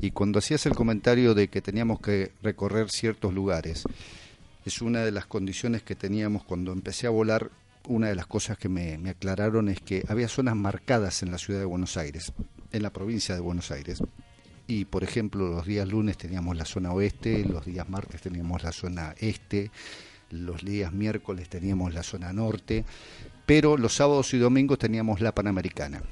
Y 0.00 0.12
cuando 0.12 0.38
hacías 0.38 0.64
el 0.66 0.76
comentario 0.76 1.34
de 1.34 1.48
que 1.48 1.60
teníamos 1.60 2.00
que 2.00 2.30
recorrer 2.40 2.88
ciertos 2.88 3.34
lugares, 3.34 3.82
es 4.64 4.80
una 4.80 5.04
de 5.04 5.10
las 5.10 5.26
condiciones 5.26 5.82
que 5.82 5.96
teníamos 5.96 6.44
cuando 6.44 6.72
empecé 6.72 7.08
a 7.08 7.10
volar. 7.10 7.50
Una 7.88 8.08
de 8.08 8.14
las 8.14 8.26
cosas 8.26 8.58
que 8.58 8.68
me, 8.68 8.96
me 8.98 9.10
aclararon 9.10 9.68
es 9.68 9.80
que 9.80 10.04
había 10.08 10.28
zonas 10.28 10.56
marcadas 10.56 11.22
en 11.22 11.32
la 11.32 11.38
ciudad 11.38 11.60
de 11.60 11.66
Buenos 11.66 11.96
Aires, 11.96 12.32
en 12.70 12.82
la 12.82 12.92
provincia 12.92 13.34
de 13.34 13.40
Buenos 13.40 13.70
Aires. 13.70 14.02
Y 14.66 14.84
por 14.84 15.02
ejemplo, 15.04 15.48
los 15.48 15.66
días 15.66 15.88
lunes 15.88 16.16
teníamos 16.16 16.56
la 16.56 16.64
zona 16.64 16.92
oeste, 16.92 17.44
los 17.44 17.64
días 17.64 17.88
martes 17.88 18.22
teníamos 18.22 18.62
la 18.62 18.72
zona 18.72 19.14
este, 19.18 19.70
los 20.32 20.64
días 20.64 20.92
miércoles 20.92 21.48
teníamos 21.48 21.94
la 21.94 22.02
zona 22.02 22.32
norte, 22.32 22.84
pero 23.46 23.76
los 23.76 23.94
sábados 23.94 24.32
y 24.34 24.38
domingos 24.38 24.78
teníamos 24.78 25.20
la 25.20 25.34
Panamericana. 25.34 26.02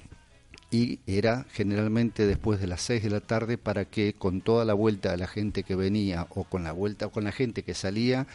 y 0.72 1.00
era 1.06 1.46
generalmente 1.52 2.28
después 2.28 2.61
de 2.61 2.68
las 2.68 2.83
6 2.83 3.02
de 3.02 3.11
la 3.11 3.20
tarde 3.20 3.59
para 3.59 3.87
que 3.87 4.12
con 4.12 4.40
toda 4.40 4.64
la 4.64 4.74
vuelta 4.74 5.11
de 5.11 5.16
la 5.16 5.26
gente 5.26 5.64
que 5.64 5.74
venía 5.74 6.28
o 6.30 6.44
con 6.44 6.62
la 6.62 6.70
vuelta 6.70 7.06
o 7.06 7.11
con 7.11 7.24
la 7.24 7.33
gente 7.33 7.64
que 7.64 7.74
salía, 7.74 8.28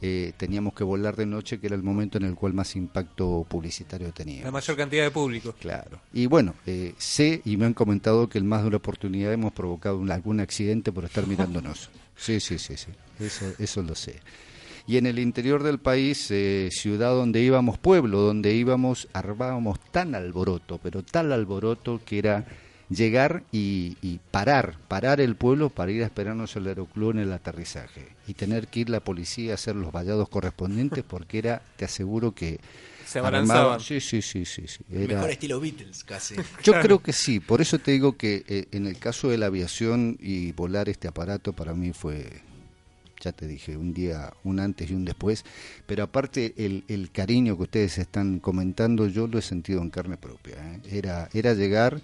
eh, 0.00 0.32
teníamos 0.36 0.74
que 0.74 0.84
volar 0.84 1.16
de 1.16 1.26
noche, 1.26 1.58
que 1.60 1.66
era 1.66 1.76
el 1.76 1.82
momento 1.82 2.18
en 2.18 2.24
el 2.24 2.34
cual 2.34 2.52
más 2.54 2.76
impacto 2.76 3.44
publicitario 3.48 4.12
teníamos. 4.12 4.44
La 4.44 4.50
mayor 4.50 4.76
cantidad 4.76 5.04
de 5.04 5.10
público. 5.10 5.54
Claro. 5.58 6.00
Y 6.12 6.26
bueno, 6.26 6.54
eh, 6.66 6.94
sé 6.98 7.42
y 7.44 7.56
me 7.56 7.66
han 7.66 7.74
comentado 7.74 8.28
que 8.28 8.38
en 8.38 8.46
más 8.46 8.62
de 8.62 8.68
una 8.68 8.76
oportunidad 8.78 9.32
hemos 9.32 9.52
provocado 9.52 9.98
un- 9.98 10.10
algún 10.10 10.40
accidente 10.40 10.92
por 10.92 11.04
estar 11.04 11.26
mirándonos. 11.26 11.90
Sí, 12.20 12.40
sí, 12.40 12.58
sí, 12.58 12.76
sí. 12.76 12.88
Eso, 13.20 13.44
eso 13.60 13.80
lo 13.80 13.94
sé. 13.94 14.16
Y 14.88 14.96
en 14.96 15.06
el 15.06 15.20
interior 15.20 15.62
del 15.62 15.78
país, 15.78 16.26
eh, 16.32 16.68
ciudad 16.72 17.10
donde 17.10 17.40
íbamos, 17.42 17.78
pueblo 17.78 18.18
donde 18.18 18.54
íbamos, 18.54 19.06
armábamos 19.12 19.78
tan 19.92 20.16
alboroto, 20.16 20.80
pero 20.82 21.04
tal 21.04 21.30
alboroto 21.32 22.00
que 22.04 22.18
era 22.18 22.44
llegar 22.90 23.42
y, 23.52 23.96
y 24.02 24.18
parar, 24.30 24.76
parar 24.88 25.20
el 25.20 25.36
pueblo 25.36 25.68
para 25.68 25.90
ir 25.92 26.02
a 26.02 26.06
esperarnos 26.06 26.56
al 26.56 26.66
aeroclub 26.66 27.10
en 27.12 27.18
el 27.18 27.32
aterrizaje 27.32 28.08
y 28.26 28.34
tener 28.34 28.68
que 28.68 28.80
ir 28.80 28.90
la 28.90 29.00
policía 29.00 29.52
a 29.52 29.54
hacer 29.54 29.76
los 29.76 29.92
vallados 29.92 30.28
correspondientes 30.28 31.04
porque 31.04 31.38
era, 31.38 31.62
te 31.76 31.84
aseguro 31.84 32.34
que 32.34 32.60
Se 33.04 33.18
abalanzaban. 33.18 33.80
Sí, 33.80 34.00
sí, 34.00 34.22
sí, 34.22 34.44
sí, 34.44 34.66
sí. 34.66 34.84
Era- 34.90 35.14
Mejor 35.16 35.30
estilo 35.30 35.60
Beatles, 35.60 36.02
casi. 36.04 36.36
yo 36.62 36.72
creo 36.80 37.02
que 37.02 37.12
sí, 37.12 37.40
por 37.40 37.60
eso 37.60 37.78
te 37.78 37.90
digo 37.92 38.16
que 38.16 38.44
eh, 38.48 38.66
en 38.72 38.86
el 38.86 38.98
caso 38.98 39.28
de 39.28 39.38
la 39.38 39.46
aviación 39.46 40.16
y 40.20 40.52
volar 40.52 40.88
este 40.88 41.08
aparato 41.08 41.52
para 41.52 41.74
mí 41.74 41.92
fue, 41.92 42.26
ya 43.20 43.32
te 43.32 43.46
dije, 43.46 43.76
un 43.76 43.92
día, 43.92 44.32
un 44.44 44.60
antes 44.60 44.90
y 44.90 44.94
un 44.94 45.04
después, 45.04 45.44
pero 45.86 46.04
aparte 46.04 46.54
el, 46.56 46.84
el 46.88 47.10
cariño 47.10 47.56
que 47.56 47.64
ustedes 47.64 47.98
están 47.98 48.38
comentando, 48.40 49.08
yo 49.08 49.26
lo 49.26 49.38
he 49.38 49.42
sentido 49.42 49.82
en 49.82 49.90
carne 49.90 50.16
propia. 50.16 50.54
¿eh? 50.56 50.80
Era, 50.90 51.28
era 51.34 51.52
llegar, 51.54 52.00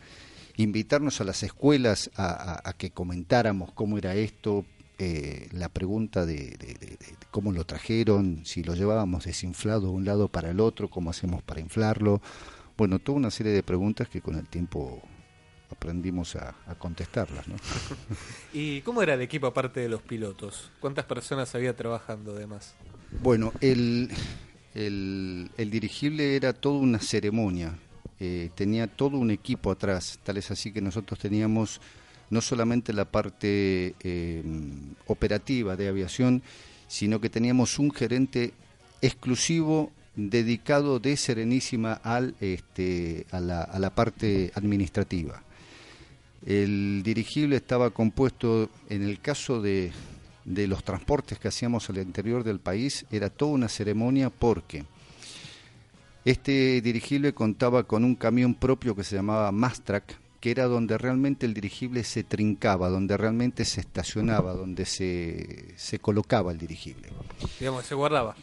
invitarnos 0.56 1.20
a 1.20 1.24
las 1.24 1.42
escuelas 1.42 2.10
a, 2.16 2.26
a- 2.26 2.62
a 2.68 2.72
que 2.74 2.90
comentáramos 2.90 3.72
cómo 3.72 3.98
era 3.98 4.14
esto, 4.14 4.64
eh, 4.98 5.48
la 5.52 5.68
pregunta 5.68 6.24
de, 6.24 6.50
de- 6.56 6.74
de- 6.74 6.96
de 6.96 7.16
cómo 7.30 7.50
lo 7.52 7.64
trajeron, 7.64 8.42
si 8.46 8.62
lo 8.62 8.74
llevábamos 8.74 9.24
desinflado 9.24 9.80
de 9.82 9.88
un 9.88 10.04
lado 10.04 10.28
para 10.28 10.50
el 10.50 10.60
otro, 10.60 10.88
cómo 10.88 11.10
hacemos 11.10 11.42
para 11.42 11.60
inflarlo. 11.60 12.20
Bueno, 12.76 12.98
toda 13.00 13.18
una 13.18 13.30
serie 13.30 13.52
de 13.52 13.62
preguntas 13.62 14.08
que 14.08 14.20
con 14.20 14.36
el 14.36 14.46
tiempo 14.46 15.02
aprendimos 15.70 16.36
a, 16.36 16.54
a 16.66 16.74
contestarlas. 16.76 17.48
¿no? 17.48 17.56
¿Y 18.52 18.80
cómo 18.82 19.02
era 19.02 19.14
el 19.14 19.20
equipo 19.22 19.48
aparte 19.48 19.80
de 19.80 19.88
los 19.88 20.02
pilotos? 20.02 20.70
¿Cuántas 20.80 21.04
personas 21.06 21.52
había 21.56 21.74
trabajando 21.74 22.32
además? 22.36 22.74
Bueno, 23.22 23.52
el, 23.60 24.10
el, 24.74 25.50
el 25.56 25.70
dirigible 25.70 26.36
era 26.36 26.52
toda 26.52 26.78
una 26.78 27.00
ceremonia, 27.00 27.76
eh, 28.20 28.50
tenía 28.54 28.86
todo 28.86 29.18
un 29.18 29.30
equipo 29.30 29.70
atrás, 29.70 30.18
tal 30.22 30.36
es 30.36 30.50
así 30.50 30.72
que 30.72 30.80
nosotros 30.80 31.18
teníamos 31.18 31.80
no 32.30 32.40
solamente 32.40 32.92
la 32.92 33.04
parte 33.04 33.94
eh, 34.00 34.42
operativa 35.06 35.76
de 35.76 35.88
aviación, 35.88 36.42
sino 36.88 37.20
que 37.20 37.30
teníamos 37.30 37.78
un 37.78 37.90
gerente 37.92 38.52
exclusivo 39.02 39.92
dedicado 40.16 41.00
de 41.00 41.16
Serenísima 41.16 41.94
al, 41.94 42.34
este, 42.40 43.26
a, 43.30 43.40
la, 43.40 43.62
a 43.62 43.78
la 43.78 43.90
parte 43.90 44.52
administrativa. 44.54 45.42
El 46.46 47.02
dirigible 47.02 47.56
estaba 47.56 47.90
compuesto, 47.90 48.68
en 48.90 49.02
el 49.02 49.20
caso 49.20 49.60
de, 49.60 49.92
de 50.44 50.66
los 50.66 50.84
transportes 50.84 51.38
que 51.38 51.48
hacíamos 51.48 51.88
al 51.90 51.98
interior 51.98 52.44
del 52.44 52.60
país, 52.60 53.06
era 53.10 53.30
toda 53.30 53.52
una 53.52 53.68
ceremonia 53.68 54.30
porque 54.30 54.84
este 56.24 56.80
dirigible 56.80 57.34
contaba 57.34 57.84
con 57.84 58.04
un 58.04 58.14
camión 58.14 58.54
propio 58.54 58.96
que 58.96 59.04
se 59.04 59.16
llamaba 59.16 59.52
Mastrack, 59.52 60.18
que 60.40 60.50
era 60.50 60.64
donde 60.66 60.98
realmente 60.98 61.46
el 61.46 61.54
dirigible 61.54 62.04
se 62.04 62.22
trincaba, 62.22 62.90
donde 62.90 63.16
realmente 63.16 63.64
se 63.64 63.80
estacionaba, 63.80 64.52
donde 64.52 64.84
se, 64.84 65.74
se 65.76 65.98
colocaba 65.98 66.52
el 66.52 66.58
dirigible 66.58 67.08
Digamos, 67.58 67.86
se 67.86 67.94
guardaba. 67.94 68.36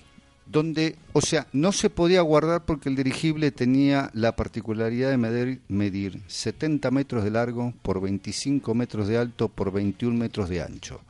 donde, 0.48 0.96
o 1.14 1.22
sea, 1.22 1.46
no 1.54 1.72
se 1.72 1.92
podía 1.92 2.22
guardar 2.22 2.66
porque 2.66 2.90
el 2.90 2.96
dirigible 2.96 3.52
tenía 3.52 4.10
la 4.14 4.36
particularidad 4.36 5.12
de 5.12 5.18
medir, 5.18 5.62
medir 5.68 6.22
70 6.28 6.90
metros 6.92 7.24
de 7.24 7.32
largo 7.32 7.74
por 7.84 8.02
25 8.02 8.74
metros 8.74 9.08
de 9.08 9.18
alto 9.18 9.48
por 9.48 9.72
21 9.72 10.18
metros 10.18 10.50
de 10.50 10.62
ancho. 10.62 11.02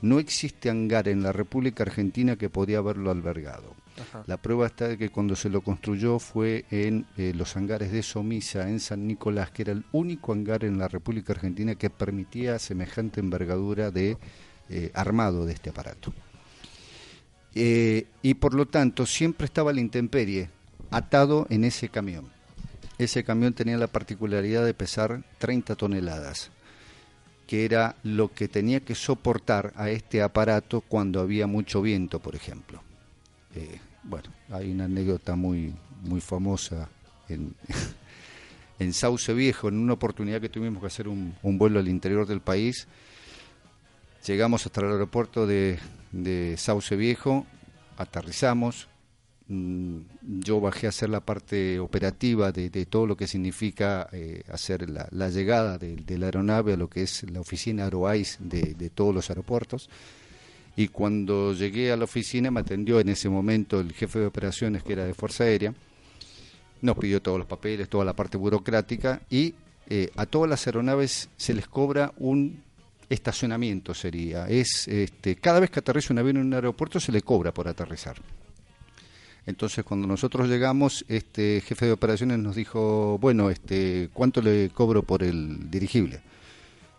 No 0.00 0.18
existe 0.18 0.70
hangar 0.70 1.08
en 1.08 1.22
la 1.22 1.32
República 1.32 1.82
Argentina 1.82 2.36
que 2.36 2.48
podía 2.48 2.78
haberlo 2.78 3.10
albergado. 3.10 3.74
La 4.26 4.36
prueba 4.36 4.66
está 4.66 4.88
de 4.88 4.98
que 4.98 5.10
cuando 5.10 5.36
se 5.36 5.48
lo 5.48 5.60
construyó 5.60 6.18
fue 6.18 6.64
en 6.70 7.06
eh, 7.16 7.32
los 7.34 7.56
hangares 7.56 7.92
de 7.92 8.02
Somisa, 8.02 8.68
en 8.68 8.80
San 8.80 9.06
Nicolás, 9.06 9.50
que 9.50 9.62
era 9.62 9.72
el 9.72 9.84
único 9.92 10.32
hangar 10.32 10.64
en 10.64 10.78
la 10.78 10.88
República 10.88 11.32
Argentina 11.32 11.74
que 11.74 11.90
permitía 11.90 12.58
semejante 12.58 13.20
envergadura 13.20 13.90
de 13.90 14.16
eh, 14.68 14.90
armado 14.94 15.46
de 15.46 15.54
este 15.54 15.70
aparato. 15.70 16.12
Eh, 17.54 18.06
y 18.22 18.34
por 18.34 18.54
lo 18.54 18.66
tanto 18.66 19.06
siempre 19.06 19.46
estaba 19.46 19.72
la 19.72 19.80
intemperie 19.80 20.50
atado 20.90 21.46
en 21.50 21.64
ese 21.64 21.88
camión. 21.88 22.28
Ese 22.98 23.24
camión 23.24 23.52
tenía 23.52 23.78
la 23.78 23.86
particularidad 23.86 24.64
de 24.64 24.74
pesar 24.74 25.22
30 25.38 25.76
toneladas, 25.76 26.50
que 27.46 27.64
era 27.64 27.96
lo 28.02 28.32
que 28.32 28.48
tenía 28.48 28.80
que 28.80 28.94
soportar 28.94 29.72
a 29.76 29.88
este 29.90 30.20
aparato 30.20 30.82
cuando 30.82 31.20
había 31.20 31.46
mucho 31.46 31.80
viento, 31.80 32.20
por 32.20 32.34
ejemplo. 32.34 32.82
Bueno, 34.08 34.30
hay 34.50 34.70
una 34.72 34.84
anécdota 34.84 35.36
muy, 35.36 35.74
muy 36.02 36.20
famosa 36.20 36.88
en, 37.28 37.54
en 38.78 38.92
Sauce 38.92 39.32
Viejo, 39.34 39.68
en 39.68 39.78
una 39.78 39.92
oportunidad 39.92 40.40
que 40.40 40.48
tuvimos 40.48 40.80
que 40.80 40.86
hacer 40.86 41.08
un, 41.08 41.34
vuelo 41.42 41.78
al 41.78 41.88
interior 41.88 42.26
del 42.26 42.40
país. 42.40 42.88
Llegamos 44.26 44.66
hasta 44.66 44.80
el 44.80 44.92
aeropuerto 44.92 45.46
de, 45.46 45.78
de 46.12 46.56
Sauce 46.56 46.96
Viejo, 46.96 47.46
aterrizamos. 47.96 48.88
mm, 49.48 49.98
Yo 50.22 50.60
bajé 50.60 50.86
a 50.86 50.90
hacer 50.90 51.08
la 51.10 51.20
parte 51.20 51.78
operativa 51.78 52.50
de, 52.50 52.70
de 52.70 52.86
todo 52.86 53.06
lo 53.06 53.16
que 53.16 53.26
significa 53.26 54.08
eh, 54.12 54.42
hacer 54.50 54.88
la, 54.88 55.06
la 55.10 55.28
llegada 55.28 55.78
de, 55.78 55.96
de 55.96 56.18
la 56.18 56.26
aeronave 56.26 56.72
a 56.72 56.76
lo 56.76 56.88
que 56.88 57.02
es 57.02 57.30
la 57.30 57.40
oficina 57.40 57.84
Aeroice 57.84 58.38
de, 58.40 58.74
de 58.74 58.90
todos 58.90 59.14
los 59.14 59.28
aeropuertos. 59.30 59.88
Y 60.78 60.86
cuando 60.86 61.54
llegué 61.54 61.90
a 61.90 61.96
la 61.96 62.04
oficina 62.04 62.52
me 62.52 62.60
atendió 62.60 63.00
en 63.00 63.08
ese 63.08 63.28
momento 63.28 63.80
el 63.80 63.92
jefe 63.92 64.20
de 64.20 64.26
operaciones 64.26 64.84
que 64.84 64.92
era 64.92 65.04
de 65.04 65.12
Fuerza 65.12 65.42
Aérea. 65.42 65.74
Nos 66.82 66.96
pidió 66.96 67.20
todos 67.20 67.36
los 67.36 67.48
papeles, 67.48 67.88
toda 67.88 68.04
la 68.04 68.12
parte 68.12 68.36
burocrática 68.36 69.20
y 69.28 69.56
eh, 69.88 70.08
a 70.14 70.24
todas 70.26 70.48
las 70.48 70.64
aeronaves 70.68 71.30
se 71.36 71.52
les 71.52 71.66
cobra 71.66 72.12
un 72.18 72.62
estacionamiento 73.10 73.92
sería. 73.92 74.48
Es 74.48 74.86
este, 74.86 75.34
cada 75.34 75.58
vez 75.58 75.70
que 75.70 75.80
aterriza 75.80 76.12
un 76.12 76.20
avión 76.20 76.36
en 76.36 76.46
un 76.46 76.54
aeropuerto 76.54 77.00
se 77.00 77.10
le 77.10 77.22
cobra 77.22 77.52
por 77.52 77.66
aterrizar. 77.66 78.14
Entonces 79.46 79.84
cuando 79.84 80.06
nosotros 80.06 80.48
llegamos, 80.48 81.04
este 81.08 81.60
jefe 81.60 81.86
de 81.86 81.92
operaciones 81.92 82.38
nos 82.38 82.54
dijo, 82.54 83.18
bueno, 83.20 83.50
este, 83.50 84.10
¿cuánto 84.12 84.40
le 84.40 84.70
cobro 84.70 85.02
por 85.02 85.24
el 85.24 85.68
dirigible? 85.72 86.20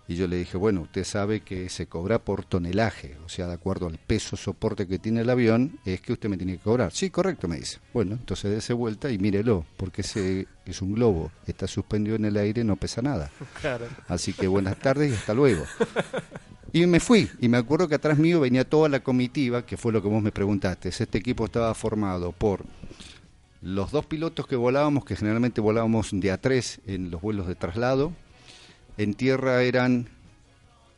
Y 0.09 0.15
yo 0.15 0.27
le 0.27 0.37
dije, 0.37 0.57
bueno, 0.57 0.81
usted 0.81 1.03
sabe 1.03 1.41
que 1.41 1.69
se 1.69 1.85
cobra 1.85 2.17
por 2.17 2.43
tonelaje, 2.43 3.17
o 3.23 3.29
sea, 3.29 3.45
de 3.45 3.53
acuerdo 3.53 3.85
al 3.85 3.99
peso 3.99 4.35
soporte 4.35 4.87
que 4.87 4.97
tiene 4.97 5.21
el 5.21 5.29
avión, 5.29 5.79
es 5.85 6.01
que 6.01 6.13
usted 6.13 6.29
me 6.29 6.35
tiene 6.35 6.53
que 6.53 6.63
cobrar. 6.63 6.91
Sí, 6.91 7.11
correcto, 7.11 7.47
me 7.47 7.57
dice. 7.57 7.77
Bueno, 7.93 8.13
entonces 8.13 8.49
dése 8.49 8.73
vuelta 8.73 9.11
y 9.11 9.19
mírelo, 9.19 9.67
porque 9.77 10.01
ese 10.01 10.47
es 10.65 10.81
un 10.81 10.95
globo, 10.95 11.31
está 11.45 11.67
suspendido 11.67 12.15
en 12.15 12.25
el 12.25 12.37
aire, 12.37 12.63
no 12.63 12.75
pesa 12.75 13.03
nada. 13.03 13.29
Claro. 13.61 13.85
Así 14.07 14.33
que 14.33 14.47
buenas 14.47 14.79
tardes 14.79 15.11
y 15.11 15.13
hasta 15.13 15.35
luego. 15.35 15.63
Y 16.73 16.87
me 16.87 16.99
fui, 16.99 17.29
y 17.39 17.47
me 17.47 17.57
acuerdo 17.57 17.87
que 17.87 17.93
atrás 17.93 18.17
mío 18.17 18.39
venía 18.39 18.67
toda 18.67 18.89
la 18.89 19.01
comitiva, 19.01 19.63
que 19.63 19.77
fue 19.77 19.91
lo 19.91 20.01
que 20.01 20.07
vos 20.07 20.23
me 20.23 20.31
preguntaste. 20.31 20.89
Este 20.89 21.19
equipo 21.19 21.45
estaba 21.45 21.71
formado 21.75 22.31
por 22.31 22.65
los 23.61 23.91
dos 23.91 24.07
pilotos 24.07 24.47
que 24.47 24.55
volábamos, 24.55 25.05
que 25.05 25.15
generalmente 25.15 25.61
volábamos 25.61 26.09
de 26.13 26.31
a 26.31 26.41
tres 26.41 26.81
en 26.87 27.11
los 27.11 27.21
vuelos 27.21 27.45
de 27.45 27.53
traslado. 27.53 28.11
En 28.99 29.13
tierra 29.13 29.63
eran 29.63 30.09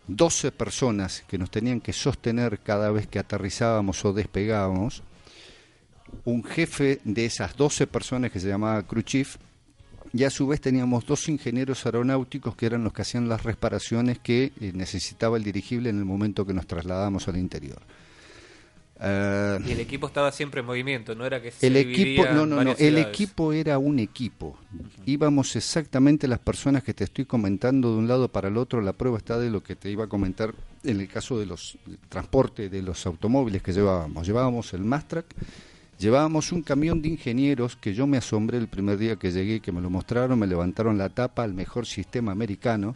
12 0.07 0.51
personas 0.51 1.23
que 1.27 1.37
nos 1.37 1.51
tenían 1.51 1.79
que 1.79 1.93
sostener 1.93 2.57
cada 2.57 2.89
vez 2.89 3.05
que 3.05 3.19
aterrizábamos 3.19 4.03
o 4.03 4.11
despegábamos. 4.11 5.03
Un 6.25 6.43
jefe 6.43 6.99
de 7.03 7.25
esas 7.25 7.55
12 7.55 7.85
personas 7.85 8.31
que 8.31 8.39
se 8.39 8.47
llamaba 8.47 8.83
chief, 9.05 9.37
y 10.13 10.23
a 10.23 10.31
su 10.31 10.47
vez 10.47 10.59
teníamos 10.59 11.05
dos 11.05 11.29
ingenieros 11.29 11.85
aeronáuticos 11.85 12.55
que 12.55 12.65
eran 12.65 12.83
los 12.83 12.91
que 12.91 13.03
hacían 13.03 13.29
las 13.29 13.43
reparaciones 13.43 14.17
que 14.17 14.51
eh, 14.59 14.71
necesitaba 14.73 15.37
el 15.37 15.43
dirigible 15.43 15.91
en 15.91 15.99
el 15.99 16.05
momento 16.05 16.43
que 16.43 16.55
nos 16.55 16.65
trasladamos 16.65 17.27
al 17.27 17.37
interior. 17.37 17.83
Eh, 19.03 19.59
Y 19.67 19.71
el 19.71 19.79
equipo 19.79 20.05
estaba 20.07 20.31
siempre 20.31 20.59
en 20.61 20.67
movimiento, 20.67 21.15
no 21.15 21.25
era 21.25 21.41
que 21.41 21.51
se 21.51 21.65
el 21.65 21.75
equipo, 21.75 22.23
no, 22.25 22.43
el 22.61 22.75
ciudades. 22.77 23.07
equipo 23.07 23.51
era 23.51 23.79
un 23.79 23.97
equipo. 23.97 24.57
Íbamos 25.05 25.55
exactamente 25.55 26.27
las 26.27 26.39
personas 26.39 26.83
que 26.83 26.93
te 26.93 27.03
estoy 27.03 27.25
comentando 27.25 27.91
de 27.91 27.97
un 27.97 28.07
lado 28.07 28.27
para 28.27 28.49
el 28.49 28.57
otro. 28.57 28.79
La 28.81 28.93
prueba 28.93 29.17
está 29.17 29.39
de 29.39 29.49
lo 29.49 29.63
que 29.63 29.75
te 29.75 29.89
iba 29.89 30.05
a 30.05 30.07
comentar 30.07 30.53
en 30.83 30.99
el 31.01 31.07
caso 31.07 31.39
de 31.39 31.47
los 31.47 31.77
del 31.85 31.97
transporte 32.09 32.69
de 32.69 32.81
los 32.83 33.05
automóviles 33.07 33.63
que 33.63 33.73
llevábamos. 33.73 34.27
Llevábamos 34.27 34.73
el 34.73 34.83
Mastrack, 34.83 35.25
Llevábamos 36.01 36.51
un 36.51 36.63
camión 36.63 36.99
de 36.99 37.09
ingenieros 37.09 37.75
que 37.75 37.93
yo 37.93 38.07
me 38.07 38.17
asombré 38.17 38.57
el 38.57 38.67
primer 38.67 38.97
día 38.97 39.17
que 39.17 39.31
llegué, 39.31 39.59
que 39.59 39.71
me 39.71 39.81
lo 39.81 39.91
mostraron, 39.91 40.39
me 40.39 40.47
levantaron 40.47 40.97
la 40.97 41.09
tapa 41.09 41.43
al 41.43 41.53
mejor 41.53 41.85
sistema 41.85 42.31
americano, 42.31 42.95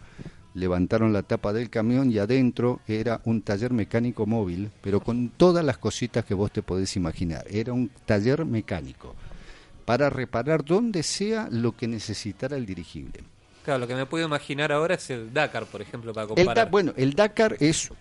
levantaron 0.56 1.14
la 1.14 1.22
tapa 1.22 1.54
del 1.54 1.70
camión 1.70 2.12
y 2.12 2.18
adentro 2.18 2.80
era 2.88 3.22
un 3.26 3.42
taller 3.44 3.72
mecánico 3.74 4.26
móvil, 4.26 4.72
pero 4.82 5.00
con 5.02 5.30
todas 5.30 5.64
las 5.64 5.78
cositas 5.78 6.26
que 6.26 6.34
vos 6.34 6.52
te 6.52 6.64
podés 6.64 6.96
imaginar. 6.96 7.46
Era 7.50 7.74
un 7.74 7.92
taller 8.06 8.44
mecánico 8.46 9.14
para 9.86 10.10
reparar 10.10 10.66
donde 10.66 11.04
sea 11.04 11.48
lo 11.52 11.76
que 11.76 11.88
necesitara 11.88 12.58
el 12.58 12.66
dirigible. 12.66 13.20
Claro, 13.64 13.80
lo 13.82 13.88
que 13.88 13.96
me 13.96 14.06
puedo 14.06 14.26
imaginar 14.26 14.72
ahora 14.72 14.96
es 14.96 15.10
el 15.12 15.32
Dakar, 15.34 15.66
por 15.66 15.82
ejemplo, 15.82 16.14
para 16.14 16.24
El 16.24 16.30
comparar. 16.36 16.56
Da- 16.56 16.66
bueno, 16.72 16.94
el 16.98 17.14
Dakar 17.14 17.58
es 17.60 17.92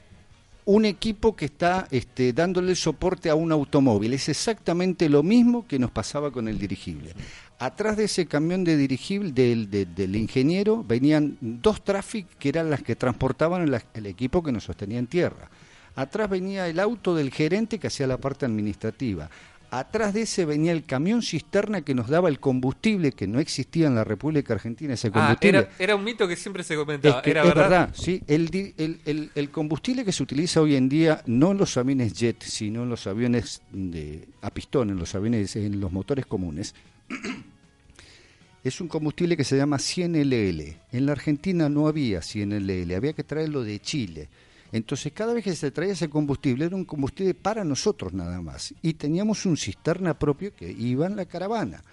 un 0.66 0.84
equipo 0.86 1.36
que 1.36 1.46
está 1.46 1.86
este, 1.90 2.32
dándole 2.32 2.74
soporte 2.74 3.28
a 3.28 3.34
un 3.34 3.52
automóvil. 3.52 4.14
Es 4.14 4.28
exactamente 4.30 5.09
lo 5.11 5.22
mismo 5.22 5.66
que 5.66 5.78
nos 5.78 5.90
pasaba 5.90 6.30
con 6.30 6.48
el 6.48 6.59
dirigible. 6.59 7.12
Atrás 7.59 7.96
de 7.96 8.05
ese 8.05 8.26
camión 8.26 8.64
de 8.64 8.76
dirigible 8.76 9.30
del, 9.32 9.70
de- 9.70 9.86
del 9.86 10.16
ingeniero 10.16 10.84
venían 10.86 11.36
dos 11.40 11.82
traffic 11.84 12.26
que 12.38 12.48
eran 12.48 12.68
las 12.68 12.82
que 12.82 12.96
transportaban 12.96 13.72
el 13.94 14.07
equipo 14.07 14.42
que 14.42 14.52
nos 14.52 14.64
sostenía 14.64 14.98
en 14.98 15.07
tierra. 15.07 15.48
Atrás 15.94 16.28
venía 16.28 16.66
el 16.68 16.80
auto 16.80 17.14
del 17.14 17.30
gerente 17.30 17.78
que 17.78 17.86
hacía 17.86 18.07
la 18.09 18.18
parte 18.18 18.44
administrativa. 18.44 19.30
Atrás 19.70 20.14
de 20.14 20.22
ese 20.22 20.44
venía 20.44 20.72
el 20.72 20.84
camión 20.84 21.22
cisterna 21.22 21.80
que 21.82 21.94
nos 21.94 22.09
daba 22.09 22.28
el 22.28 22.38
combustible 22.38 23.11
que 23.12 23.26
no 23.26 23.40
existía 23.40 23.86
en 23.88 23.94
la 23.96 24.05
República 24.05 24.55
Argentina, 24.55 24.94
ese 24.94 25.09
Ah, 25.09 25.12
combustible. 25.12 25.59
era, 25.59 25.70
era 25.78 25.96
un 25.96 26.05
mito 26.05 26.28
que 26.28 26.36
siempre 26.36 26.62
se 26.64 26.76
comentaba. 26.76 27.16
Es, 27.18 27.22
que 27.22 27.30
¿Era 27.30 27.42
es 27.42 27.46
verdad? 27.48 27.62
verdad, 27.70 27.90
sí. 27.94 28.22
El, 28.28 28.74
el, 28.76 29.00
el- 29.05 29.30
el 29.34 29.50
combustible 29.50 30.05
que 30.05 30.12
se 30.12 30.22
utiliza 30.22 30.61
hoy 30.61 30.76
en 30.76 30.88
día, 30.88 31.22
no 31.26 31.52
en 31.52 31.59
los 31.59 31.76
aviones 31.76 32.12
jet, 32.14 32.40
sino 32.42 32.82
en 32.84 32.88
los 32.88 33.07
aviones 33.09 33.62
de, 33.72 34.28
a 34.42 34.50
pistón, 34.50 34.90
en 34.90 34.96
los 34.96 35.14
aviones, 35.14 35.57
en 35.57 35.80
los 35.80 35.90
motores 35.90 36.26
comunes, 36.26 36.74
es 38.64 38.80
un 38.80 38.88
combustible 38.88 39.36
que 39.36 39.44
se 39.44 39.57
llama 39.57 39.76
100LL. 39.76 40.76
En 40.92 41.07
la 41.07 41.12
Argentina 41.12 41.68
no 41.68 41.86
había 41.88 42.20
100LL, 42.20 42.96
había 42.96 43.12
que 43.12 43.24
traerlo 43.24 43.62
de 43.62 43.80
Chile. 43.80 44.28
Entonces, 44.72 45.12
cada 45.12 45.34
vez 45.34 45.44
que 45.44 45.55
se 45.55 45.70
traía 45.70 45.92
ese 45.92 46.09
combustible, 46.09 46.64
era 46.64 46.74
un 46.74 46.84
combustible 46.84 47.34
para 47.34 47.62
nosotros 47.62 48.12
nada 48.12 48.40
más. 48.42 48.74
Y 48.82 48.94
teníamos 48.94 49.46
un 49.46 49.57
cisterna 49.57 50.18
propio 50.18 50.52
que 50.55 50.70
iba 50.70 51.07
en 51.07 51.14
la 51.14 51.26
caravana. 51.26 51.84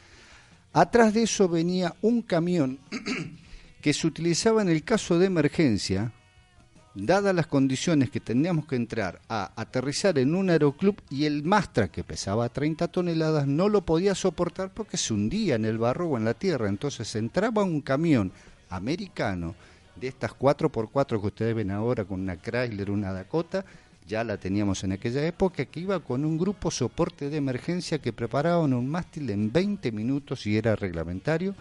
Atrás 0.74 1.14
de 1.14 1.24
eso 1.24 1.48
venía 1.48 1.94
un 2.02 2.22
camión 2.22 2.80
que 3.82 3.94
se 3.94 4.08
utilizaba 4.08 4.62
en 4.62 4.70
el 4.70 4.84
caso 4.84 5.20
de 5.20 5.28
emergencia, 5.28 6.14
dadas 6.94 7.34
las 7.34 7.48
condiciones 7.48 8.10
que 8.10 8.20
teníamos 8.20 8.66
que 8.66 8.76
entrar 8.76 9.22
a 9.30 9.52
aterrizar 9.56 10.20
en 10.20 10.36
un 10.36 10.50
aeroclub 10.50 11.02
y 11.10 11.26
el 11.26 11.44
Mastra, 11.44 11.88
que 11.88 12.04
pesaba 12.04 12.50
30 12.50 12.88
toneladas, 12.90 13.48
no 13.48 13.70
lo 13.70 13.82
podía 13.82 14.16
soportar 14.16 14.72
porque 14.74 14.98
se 14.98 15.14
hundía 15.14 15.56
en 15.56 15.66
el 15.66 15.78
barro 15.78 16.10
o 16.10 16.18
en 16.18 16.26
la 16.26 16.34
tierra. 16.34 16.68
Entonces 16.68 17.16
entraba 17.16 17.64
un 17.64 17.82
camión 17.82 18.32
americano 18.70 19.56
de 19.96 20.08
estas 20.08 20.32
4x4 20.32 21.22
que 21.22 21.28
ustedes 21.28 21.56
ven 21.56 21.72
ahora 21.72 22.06
con 22.06 22.22
una 22.22 22.38
Chrysler, 22.38 22.92
una 22.92 23.14
Dakota, 23.14 23.66
ya 24.08 24.24
la 24.24 24.38
teníamos 24.38 24.84
en 24.84 24.94
aquella 24.94 25.26
época, 25.26 25.66
que 25.66 25.80
iba 25.80 26.00
con 26.00 26.26
un 26.26 26.38
grupo 26.38 26.72
soporte 26.72 27.30
de 27.30 27.38
emergencia 27.38 28.00
que 28.00 28.12
preparaban 28.12 28.74
un 28.74 28.90
mástil 28.90 29.30
en 29.30 29.52
20 29.52 29.92
minutos 29.92 30.46
y 30.48 30.58
era 30.58 30.76
reglamentario 30.76 31.56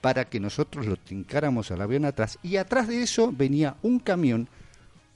para 0.00 0.24
que 0.24 0.40
nosotros 0.40 0.86
lo 0.86 0.96
tincáramos 0.96 1.70
al 1.70 1.82
avión 1.82 2.04
atrás. 2.04 2.38
Y 2.42 2.56
atrás 2.56 2.88
de 2.88 3.02
eso 3.02 3.32
venía 3.32 3.76
un 3.82 3.98
camión 3.98 4.48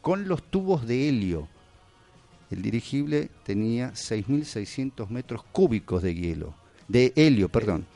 con 0.01 0.29
los 0.29 0.43
tubos 0.43 0.87
de 0.87 1.09
helio. 1.09 1.49
El 2.51 2.63
dirigible 2.63 3.31
tenía 3.45 3.93
6.600 3.93 5.09
metros 5.09 5.43
cúbicos 5.53 6.03
de 6.03 6.15
hielo, 6.15 6.55
de 6.89 7.13
helio, 7.17 7.49
perdón. 7.49 7.87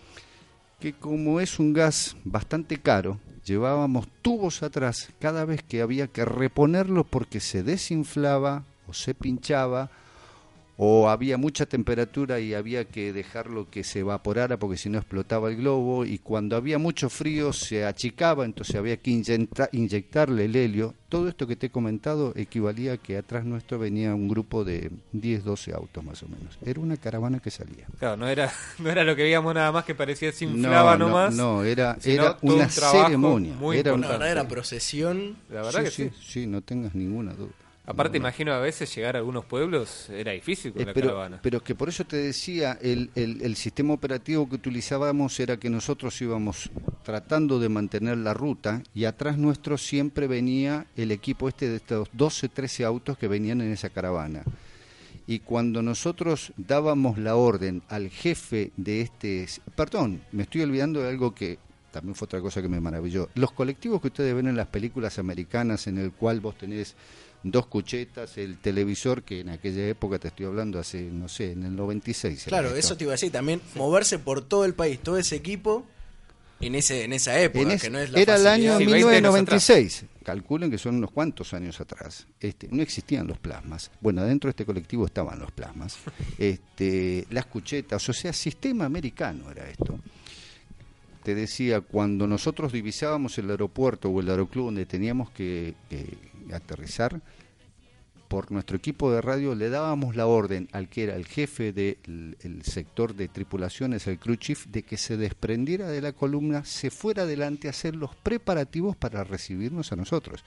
Que 0.80 0.94
como 0.94 1.40
es 1.40 1.58
un 1.58 1.72
gas 1.72 2.16
bastante 2.24 2.78
caro, 2.78 3.18
llevábamos 3.44 4.08
tubos 4.22 4.62
atrás 4.62 5.10
cada 5.18 5.44
vez 5.44 5.62
que 5.62 5.82
había 5.82 6.06
que 6.06 6.24
reponerlo 6.24 7.04
porque 7.04 7.40
se 7.40 7.62
desinflaba 7.62 8.64
o 8.86 8.94
se 8.94 9.14
pinchaba 9.14 9.90
o 10.78 11.08
había 11.08 11.38
mucha 11.38 11.64
temperatura 11.66 12.38
y 12.38 12.52
había 12.52 12.84
que 12.84 13.12
dejarlo 13.12 13.70
que 13.70 13.82
se 13.82 14.00
evaporara 14.00 14.58
porque 14.58 14.76
si 14.76 14.90
no 14.90 14.98
explotaba 14.98 15.48
el 15.48 15.56
globo 15.56 16.04
y 16.04 16.18
cuando 16.18 16.54
había 16.54 16.78
mucho 16.78 17.08
frío 17.08 17.52
se 17.54 17.84
achicaba, 17.86 18.44
entonces 18.44 18.76
había 18.76 18.98
que 18.98 19.10
inyecta- 19.10 19.70
inyectarle 19.72 20.44
el 20.44 20.54
helio. 20.56 20.94
Todo 21.08 21.28
esto 21.28 21.46
que 21.46 21.56
te 21.56 21.66
he 21.66 21.70
comentado 21.70 22.32
equivalía 22.36 22.94
a 22.94 22.96
que 22.98 23.16
atrás 23.16 23.44
nuestro 23.44 23.78
venía 23.78 24.14
un 24.14 24.28
grupo 24.28 24.64
de 24.64 24.90
10, 25.12 25.44
12 25.44 25.72
autos 25.72 26.04
más 26.04 26.22
o 26.22 26.28
menos. 26.28 26.58
Era 26.64 26.80
una 26.80 26.96
caravana 26.98 27.38
que 27.38 27.50
salía. 27.50 27.86
Claro, 27.98 28.16
no 28.18 28.28
era, 28.28 28.52
no 28.78 28.90
era 28.90 29.02
lo 29.04 29.16
que 29.16 29.22
veíamos 29.22 29.54
nada 29.54 29.72
más 29.72 29.84
que 29.84 29.94
parecía 29.94 30.30
se 30.32 30.44
inflaba 30.44 30.98
no, 30.98 31.06
nomás. 31.08 31.34
no, 31.34 31.64
era, 31.64 31.96
era 32.04 32.36
una 32.42 32.64
un 32.64 32.70
ceremonia. 32.70 33.54
muy 33.54 33.78
era 33.78 33.94
un- 33.94 34.02
La 34.02 34.08
verdad 34.08 34.30
era 34.30 34.48
procesión. 34.48 35.36
La 35.48 35.62
verdad 35.62 35.84
que 35.84 35.90
sí. 35.90 36.10
Sí, 36.20 36.46
no 36.46 36.60
tengas 36.60 36.94
ninguna 36.94 37.32
duda. 37.32 37.52
Aparte, 37.88 38.18
No, 38.18 38.22
no. 38.22 38.28
imagino 38.28 38.52
a 38.52 38.58
veces 38.58 38.92
llegar 38.94 39.14
a 39.14 39.20
algunos 39.20 39.44
pueblos 39.44 40.10
era 40.10 40.32
difícil 40.32 40.72
con 40.72 40.82
Eh, 40.82 40.86
la 40.86 40.92
pero, 40.92 41.08
caravana. 41.08 41.38
pero 41.42 41.62
que 41.62 41.74
por 41.76 41.88
eso 41.88 42.04
te 42.04 42.16
decía, 42.16 42.76
el, 42.82 43.10
el- 43.14 43.40
el 43.42 43.54
sistema 43.56 43.94
operativo 43.94 44.48
que 44.48 44.56
utilizábamos 44.56 45.38
era 45.38 45.56
que 45.56 45.70
nosotros 45.70 46.20
íbamos 46.20 46.68
tratando 47.04 47.60
de 47.60 47.68
mantener 47.68 48.18
la 48.18 48.34
ruta 48.34 48.82
y 48.92 49.04
atrás 49.04 49.38
nuestro 49.38 49.78
siempre 49.78 50.26
venía 50.26 50.86
el 50.96 51.12
equipo 51.12 51.48
este 51.48 51.68
de 51.68 51.76
estos 51.76 52.08
12, 52.12 52.48
13 52.48 52.84
autos 52.84 53.16
que 53.18 53.28
venían 53.28 53.60
en 53.60 53.70
esa 53.72 53.88
caravana. 53.90 54.42
Y 55.28 55.40
cuando 55.40 55.82
nosotros 55.82 56.52
dábamos 56.56 57.18
la 57.18 57.36
orden 57.36 57.82
al 57.88 58.10
jefe 58.10 58.72
de 58.76 59.00
este... 59.00 59.46
Perdón, 59.74 60.22
me 60.32 60.42
estoy 60.44 60.62
olvidando 60.62 61.00
de 61.02 61.08
algo 61.08 61.34
que 61.34 61.58
también 61.90 62.14
fue 62.14 62.26
otra 62.26 62.40
cosa 62.40 62.60
que 62.62 62.68
me 62.68 62.80
maravilló. 62.80 63.28
Los 63.34 63.52
colectivos 63.52 64.00
que 64.00 64.08
ustedes 64.08 64.34
ven 64.34 64.46
en 64.48 64.56
las 64.56 64.66
películas 64.68 65.18
americanas 65.18 65.86
en 65.86 65.98
el 65.98 66.12
cual 66.12 66.40
vos 66.40 66.56
tenés 66.58 66.94
dos 67.50 67.66
cuchetas, 67.66 68.38
el 68.38 68.58
televisor, 68.58 69.22
que 69.22 69.40
en 69.40 69.48
aquella 69.50 69.86
época 69.88 70.18
te 70.18 70.28
estoy 70.28 70.46
hablando 70.46 70.78
hace, 70.78 71.02
no 71.02 71.28
sé, 71.28 71.52
en 71.52 71.64
el 71.64 71.74
96. 71.76 72.46
era 72.46 72.58
Claro, 72.60 72.76
eso 72.76 72.96
te 72.96 73.04
iba 73.04 73.12
a 73.12 73.14
decir 73.14 73.30
también, 73.32 73.60
moverse 73.74 74.18
por 74.18 74.42
todo 74.42 74.64
el 74.64 74.74
país, 74.74 74.98
todo 75.00 75.16
ese 75.18 75.36
equipo, 75.36 75.84
en 76.60 76.74
ese 76.74 77.04
en 77.04 77.12
esa 77.12 77.38
época, 77.38 77.60
En 77.66 77.70
es- 77.72 77.82
que 77.82 77.90
no 77.90 77.98
es 77.98 78.10
la 78.10 78.18
era 78.20 78.36
el 78.36 78.42
facilidad. 78.42 78.76
año 78.76 78.78
Sí, 78.78 78.84
20 78.92 78.94
años 78.96 79.34
1996. 79.34 80.04
Calculen 80.24 80.70
que 80.70 80.78
son 80.78 80.96
unos 80.96 81.10
cuantos 81.12 81.52
años 81.54 81.80
atrás. 81.80 82.26
Este, 82.40 82.66
no 82.70 82.82
existían 82.82 83.26
los 83.26 83.38
plasmas. 83.38 83.90
Bueno, 84.00 84.24
dentro 84.24 84.48
de 84.48 84.52
este 84.52 84.64
colectivo 84.64 85.06
estaban 85.06 85.38
los 85.38 85.52
plasmas. 85.52 85.96
Este, 86.38 87.26
las 87.30 87.46
cuchetas, 87.46 88.08
o 88.08 88.12
sea, 88.12 88.32
sistema 88.32 88.86
americano 88.86 89.50
era 89.50 89.68
esto. 89.68 89.98
Te 91.22 91.34
decía, 91.34 91.80
cuando 91.80 92.26
nosotros 92.26 92.72
divisábamos 92.72 93.36
el 93.38 93.50
aeropuerto 93.50 94.08
o 94.08 94.20
el 94.20 94.30
aeroclub 94.30 94.66
donde 94.66 94.86
teníamos 94.86 95.30
que, 95.30 95.74
que 95.90 96.06
aterrizar, 96.54 97.20
por 98.28 98.52
nuestro 98.52 98.76
equipo 98.76 99.10
de 99.12 99.20
radio 99.20 99.54
le 99.54 99.68
dábamos 99.68 100.16
la 100.16 100.26
orden 100.26 100.68
al 100.72 100.88
que 100.88 101.04
era 101.04 101.16
el 101.16 101.26
jefe 101.26 101.72
del 101.72 102.36
el 102.40 102.62
sector 102.62 103.14
de 103.14 103.28
tripulaciones, 103.28 104.06
el 104.06 104.18
crew 104.18 104.36
chief, 104.36 104.66
de 104.66 104.82
que 104.82 104.96
se 104.96 105.16
desprendiera 105.16 105.88
de 105.88 106.00
la 106.00 106.12
columna, 106.12 106.64
se 106.64 106.90
fuera 106.90 107.22
adelante 107.22 107.68
a 107.68 107.70
hacer 107.70 107.94
los 107.96 108.14
preparativos 108.16 108.96
para 108.96 109.24
recibirnos 109.24 109.92
a 109.92 109.96
nosotros. 109.96 110.44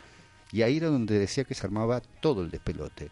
Y 0.51 0.63
ahí 0.63 0.77
era 0.77 0.87
donde 0.87 1.19
decía 1.19 1.43
que 1.43 1.55
se 1.55 1.65
armaba 1.65 2.01
todo 2.21 2.43
el 2.43 2.49
despelote. 2.49 3.11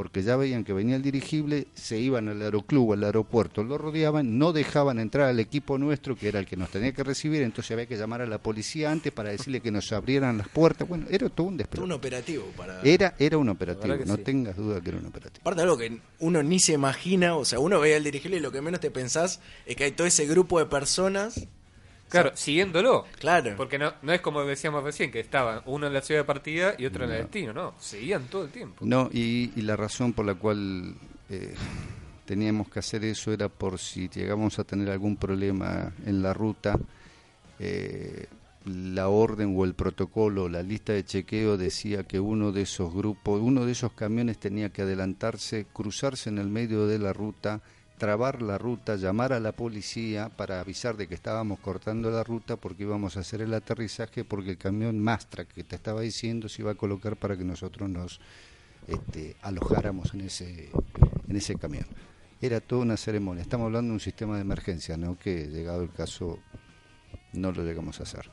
Porque 0.00 0.22
ya 0.22 0.34
veían 0.36 0.64
que 0.64 0.72
venía 0.72 0.96
el 0.96 1.02
dirigible, 1.02 1.66
se 1.74 1.98
iban 1.98 2.30
al 2.30 2.40
aeroclub, 2.40 2.94
al 2.94 3.04
aeropuerto, 3.04 3.62
lo 3.62 3.76
rodeaban, 3.76 4.38
no 4.38 4.54
dejaban 4.54 4.98
entrar 4.98 5.28
al 5.28 5.38
equipo 5.40 5.76
nuestro, 5.76 6.16
que 6.16 6.28
era 6.28 6.38
el 6.38 6.46
que 6.46 6.56
nos 6.56 6.70
tenía 6.70 6.92
que 6.92 7.04
recibir, 7.04 7.42
entonces 7.42 7.72
había 7.72 7.84
que 7.84 7.98
llamar 7.98 8.22
a 8.22 8.26
la 8.26 8.38
policía 8.38 8.90
antes 8.90 9.12
para 9.12 9.28
decirle 9.28 9.60
que 9.60 9.70
nos 9.70 9.92
abrieran 9.92 10.38
las 10.38 10.48
puertas. 10.48 10.88
Bueno, 10.88 11.04
era 11.10 11.28
todo 11.28 11.48
un 11.48 11.58
despelote. 11.58 11.84
un 11.84 11.92
operativo 11.92 12.46
para... 12.56 12.80
Era, 12.80 13.14
era 13.18 13.36
un 13.36 13.50
operativo, 13.50 13.94
no 14.06 14.16
sí. 14.16 14.22
tengas 14.22 14.56
duda 14.56 14.80
que 14.80 14.88
era 14.88 14.98
un 15.00 15.04
operativo. 15.04 15.42
Aparte 15.42 15.60
de 15.60 15.62
algo 15.64 15.76
que 15.76 15.98
uno 16.20 16.42
ni 16.42 16.60
se 16.60 16.72
imagina, 16.72 17.36
o 17.36 17.44
sea, 17.44 17.58
uno 17.58 17.78
ve 17.78 17.94
al 17.94 18.02
dirigible 18.02 18.38
y 18.38 18.40
lo 18.40 18.52
que 18.52 18.62
menos 18.62 18.80
te 18.80 18.90
pensás 18.90 19.40
es 19.66 19.76
que 19.76 19.84
hay 19.84 19.92
todo 19.92 20.06
ese 20.06 20.24
grupo 20.24 20.58
de 20.60 20.64
personas. 20.64 21.46
Claro, 22.10 22.32
siguiéndolo. 22.34 23.06
Claro. 23.18 23.54
Porque 23.56 23.78
no, 23.78 23.94
no 24.02 24.12
es 24.12 24.20
como 24.20 24.44
decíamos 24.44 24.84
recién, 24.84 25.10
que 25.10 25.20
estaban 25.20 25.62
uno 25.64 25.86
en 25.86 25.94
la 25.94 26.02
ciudad 26.02 26.20
de 26.20 26.24
partida 26.24 26.74
y 26.76 26.84
otro 26.84 27.04
en 27.04 27.12
el 27.12 27.18
destino, 27.22 27.52
no. 27.52 27.74
Seguían 27.78 28.24
todo 28.24 28.44
el 28.44 28.50
tiempo. 28.50 28.84
No, 28.84 29.08
y, 29.12 29.52
y 29.56 29.62
la 29.62 29.76
razón 29.76 30.12
por 30.12 30.26
la 30.26 30.34
cual 30.34 30.94
eh, 31.30 31.54
teníamos 32.26 32.68
que 32.68 32.80
hacer 32.80 33.04
eso 33.04 33.32
era 33.32 33.48
por 33.48 33.78
si 33.78 34.08
llegamos 34.08 34.58
a 34.58 34.64
tener 34.64 34.90
algún 34.90 35.16
problema 35.16 35.92
en 36.04 36.22
la 36.22 36.34
ruta, 36.34 36.78
eh, 37.58 38.26
la 38.64 39.08
orden 39.08 39.54
o 39.56 39.64
el 39.64 39.74
protocolo, 39.74 40.48
la 40.48 40.62
lista 40.62 40.92
de 40.92 41.04
chequeo 41.04 41.56
decía 41.56 42.04
que 42.04 42.20
uno 42.20 42.52
de 42.52 42.62
esos 42.62 42.92
grupos, 42.92 43.40
uno 43.40 43.64
de 43.64 43.72
esos 43.72 43.92
camiones 43.92 44.38
tenía 44.38 44.68
que 44.68 44.82
adelantarse, 44.82 45.66
cruzarse 45.72 46.28
en 46.28 46.38
el 46.38 46.48
medio 46.48 46.86
de 46.86 46.98
la 46.98 47.12
ruta, 47.12 47.62
trabar 48.00 48.40
la 48.40 48.56
ruta, 48.58 48.96
llamar 48.96 49.32
a 49.34 49.38
la 49.40 49.52
policía 49.52 50.30
para 50.30 50.58
avisar 50.58 50.96
de 50.96 51.06
que 51.06 51.14
estábamos 51.14 51.60
cortando 51.60 52.10
la 52.10 52.24
ruta 52.24 52.56
porque 52.56 52.84
íbamos 52.84 53.16
a 53.16 53.20
hacer 53.20 53.42
el 53.42 53.52
aterrizaje 53.52 54.24
porque 54.24 54.52
el 54.52 54.58
camión 54.58 54.98
Mastra 54.98 55.44
que 55.44 55.62
te 55.62 55.76
estaba 55.76 56.00
diciendo 56.00 56.48
se 56.48 56.62
iba 56.62 56.72
a 56.72 56.74
colocar 56.74 57.16
para 57.16 57.36
que 57.36 57.44
nosotros 57.44 57.90
nos 57.90 58.20
este, 58.88 59.36
alojáramos 59.42 60.14
en 60.14 60.22
ese, 60.22 60.70
en 61.28 61.36
ese 61.36 61.56
camión. 61.56 61.84
Era 62.40 62.60
toda 62.60 62.80
una 62.82 62.96
ceremonia. 62.96 63.42
Estamos 63.42 63.66
hablando 63.66 63.88
de 63.90 63.94
un 63.94 64.00
sistema 64.00 64.34
de 64.36 64.40
emergencia, 64.40 64.96
¿no? 64.96 65.18
Que 65.18 65.46
llegado 65.48 65.82
el 65.82 65.92
caso 65.92 66.38
no 67.34 67.52
lo 67.52 67.62
llegamos 67.64 68.00
a 68.00 68.04
hacer. 68.04 68.30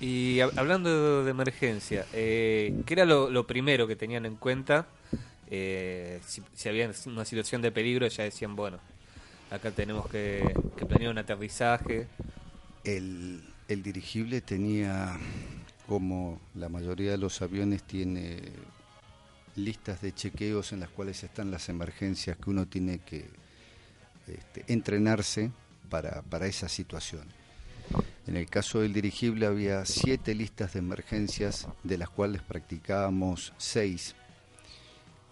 Y 0.00 0.36
hab- 0.36 0.56
hablando 0.56 1.24
de 1.24 1.30
emergencia, 1.32 2.06
eh, 2.12 2.80
¿qué 2.86 2.94
era 2.94 3.04
lo 3.04 3.44
primero 3.46 3.88
que 3.88 3.96
tenían 3.96 4.24
en 4.24 4.36
cuenta? 4.36 4.86
Eh, 5.50 6.20
si, 6.26 6.68
había 6.68 6.90
una 7.06 7.24
situación 7.24 7.62
de 7.62 7.72
peligro, 7.72 8.06
ya 8.08 8.24
decían, 8.24 8.56
bueno, 8.56 8.78
acá 9.50 9.70
tenemos 9.70 10.08
que, 10.08 10.54
que 10.76 10.86
planear 10.86 11.12
un 11.12 11.18
aterrizaje. 11.18 12.06
El, 12.84 13.42
el 13.68 13.82
dirigible 13.82 14.40
tenía, 14.40 15.16
como 15.86 16.40
la 16.54 16.68
mayoría 16.68 17.12
de 17.12 17.18
los 17.18 17.40
aviones, 17.42 17.82
tiene 17.82 18.40
listas 19.56 20.00
de 20.00 20.12
chequeos 20.12 20.72
en 20.72 20.80
las 20.80 20.88
cuales 20.88 21.22
están 21.22 21.50
las 21.50 21.68
emergencias 21.68 22.36
que 22.36 22.50
uno 22.50 22.66
tiene 22.66 22.98
que 22.98 23.28
este, 24.26 24.64
entrenarse 24.72 25.50
para, 25.88 26.22
para 26.22 26.46
esa 26.46 26.68
situación. 26.68 27.28
En 28.26 28.36
el 28.36 28.46
caso 28.48 28.80
del 28.80 28.94
dirigible 28.94 29.46
había 29.46 29.84
siete 29.84 30.34
listas 30.34 30.72
de 30.72 30.78
emergencias, 30.78 31.68
de 31.82 31.98
las 31.98 32.08
cuales 32.08 32.42
practicábamos 32.42 33.52
seis, 33.58 34.16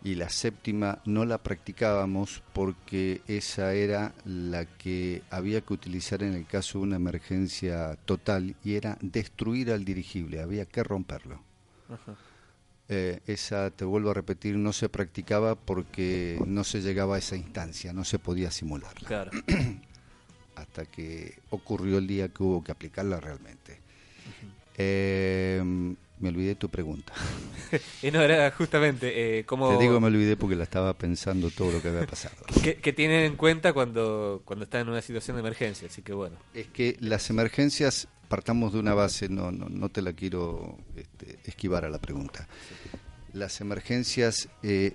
y 0.05 0.17
la 0.17 0.29
séptima 0.29 0.99
no 1.05 1.25
la 1.25 1.39
practicábamos 1.39 2.43
porque 2.53 3.23
esa 3.29 3.75
era 3.75 4.15
la 4.25 4.65
que 4.65 5.23
había 5.31 5.61
que 5.61 5.73
utilizar 5.73 6.23
en 6.23 6.35
el 6.35 6.47
caso 6.47 6.79
de 6.79 6.85
una 6.85 6.97
emergencia 6.97 7.97
total 8.05 8.57
y 8.65 8.75
era 8.75 8.99
destruir 9.01 9.71
al 9.71 9.85
dirigible, 9.85 10.41
había 10.41 10.67
que 10.67 10.83
romperlo. 10.83 11.41
Eh, 12.89 13.21
esa, 13.27 13.71
te 13.71 13.85
vuelvo 13.85 14.11
a 14.11 14.15
repetir, 14.15 14.57
no 14.57 14.73
se 14.73 14.89
practicaba 14.89 15.55
porque 15.55 16.39
no 16.47 16.65
se 16.65 16.83
llegaba 16.83 17.17
a 17.17 17.19
esa 17.19 17.37
instancia, 17.37 17.93
no 17.93 18.05
se 18.05 18.19
podía 18.19 18.51
simularla. 18.51 19.09
Claro. 19.09 19.31
Hasta 20.57 20.85
que 20.87 21.39
ocurrió 21.51 21.99
el 21.99 22.07
día 22.07 22.29
que 22.29 22.43
hubo 22.43 22.63
que 22.63 22.73
aplicarla 22.73 23.21
realmente. 23.21 23.81
Eh, 24.77 25.95
me 26.23 26.29
olvidé 26.31 26.55
tu 26.55 26.69
pregunta. 26.69 27.13
No, 28.13 28.21
era 28.21 28.51
justamente 28.51 29.39
eh, 29.39 29.45
cómo... 29.47 29.71
Te 29.79 29.83
digo 29.83 29.99
me 29.99 30.09
olvidé 30.09 30.37
porque 30.37 30.55
la 30.55 30.65
estaba 30.65 30.93
pensando 30.93 31.49
todo 31.49 31.73
lo 31.73 31.81
que 31.81 31.89
había 31.89 32.07
pasado. 32.07 32.37
¿Qué, 32.63 32.77
qué 32.77 32.93
tienen 32.93 33.25
en 33.25 33.37
cuenta 33.37 33.73
cuando, 33.73 34.43
cuando 34.45 34.65
están 34.65 34.83
en 34.83 34.91
una 34.91 35.01
situación 35.01 35.37
de 35.37 35.41
emergencia? 35.41 35.89
Así 35.89 36.03
que 36.03 36.13
bueno. 36.13 36.37
Es 36.53 36.67
que 36.67 36.99
las 37.01 37.31
emergencias, 37.31 38.09
partamos 38.29 38.75
de 38.75 38.81
una 38.81 38.93
base, 38.93 39.31
no, 39.31 39.51
no, 39.51 39.71
no 39.71 39.89
te 39.89 40.03
la 40.03 40.13
quiero 40.13 40.77
este, 40.97 41.39
esquivar 41.45 41.87
a 41.87 41.89
la 41.89 41.99
pregunta. 41.99 42.47
Las 43.33 43.63
emergencias 43.63 44.51
eh, 44.63 44.93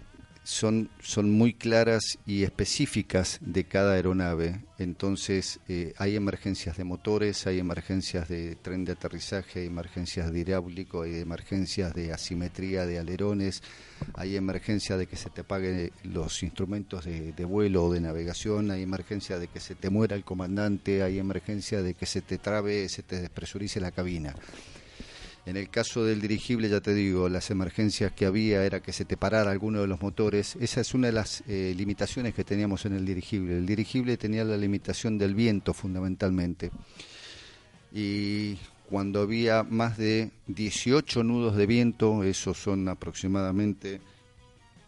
son, 0.48 0.90
son 1.02 1.30
muy 1.30 1.54
claras 1.54 2.20
y 2.26 2.44
específicas 2.44 3.38
de 3.42 3.66
cada 3.66 3.96
aeronave. 3.96 4.62
Entonces, 4.80 5.60
eh, 5.68 5.94
hay 5.98 6.16
emergencias 6.16 6.78
de 6.78 6.86
motores, 6.86 7.46
hay 7.48 7.60
emergencias 7.60 8.30
de 8.30 8.56
tren 8.56 8.86
de 8.86 8.94
aterrizaje, 8.94 9.60
hay 9.60 9.68
emergencias 9.68 10.32
de 10.32 10.40
hidráulico, 10.40 11.02
hay 11.02 11.18
emergencias 11.18 11.94
de 11.94 12.14
asimetría 12.14 12.86
de 12.86 12.98
alerones, 12.98 13.62
hay 14.14 14.38
emergencia 14.38 14.96
de 14.96 15.08
que 15.08 15.18
se 15.18 15.30
te 15.30 15.42
apaguen 15.42 15.92
los 16.04 16.42
instrumentos 16.44 17.04
de, 17.04 17.34
de 17.34 17.46
vuelo 17.46 17.84
o 17.84 17.92
de 17.92 18.00
navegación, 18.00 18.72
hay 18.72 18.84
emergencia 18.84 19.40
de 19.40 19.50
que 19.50 19.60
se 19.60 19.76
te 19.76 19.90
muera 19.90 20.16
el 20.16 20.24
comandante, 20.24 21.04
hay 21.04 21.20
emergencia 21.20 21.82
de 21.82 21.94
que 21.94 22.06
se 22.06 22.22
te 22.22 22.38
trabe, 22.38 22.88
se 22.88 23.04
te 23.04 23.20
despresurice 23.20 23.82
la 23.82 23.92
cabina. 23.92 24.34
En 25.48 25.56
el 25.56 25.70
caso 25.70 26.04
del 26.04 26.20
dirigible, 26.20 26.68
ya 26.68 26.82
te 26.82 26.94
digo, 26.94 27.30
las 27.30 27.52
emergencias 27.52 28.12
que 28.12 28.26
había 28.26 28.66
era 28.66 28.82
que 28.82 28.92
se 28.92 29.06
te 29.06 29.16
parara 29.16 29.50
alguno 29.50 29.80
de 29.80 29.88
los 29.88 30.02
motores. 30.02 30.58
Esa 30.60 30.82
es 30.82 30.94
una 30.94 31.08
de 31.08 31.14
las 31.14 31.42
eh, 31.48 31.74
limitaciones 31.74 32.34
que 32.34 32.44
teníamos 32.44 32.86
en 32.86 32.92
el 32.92 33.06
dirigible. 33.06 33.58
El 33.58 33.66
dirigible 33.66 34.18
tenía 34.18 34.44
la 34.44 34.58
limitación 34.58 35.18
del 35.18 35.36
viento 35.36 35.74
fundamentalmente. 35.74 36.70
Y 37.94 38.58
cuando 38.90 39.22
había 39.22 39.64
más 39.64 39.96
de 39.96 40.32
18 40.48 41.24
nudos 41.24 41.56
de 41.56 41.66
viento, 41.66 42.26
esos 42.26 42.58
son 42.58 42.90
aproximadamente 42.90 44.02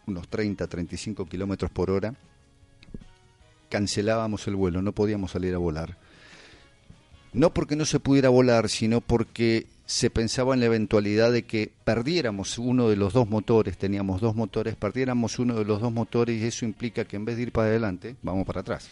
unos 0.06 0.28
30, 0.28 0.66
35 0.66 1.24
kilómetros 1.24 1.70
por 1.70 1.90
hora, 1.90 2.14
cancelábamos 3.70 4.46
el 4.46 4.56
vuelo, 4.56 4.82
no 4.82 4.92
podíamos 4.92 5.30
salir 5.30 5.54
a 5.54 5.58
volar. 5.58 5.96
No 7.32 7.54
porque 7.54 7.76
no 7.76 7.86
se 7.86 7.98
pudiera 7.98 8.28
volar, 8.28 8.68
sino 8.68 9.00
porque 9.00 9.66
se 9.90 10.08
pensaba 10.08 10.54
en 10.54 10.60
la 10.60 10.66
eventualidad 10.66 11.32
de 11.32 11.42
que 11.42 11.72
perdiéramos 11.82 12.58
uno 12.58 12.88
de 12.88 12.94
los 12.94 13.12
dos 13.12 13.28
motores, 13.28 13.76
teníamos 13.76 14.20
dos 14.20 14.36
motores, 14.36 14.76
perdiéramos 14.76 15.40
uno 15.40 15.56
de 15.56 15.64
los 15.64 15.80
dos 15.80 15.92
motores 15.92 16.40
y 16.40 16.46
eso 16.46 16.64
implica 16.64 17.04
que 17.06 17.16
en 17.16 17.24
vez 17.24 17.34
de 17.34 17.42
ir 17.42 17.50
para 17.50 17.66
adelante, 17.66 18.14
vamos 18.22 18.46
para 18.46 18.60
atrás. 18.60 18.88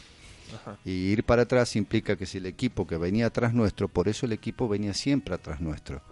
Y 0.84 0.90
ir 0.90 1.22
para 1.22 1.42
atrás 1.42 1.76
implica 1.76 2.16
que 2.16 2.26
si 2.26 2.38
el 2.38 2.46
equipo 2.46 2.84
que 2.84 2.96
venía 2.96 3.26
atrás 3.26 3.54
nuestro, 3.54 3.86
por 3.86 4.08
eso 4.08 4.26
el 4.26 4.32
equipo 4.32 4.66
venía 4.66 4.92
siempre 4.92 5.36
atrás 5.36 5.60
nuestro. 5.60 6.02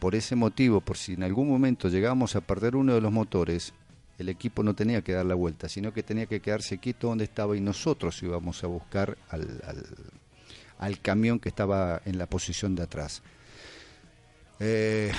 Por 0.00 0.16
ese 0.16 0.34
motivo, 0.34 0.80
por 0.80 0.96
si 0.96 1.12
en 1.12 1.22
algún 1.22 1.48
momento 1.48 1.88
llegábamos 1.88 2.34
a 2.34 2.40
perder 2.40 2.74
uno 2.74 2.94
de 2.94 3.00
los 3.00 3.12
motores, 3.12 3.74
el 4.18 4.28
equipo 4.28 4.64
no 4.64 4.74
tenía 4.74 5.02
que 5.02 5.12
dar 5.12 5.24
la 5.24 5.36
vuelta, 5.36 5.68
sino 5.68 5.92
que 5.92 6.02
tenía 6.02 6.26
que 6.26 6.40
quedarse 6.40 6.78
quieto 6.78 7.06
donde 7.06 7.22
estaba 7.22 7.56
y 7.56 7.60
nosotros 7.60 8.20
íbamos 8.24 8.64
a 8.64 8.66
buscar 8.66 9.18
al, 9.28 9.62
al, 9.64 9.86
al 10.78 11.00
camión 11.00 11.38
que 11.38 11.48
estaba 11.48 12.02
en 12.04 12.18
la 12.18 12.26
posición 12.26 12.74
de 12.74 12.82
atrás. 12.82 13.22
Eh, 14.60 15.12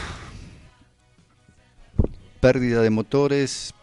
pérdida 2.40 2.82
de 2.82 2.90
motores, 2.90 3.74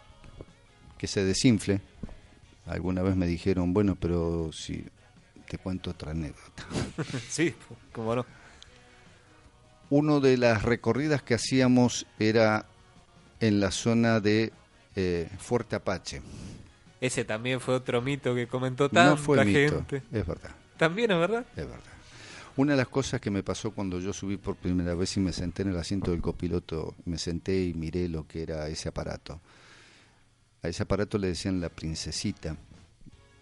que 0.97 1.07
se 1.07 1.23
desinfle. 1.23 1.81
Alguna 2.65 3.01
vez 3.03 3.15
me 3.15 3.27
dijeron, 3.27 3.73
bueno, 3.73 3.95
pero 3.95 4.51
si 4.51 4.85
te 5.47 5.57
cuento 5.57 5.91
otra 5.91 6.11
anécdota. 6.11 6.65
sí, 7.29 7.53
cómo 7.91 8.15
no. 8.15 8.25
Una 9.89 10.19
de 10.19 10.37
las 10.37 10.63
recorridas 10.63 11.21
que 11.21 11.35
hacíamos 11.35 12.07
era 12.17 12.65
en 13.39 13.59
la 13.59 13.71
zona 13.71 14.19
de 14.19 14.51
eh, 14.95 15.29
Fuerte 15.37 15.75
Apache. 15.75 16.21
Ese 17.01 17.23
también 17.23 17.59
fue 17.59 17.75
otro 17.75 18.01
mito 18.01 18.33
que 18.33 18.47
comentó 18.47 18.89
tanta 18.89 19.11
no 19.11 19.17
fue 19.17 19.45
mito, 19.45 19.85
es 19.89 20.25
verdad. 20.25 20.51
También 20.77 21.11
es 21.11 21.19
verdad. 21.19 21.45
Es 21.55 21.67
verdad. 21.67 21.94
Una 22.57 22.71
de 22.71 22.77
las 22.77 22.87
cosas 22.87 23.19
que 23.19 23.29
me 23.29 23.43
pasó 23.43 23.71
cuando 23.71 23.99
yo 23.99 24.13
subí 24.13 24.37
por 24.37 24.55
primera 24.55 24.95
vez 24.95 25.17
y 25.17 25.19
me 25.19 25.33
senté 25.33 25.63
en 25.63 25.69
el 25.69 25.77
asiento 25.77 26.11
del 26.11 26.21
copiloto, 26.21 26.95
me 27.03 27.17
senté 27.17 27.65
y 27.65 27.73
miré 27.73 28.07
lo 28.07 28.25
que 28.25 28.43
era 28.43 28.69
ese 28.69 28.87
aparato. 28.87 29.41
A 30.63 30.69
ese 30.69 30.83
aparato 30.83 31.17
le 31.17 31.27
decían 31.27 31.59
la 31.59 31.67
princesita, 31.67 32.55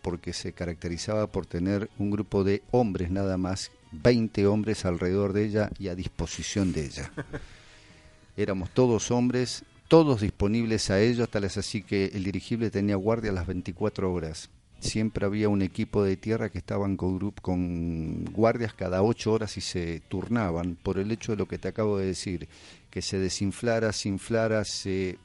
porque 0.01 0.33
se 0.33 0.53
caracterizaba 0.53 1.27
por 1.27 1.45
tener 1.45 1.91
un 1.99 2.09
grupo 2.09 2.43
de 2.43 2.63
hombres 2.71 3.11
nada 3.11 3.37
más, 3.37 3.69
20 3.91 4.47
hombres 4.47 4.83
alrededor 4.83 5.31
de 5.31 5.45
ella 5.45 5.69
y 5.77 5.89
a 5.89 5.95
disposición 5.95 6.73
de 6.73 6.85
ella. 6.85 7.11
Éramos 8.35 8.71
todos 8.71 9.11
hombres, 9.11 9.63
todos 9.89 10.21
disponibles 10.21 10.89
a 10.89 10.99
ellos, 10.99 11.29
tal 11.29 11.43
es 11.43 11.55
así 11.57 11.83
que 11.83 12.05
el 12.15 12.23
dirigible 12.23 12.71
tenía 12.71 12.95
guardia 12.95 13.29
a 13.29 13.35
las 13.35 13.45
24 13.45 14.11
horas 14.11 14.49
siempre 14.83 15.25
había 15.25 15.49
un 15.49 15.61
equipo 15.61 16.03
de 16.03 16.17
tierra 16.17 16.49
que 16.49 16.59
estaban 16.59 16.97
con, 16.97 17.31
con 17.31 18.25
guardias 18.25 18.73
cada 18.73 19.01
ocho 19.01 19.33
horas 19.33 19.57
y 19.57 19.61
se 19.61 20.01
turnaban 20.01 20.75
por 20.75 20.99
el 20.99 21.11
hecho 21.11 21.31
de 21.31 21.37
lo 21.37 21.47
que 21.47 21.57
te 21.57 21.69
acabo 21.69 21.97
de 21.97 22.07
decir, 22.07 22.47
que 22.91 23.01
se 23.01 23.17
desinflara, 23.17 23.91
se 23.91 24.09
inflara, 24.09 24.63
se 24.65 25.17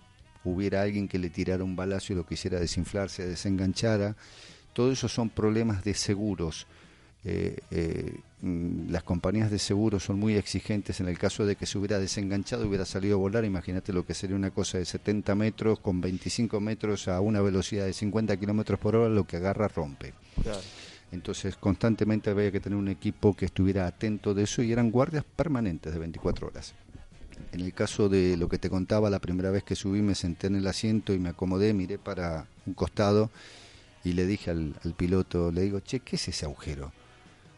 hubiera 0.44 0.82
alguien 0.82 1.08
que 1.08 1.18
le 1.18 1.30
tirara 1.30 1.64
un 1.64 1.76
balazo 1.76 2.12
y 2.12 2.16
lo 2.16 2.24
quisiera 2.24 2.58
desinflar, 2.58 3.10
se 3.10 3.26
desenganchara. 3.26 4.16
Todo 4.72 4.92
eso 4.92 5.08
son 5.08 5.28
problemas 5.28 5.84
de 5.84 5.94
seguros. 5.94 6.66
Eh, 7.24 7.56
eh, 7.72 8.20
las 8.88 9.02
compañías 9.02 9.50
de 9.50 9.58
seguros 9.58 10.04
son 10.04 10.18
muy 10.18 10.36
exigentes 10.36 11.00
en 11.00 11.08
el 11.08 11.18
caso 11.18 11.44
de 11.44 11.56
que 11.56 11.66
se 11.66 11.76
hubiera 11.76 11.98
desenganchado 11.98 12.64
y 12.64 12.68
hubiera 12.68 12.84
salido 12.84 13.16
a 13.16 13.18
volar. 13.18 13.44
Imagínate 13.44 13.92
lo 13.92 14.06
que 14.06 14.14
sería 14.14 14.36
una 14.36 14.50
cosa 14.50 14.78
de 14.78 14.84
70 14.84 15.34
metros 15.34 15.80
con 15.80 16.00
25 16.00 16.60
metros 16.60 17.08
a 17.08 17.20
una 17.20 17.40
velocidad 17.40 17.86
de 17.86 17.92
50 17.92 18.36
kilómetros 18.36 18.78
por 18.78 18.94
hora, 18.94 19.08
lo 19.08 19.26
que 19.26 19.38
agarra 19.38 19.66
rompe. 19.68 20.14
Claro. 20.42 20.60
Entonces, 21.10 21.56
constantemente 21.56 22.30
había 22.30 22.52
que 22.52 22.60
tener 22.60 22.78
un 22.78 22.88
equipo 22.88 23.34
que 23.34 23.46
estuviera 23.46 23.86
atento 23.86 24.34
de 24.34 24.44
eso 24.44 24.62
y 24.62 24.72
eran 24.72 24.90
guardias 24.90 25.24
permanentes 25.24 25.92
de 25.92 25.98
24 25.98 26.48
horas. 26.48 26.74
En 27.52 27.60
el 27.60 27.72
caso 27.72 28.08
de 28.08 28.36
lo 28.36 28.48
que 28.48 28.58
te 28.58 28.68
contaba, 28.68 29.10
la 29.10 29.18
primera 29.18 29.50
vez 29.50 29.64
que 29.64 29.74
subí 29.74 30.02
me 30.02 30.14
senté 30.14 30.48
en 30.48 30.56
el 30.56 30.66
asiento 30.66 31.14
y 31.14 31.18
me 31.18 31.30
acomodé, 31.30 31.72
miré 31.72 31.98
para 31.98 32.46
un 32.66 32.74
costado 32.74 33.30
y 34.04 34.12
le 34.12 34.26
dije 34.26 34.50
al, 34.50 34.74
al 34.84 34.94
piloto, 34.94 35.50
le 35.50 35.62
digo, 35.62 35.80
che, 35.80 36.00
¿qué 36.00 36.16
es 36.16 36.28
ese 36.28 36.44
agujero? 36.44 36.92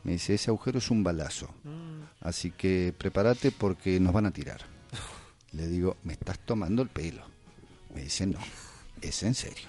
Me 0.05 0.13
dice, 0.13 0.35
ese 0.35 0.51
agujero 0.51 0.79
es 0.79 0.91
un 0.91 1.05
balazo. 1.05 1.49
Así 2.21 2.51
que 2.51 2.95
prepárate 2.97 3.51
porque 3.51 4.01
nos 4.01 4.13
van 4.13 4.27
a 4.27 4.31
tirar. 4.31 4.61
Le 5.53 5.67
digo, 5.67 5.97
me 6.05 6.13
estás 6.13 6.39
tomando 6.39 6.83
el 6.83 6.89
pelo. 6.89 7.23
Me 7.95 8.03
dice, 8.03 8.27
no, 8.27 8.39
es 9.03 9.23
en 9.23 9.35
serio. 9.35 9.69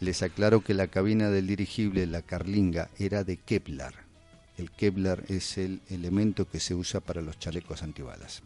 Les 0.00 0.22
aclaro 0.22 0.62
que 0.62 0.74
la 0.74 0.88
cabina 0.88 1.30
del 1.30 1.46
dirigible, 1.46 2.06
la 2.06 2.22
Carlinga, 2.22 2.90
era 2.98 3.24
de 3.24 3.36
Kevlar. 3.36 3.94
El 4.58 4.70
Kevlar 4.70 5.24
es 5.28 5.58
el 5.58 5.80
elemento 5.88 6.48
que 6.48 6.60
se 6.60 6.74
usa 6.74 7.00
para 7.00 7.22
los 7.22 7.38
chalecos 7.38 7.82
antibalas. 7.82 8.42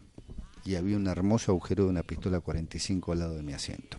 Y 0.65 0.75
había 0.75 0.97
un 0.97 1.07
hermoso 1.07 1.51
agujero 1.51 1.85
de 1.85 1.89
una 1.89 2.03
pistola 2.03 2.39
45 2.39 3.11
al 3.13 3.19
lado 3.19 3.35
de 3.35 3.43
mi 3.43 3.53
asiento. 3.53 3.97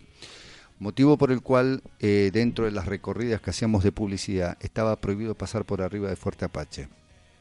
Motivo 0.83 1.17
por 1.17 1.31
el 1.31 1.43
cual 1.43 1.81
eh, 2.01 2.31
dentro 2.33 2.65
de 2.65 2.73
las 2.73 2.87
recorridas 2.87 3.41
que 3.41 3.51
hacíamos 3.51 3.85
de 3.85 3.93
publicidad 3.93 4.59
estaba 4.59 4.97
prohibido 4.97 5.37
pasar 5.37 5.65
por 5.65 5.81
arriba 5.81 6.09
de 6.09 6.17
Fuerte 6.17 6.45
Apache. 6.45 6.89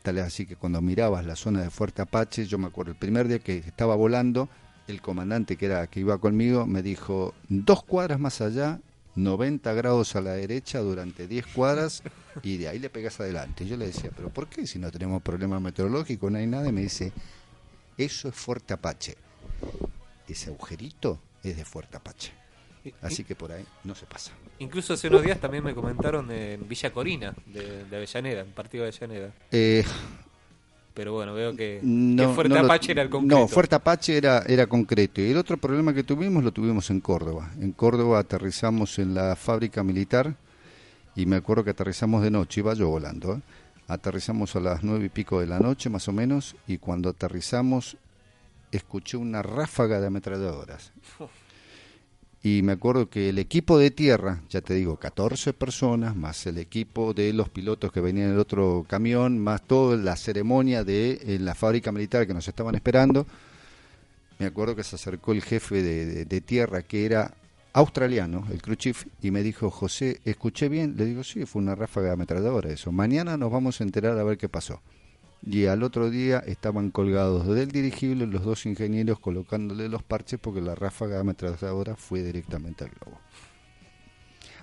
Tal 0.04 0.20
es 0.20 0.26
así 0.26 0.46
que 0.46 0.56
cuando 0.56 0.80
mirabas 0.80 1.26
la 1.26 1.36
zona 1.36 1.64
de 1.64 1.72
Fuerte 1.72 2.04
Apache, 2.04 2.46
yo 2.46 2.60
me 2.60 2.68
acuerdo 2.68 2.92
el 2.92 3.00
primer 3.00 3.28
día 3.28 3.40
que 3.40 3.58
estaba 3.58 3.96
volando, 3.96 4.48
el 4.88 5.02
comandante 5.02 5.58
que 5.58 5.66
era 5.66 5.88
que 5.88 6.02
iba 6.02 6.20
conmigo 6.20 6.68
me 6.68 6.84
dijo, 6.84 7.34
dos 7.50 7.82
cuadras 7.84 8.20
más 8.20 8.42
allá, 8.42 8.80
90 9.16 9.74
grados 9.74 10.16
a 10.16 10.22
la 10.22 10.34
derecha 10.34 10.78
durante 10.78 11.28
10 11.28 11.48
cuadras 11.48 12.04
y 12.44 12.58
de 12.58 12.68
ahí 12.68 12.78
le 12.78 12.92
pegas 12.92 13.20
adelante. 13.22 13.66
Yo 13.66 13.76
le 13.76 13.88
decía, 13.88 14.12
pero 14.16 14.30
¿por 14.30 14.50
qué 14.50 14.68
si 14.68 14.78
no 14.78 14.92
tenemos 14.92 15.20
problemas 15.24 15.60
meteorológicos, 15.64 16.32
no 16.32 16.38
hay 16.38 16.46
nada? 16.46 16.72
Me 16.72 16.82
dice, 16.82 17.12
eso 17.98 18.30
es 18.30 18.36
Fuerte 18.36 18.76
Apache. 18.76 19.18
Ese 20.28 20.52
agujerito 20.52 21.20
es 21.42 21.58
de 21.58 21.66
Fuerte 21.66 21.98
Apache. 21.98 22.41
Así 23.02 23.24
que 23.24 23.36
por 23.36 23.52
ahí 23.52 23.64
no 23.84 23.94
se 23.96 24.06
pasa. 24.06 24.32
Incluso 24.60 24.94
hace 24.94 25.08
unos 25.08 25.24
días 25.24 25.40
también 25.40 25.64
me 25.64 25.74
comentaron 25.76 26.32
en 26.32 26.68
Villa 26.68 26.92
Corina, 26.92 27.34
de, 27.46 27.86
de 27.86 27.96
Avellaneda, 27.96 28.42
en 28.42 28.52
partido 28.52 28.84
de 28.84 28.90
Avellaneda. 28.90 29.34
Eh, 29.52 29.84
Pero 30.94 31.14
bueno, 31.14 31.34
veo 31.34 31.56
que, 31.56 31.80
no, 31.84 32.30
que 32.30 32.34
Fuerte 32.36 32.54
no 32.56 32.60
lo- 32.62 32.66
Apache 32.66 32.92
era 32.92 33.02
el 33.04 33.10
concreto. 33.10 33.40
No, 33.42 33.48
Fuerte 33.48 33.76
Apache 33.76 34.18
era, 34.18 34.40
era 34.48 34.68
concreto. 34.68 35.22
Y 35.22 35.32
el 35.32 35.38
otro 35.38 35.58
problema 35.58 35.94
que 35.94 36.04
tuvimos 36.04 36.44
lo 36.44 36.52
tuvimos 36.52 36.90
en 36.90 37.00
Córdoba. 37.02 37.52
En 37.60 37.72
Córdoba 37.72 38.20
aterrizamos 38.20 39.00
en 39.00 39.14
la 39.14 39.36
fábrica 39.36 39.84
militar 39.84 40.36
y 41.16 41.26
me 41.26 41.38
acuerdo 41.38 41.64
que 41.64 41.70
aterrizamos 41.72 42.24
de 42.24 42.32
noche, 42.32 42.62
iba 42.62 42.74
yo 42.74 42.90
volando. 42.90 43.36
¿eh? 43.36 43.42
Aterrizamos 43.88 44.56
a 44.56 44.60
las 44.60 44.84
nueve 44.84 45.06
y 45.06 45.10
pico 45.10 45.40
de 45.40 45.48
la 45.48 45.60
noche 45.60 45.90
más 45.90 46.08
o 46.08 46.14
menos 46.14 46.56
y 46.68 46.78
cuando 46.78 47.10
aterrizamos 47.10 47.96
escuché 48.72 49.18
una 49.18 49.42
ráfaga 49.42 50.00
de 50.00 50.08
ametralladoras. 50.08 50.92
Y 52.44 52.64
me 52.64 52.72
acuerdo 52.72 53.08
que 53.10 53.30
el 53.30 53.38
equipo 53.38 53.78
de 53.78 53.92
tierra, 53.92 54.42
ya 54.50 54.62
te 54.62 54.74
digo, 54.74 54.98
14 54.98 55.54
personas, 55.54 56.16
más 56.16 56.48
el 56.48 56.58
equipo 56.58 57.14
de 57.14 57.34
los 57.34 57.50
pilotos 57.50 57.92
que 57.92 58.02
venían 58.02 58.28
en 58.30 58.34
el 58.34 58.40
otro 58.40 58.84
camión, 58.90 59.38
más 59.38 59.62
toda 59.62 59.96
la 59.98 60.16
ceremonia 60.16 60.84
de 60.84 61.38
la 61.40 61.54
fábrica 61.54 61.92
militar 61.92 62.26
que 62.26 62.34
nos 62.34 62.48
estaban 62.48 62.74
esperando, 62.74 63.28
me 64.40 64.48
acuerdo 64.48 64.76
que 64.76 64.84
se 64.84 64.96
acercó 64.96 65.34
el 65.34 65.44
jefe 65.44 65.84
de, 65.84 66.26
de- 66.26 66.42
tierra, 66.42 66.82
que 66.82 67.06
era 67.06 67.34
australiano, 67.74 68.48
el 68.52 68.62
crew 68.62 68.76
chief, 68.76 69.06
y 69.22 69.30
me 69.30 69.44
dijo, 69.44 69.70
José, 69.70 70.20
¿escuché 70.26 70.68
bien? 70.68 70.96
Le 70.98 71.06
digo, 71.06 71.24
sí, 71.24 71.46
fue 71.46 71.62
una 71.62 71.76
ráfaga 71.76 72.14
ametralladora 72.14 72.72
eso. 72.72 72.92
Mañana 72.92 73.38
nos 73.38 73.52
vamos 73.52 73.80
a 73.80 73.84
enterar 73.84 74.18
a 74.18 74.24
ver 74.24 74.38
qué 74.40 74.50
pasó. 74.50 74.82
Y 75.44 75.66
al 75.66 75.82
otro 75.82 76.10
día 76.10 76.40
estaban 76.40 76.92
colgados 76.92 77.48
del 77.48 77.72
dirigible 77.72 78.28
los 78.28 78.44
dos 78.44 78.66
ingenieros 78.66 79.20
colocándole 79.20 79.90
los 79.90 80.04
parches 80.04 80.40
porque 80.40 80.62
la 80.62 80.76
ráfaga 80.76 81.20
ametralladora 81.20 81.96
fue 81.96 82.22
directamente 82.22 82.84
al 82.84 82.92
globo. 82.92 83.20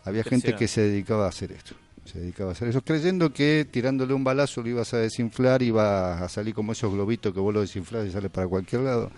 Había 0.05 0.23
gente 0.23 0.55
que 0.55 0.69
se 0.69 0.83
dedicaba 0.83 1.27
a 1.27 1.29
hacer 1.29 1.53
esto. 1.53 1.75
Se 2.05 2.21
dedicaba 2.21 2.51
a 2.51 2.53
hacer 2.53 2.69
eso, 2.69 2.81
creyendo 2.83 3.35
que 3.35 3.67
tirándole 3.71 4.15
un 4.15 4.25
balazo 4.25 4.63
lo 4.63 4.69
ibas 4.71 4.95
a 4.95 4.99
desinflar, 4.99 5.63
iba 5.63 6.25
a 6.25 6.29
salir 6.31 6.55
como 6.55 6.73
esos 6.73 6.91
globitos 6.91 7.35
que 7.35 7.41
vos 7.41 7.53
lo 7.53 7.61
desinflás 7.61 8.07
y 8.07 8.11
sale 8.11 8.31
para 8.31 8.47
cualquier 8.49 8.83
lado. 8.83 9.11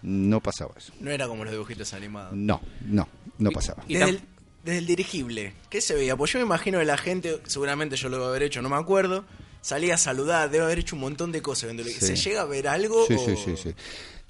No 0.00 0.40
pasaba 0.40 0.72
eso. 0.76 0.92
No 1.00 1.10
era 1.10 1.28
como 1.28 1.44
los 1.44 1.52
dibujitos 1.52 1.92
animados. 1.92 2.32
No, 2.34 2.62
no, 2.86 3.06
no 3.38 3.50
pasaba. 3.50 3.84
Desde 3.86 4.08
el, 4.08 4.20
desde 4.64 4.78
el 4.78 4.86
dirigible, 4.86 5.52
¿qué 5.68 5.82
se 5.82 5.94
veía? 5.94 6.16
Pues 6.16 6.32
yo 6.32 6.38
me 6.38 6.46
imagino 6.46 6.78
que 6.78 6.86
la 6.86 6.96
gente, 6.96 7.40
seguramente 7.44 7.96
yo 7.96 8.08
lo 8.08 8.16
debo 8.16 8.28
haber 8.28 8.44
hecho, 8.44 8.62
no 8.62 8.70
me 8.70 8.76
acuerdo, 8.76 9.26
salía 9.68 9.94
a 9.94 9.98
saludar, 9.98 10.50
debe 10.50 10.64
haber 10.64 10.78
hecho 10.78 10.96
un 10.96 11.02
montón 11.02 11.30
de 11.30 11.42
cosas. 11.42 11.70
Sí. 11.76 11.92
¿Se 12.00 12.16
llega 12.16 12.40
a 12.40 12.44
ver 12.46 12.68
algo? 12.68 13.06
Sí, 13.06 13.14
o- 13.14 13.18
sí, 13.18 13.34
sí, 13.36 13.54
sí. 13.56 13.74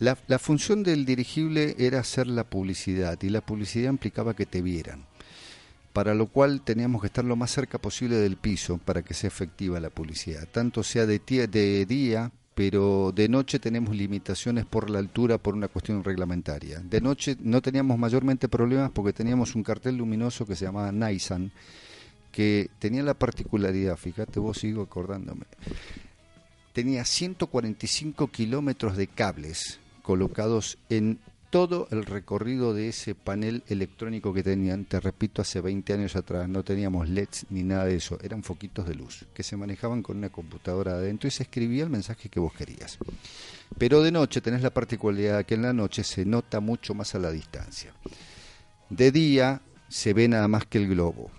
La, 0.00 0.16
la 0.26 0.38
función 0.38 0.82
del 0.82 1.04
dirigible 1.04 1.76
era 1.78 2.00
hacer 2.00 2.26
la 2.26 2.44
publicidad 2.44 3.16
y 3.22 3.30
la 3.30 3.40
publicidad 3.40 3.90
implicaba 3.90 4.34
que 4.34 4.46
te 4.46 4.62
vieran. 4.62 5.04
Para 5.92 6.14
lo 6.14 6.26
cual 6.26 6.60
teníamos 6.62 7.00
que 7.00 7.06
estar 7.08 7.24
lo 7.24 7.34
más 7.36 7.50
cerca 7.50 7.78
posible 7.78 8.16
del 8.16 8.36
piso 8.36 8.78
para 8.78 9.02
que 9.02 9.14
sea 9.14 9.28
efectiva 9.28 9.80
la 9.80 9.90
publicidad. 9.90 10.46
Tanto 10.50 10.82
sea 10.82 11.06
de, 11.06 11.18
de 11.20 11.86
día, 11.86 12.30
pero 12.54 13.12
de 13.14 13.28
noche 13.28 13.58
tenemos 13.58 13.94
limitaciones 13.96 14.64
por 14.66 14.90
la 14.90 14.98
altura 15.00 15.38
por 15.38 15.54
una 15.54 15.68
cuestión 15.68 16.02
reglamentaria. 16.04 16.80
De 16.80 17.00
noche 17.00 17.36
no 17.40 17.62
teníamos 17.62 17.98
mayormente 17.98 18.48
problemas 18.48 18.90
porque 18.92 19.12
teníamos 19.12 19.54
un 19.56 19.62
cartel 19.64 19.96
luminoso 19.96 20.46
que 20.46 20.54
se 20.56 20.64
llamaba 20.66 20.92
Naisan, 20.92 21.50
que 22.30 22.70
tenía 22.78 23.02
la 23.02 23.14
particularidad, 23.14 23.96
fíjate 23.96 24.40
vos 24.40 24.58
sigo 24.58 24.82
acordándome, 24.82 25.46
tenía 26.72 27.04
145 27.04 28.28
kilómetros 28.28 28.96
de 28.96 29.06
cables 29.06 29.80
colocados 30.02 30.78
en 30.88 31.18
todo 31.50 31.88
el 31.90 32.04
recorrido 32.04 32.74
de 32.74 32.88
ese 32.88 33.14
panel 33.14 33.62
electrónico 33.68 34.34
que 34.34 34.42
tenían, 34.42 34.84
te 34.84 35.00
repito, 35.00 35.40
hace 35.40 35.60
20 35.60 35.94
años 35.94 36.16
atrás 36.16 36.48
no 36.48 36.62
teníamos 36.62 37.08
LEDs 37.08 37.46
ni 37.50 37.62
nada 37.62 37.86
de 37.86 37.96
eso, 37.96 38.18
eran 38.22 38.42
foquitos 38.42 38.86
de 38.86 38.94
luz 38.94 39.26
que 39.32 39.42
se 39.42 39.56
manejaban 39.56 40.02
con 40.02 40.18
una 40.18 40.28
computadora 40.28 40.92
adentro 40.92 41.26
y 41.26 41.30
se 41.30 41.44
escribía 41.44 41.84
el 41.84 41.90
mensaje 41.90 42.28
que 42.28 42.40
vos 42.40 42.52
querías. 42.52 42.98
Pero 43.78 44.02
de 44.02 44.12
noche 44.12 44.40
tenés 44.40 44.62
la 44.62 44.70
particularidad 44.70 45.44
que 45.46 45.54
en 45.54 45.62
la 45.62 45.72
noche 45.72 46.04
se 46.04 46.24
nota 46.24 46.60
mucho 46.60 46.94
más 46.94 47.14
a 47.14 47.18
la 47.18 47.30
distancia. 47.30 47.92
De 48.90 49.10
día 49.10 49.62
se 49.88 50.12
ve 50.12 50.28
nada 50.28 50.48
más 50.48 50.66
que 50.66 50.78
el 50.78 50.88
globo. 50.88 51.30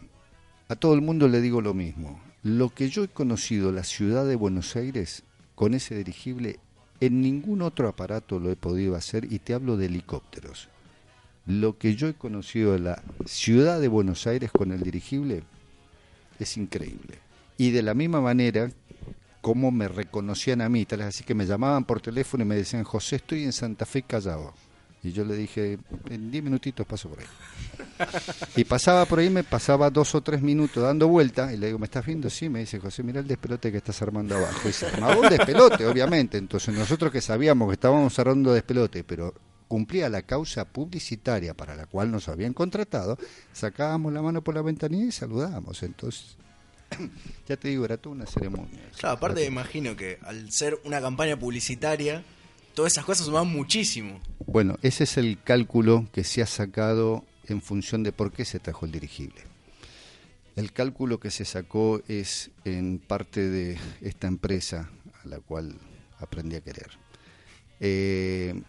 A 0.71 0.75
todo 0.75 0.93
el 0.93 1.01
mundo 1.01 1.27
le 1.27 1.41
digo 1.41 1.61
lo 1.61 1.73
mismo. 1.73 2.21
Lo 2.43 2.69
que 2.69 2.89
yo 2.89 3.03
he 3.03 3.07
conocido 3.07 3.71
la 3.71 3.83
ciudad 3.83 4.27
de 4.27 4.35
Buenos 4.35 4.75
Aires 4.75 5.23
con 5.55 5.73
ese 5.73 5.95
dirigible, 5.95 6.59
en 6.99 7.23
ningún 7.23 7.63
otro 7.63 7.87
aparato 7.87 8.37
lo 8.37 8.51
he 8.51 8.55
podido 8.55 8.95
hacer 8.95 9.33
y 9.33 9.39
te 9.39 9.55
hablo 9.55 9.77
de 9.77 9.87
helicópteros. 9.87 10.69
Lo 11.47 11.79
que 11.79 11.95
yo 11.95 12.07
he 12.07 12.13
conocido 12.13 12.77
la 12.77 13.01
ciudad 13.25 13.81
de 13.81 13.87
Buenos 13.87 14.27
Aires 14.27 14.51
con 14.51 14.71
el 14.71 14.81
dirigible 14.81 15.41
es 16.37 16.55
increíble. 16.55 17.17
Y 17.57 17.71
de 17.71 17.81
la 17.81 17.95
misma 17.95 18.21
manera 18.21 18.69
como 19.41 19.71
me 19.71 19.87
reconocían 19.87 20.61
a 20.61 20.69
mí, 20.69 20.85
tal 20.85 21.01
así 21.01 21.23
que 21.23 21.33
me 21.33 21.47
llamaban 21.47 21.83
por 21.83 21.99
teléfono 21.99 22.43
y 22.43 22.47
me 22.47 22.55
decían, 22.55 22.83
José, 22.83 23.15
estoy 23.15 23.43
en 23.43 23.53
Santa 23.53 23.87
Fe 23.87 24.03
Callao. 24.03 24.53
Y 25.01 25.13
yo 25.13 25.23
le 25.23 25.35
dije, 25.35 25.79
en 26.09 26.29
10 26.29 26.43
minutitos 26.43 26.85
paso 26.85 27.09
por 27.09 27.19
ahí. 27.19 27.25
Y 28.57 28.65
pasaba 28.65 29.05
por 29.05 29.19
ahí, 29.19 29.29
me 29.29 29.43
pasaba 29.43 29.89
dos 29.89 30.13
o 30.13 30.21
tres 30.21 30.41
minutos 30.41 30.83
dando 30.83 31.07
vuelta, 31.07 31.53
y 31.53 31.57
le 31.57 31.67
digo, 31.67 31.79
¿me 31.79 31.85
estás 31.85 32.05
viendo? 32.05 32.29
Sí, 32.29 32.49
me 32.49 32.59
dice, 32.59 32.79
José, 32.79 33.03
mira 33.03 33.21
el 33.21 33.27
despelote 33.27 33.71
que 33.71 33.77
estás 33.77 34.01
armando 34.01 34.35
abajo. 34.35 34.67
Y 34.67 34.73
se 34.73 34.87
armaba 34.87 35.17
un 35.17 35.29
despelote, 35.29 35.85
obviamente. 35.85 36.37
Entonces 36.37 36.75
nosotros 36.75 37.11
que 37.11 37.21
sabíamos 37.21 37.69
que 37.69 37.73
estábamos 37.75 38.17
armando 38.19 38.51
despelote, 38.53 39.03
pero 39.05 39.33
cumplía 39.69 40.09
la 40.09 40.23
causa 40.23 40.65
publicitaria 40.65 41.53
para 41.53 41.75
la 41.75 41.85
cual 41.85 42.11
nos 42.11 42.27
habían 42.27 42.53
contratado, 42.53 43.17
sacábamos 43.53 44.11
la 44.11 44.21
mano 44.21 44.41
por 44.41 44.55
la 44.55 44.61
ventanilla 44.63 45.05
y 45.05 45.11
saludábamos. 45.11 45.81
Entonces, 45.83 46.35
ya 47.47 47.55
te 47.55 47.69
digo, 47.69 47.85
era 47.85 47.95
toda 47.97 48.15
una 48.15 48.25
ceremonia. 48.25 48.81
Claro, 48.97 49.15
aparte 49.15 49.45
imagino 49.45 49.95
que 49.95 50.17
al 50.23 50.51
ser 50.51 50.77
una 50.83 50.99
campaña 50.99 51.37
publicitaria, 51.37 52.23
todas 52.79 52.93
esas 52.93 53.03
cosas 53.03 53.25
suman 53.25 53.45
muchísimo. 53.45 54.21
Bueno, 54.45 54.77
ese 54.81 55.03
es 55.03 55.17
el 55.17 55.37
cálculo 55.43 56.07
que 56.13 56.23
se 56.23 56.41
ha 56.41 56.45
sacado 56.45 57.25
en 57.49 57.61
función 57.61 58.03
de 58.03 58.13
por 58.13 58.31
qué 58.31 58.45
se 58.45 58.59
trajo 58.59 58.85
el 58.85 58.93
dirigible. 58.93 59.41
El 60.55 60.71
cálculo 60.71 61.19
que 61.19 61.29
se 61.29 61.43
sacó 61.43 62.01
es 62.07 62.51
en 62.63 62.99
parte 62.99 63.49
de 63.49 63.77
esta 63.99 64.27
empresa 64.27 64.89
a 65.21 65.27
la 65.27 65.41
cual 65.41 65.75
aprendí 66.19 66.55
a 66.55 66.61
querer. 66.61 66.87
Eh, 67.81 68.61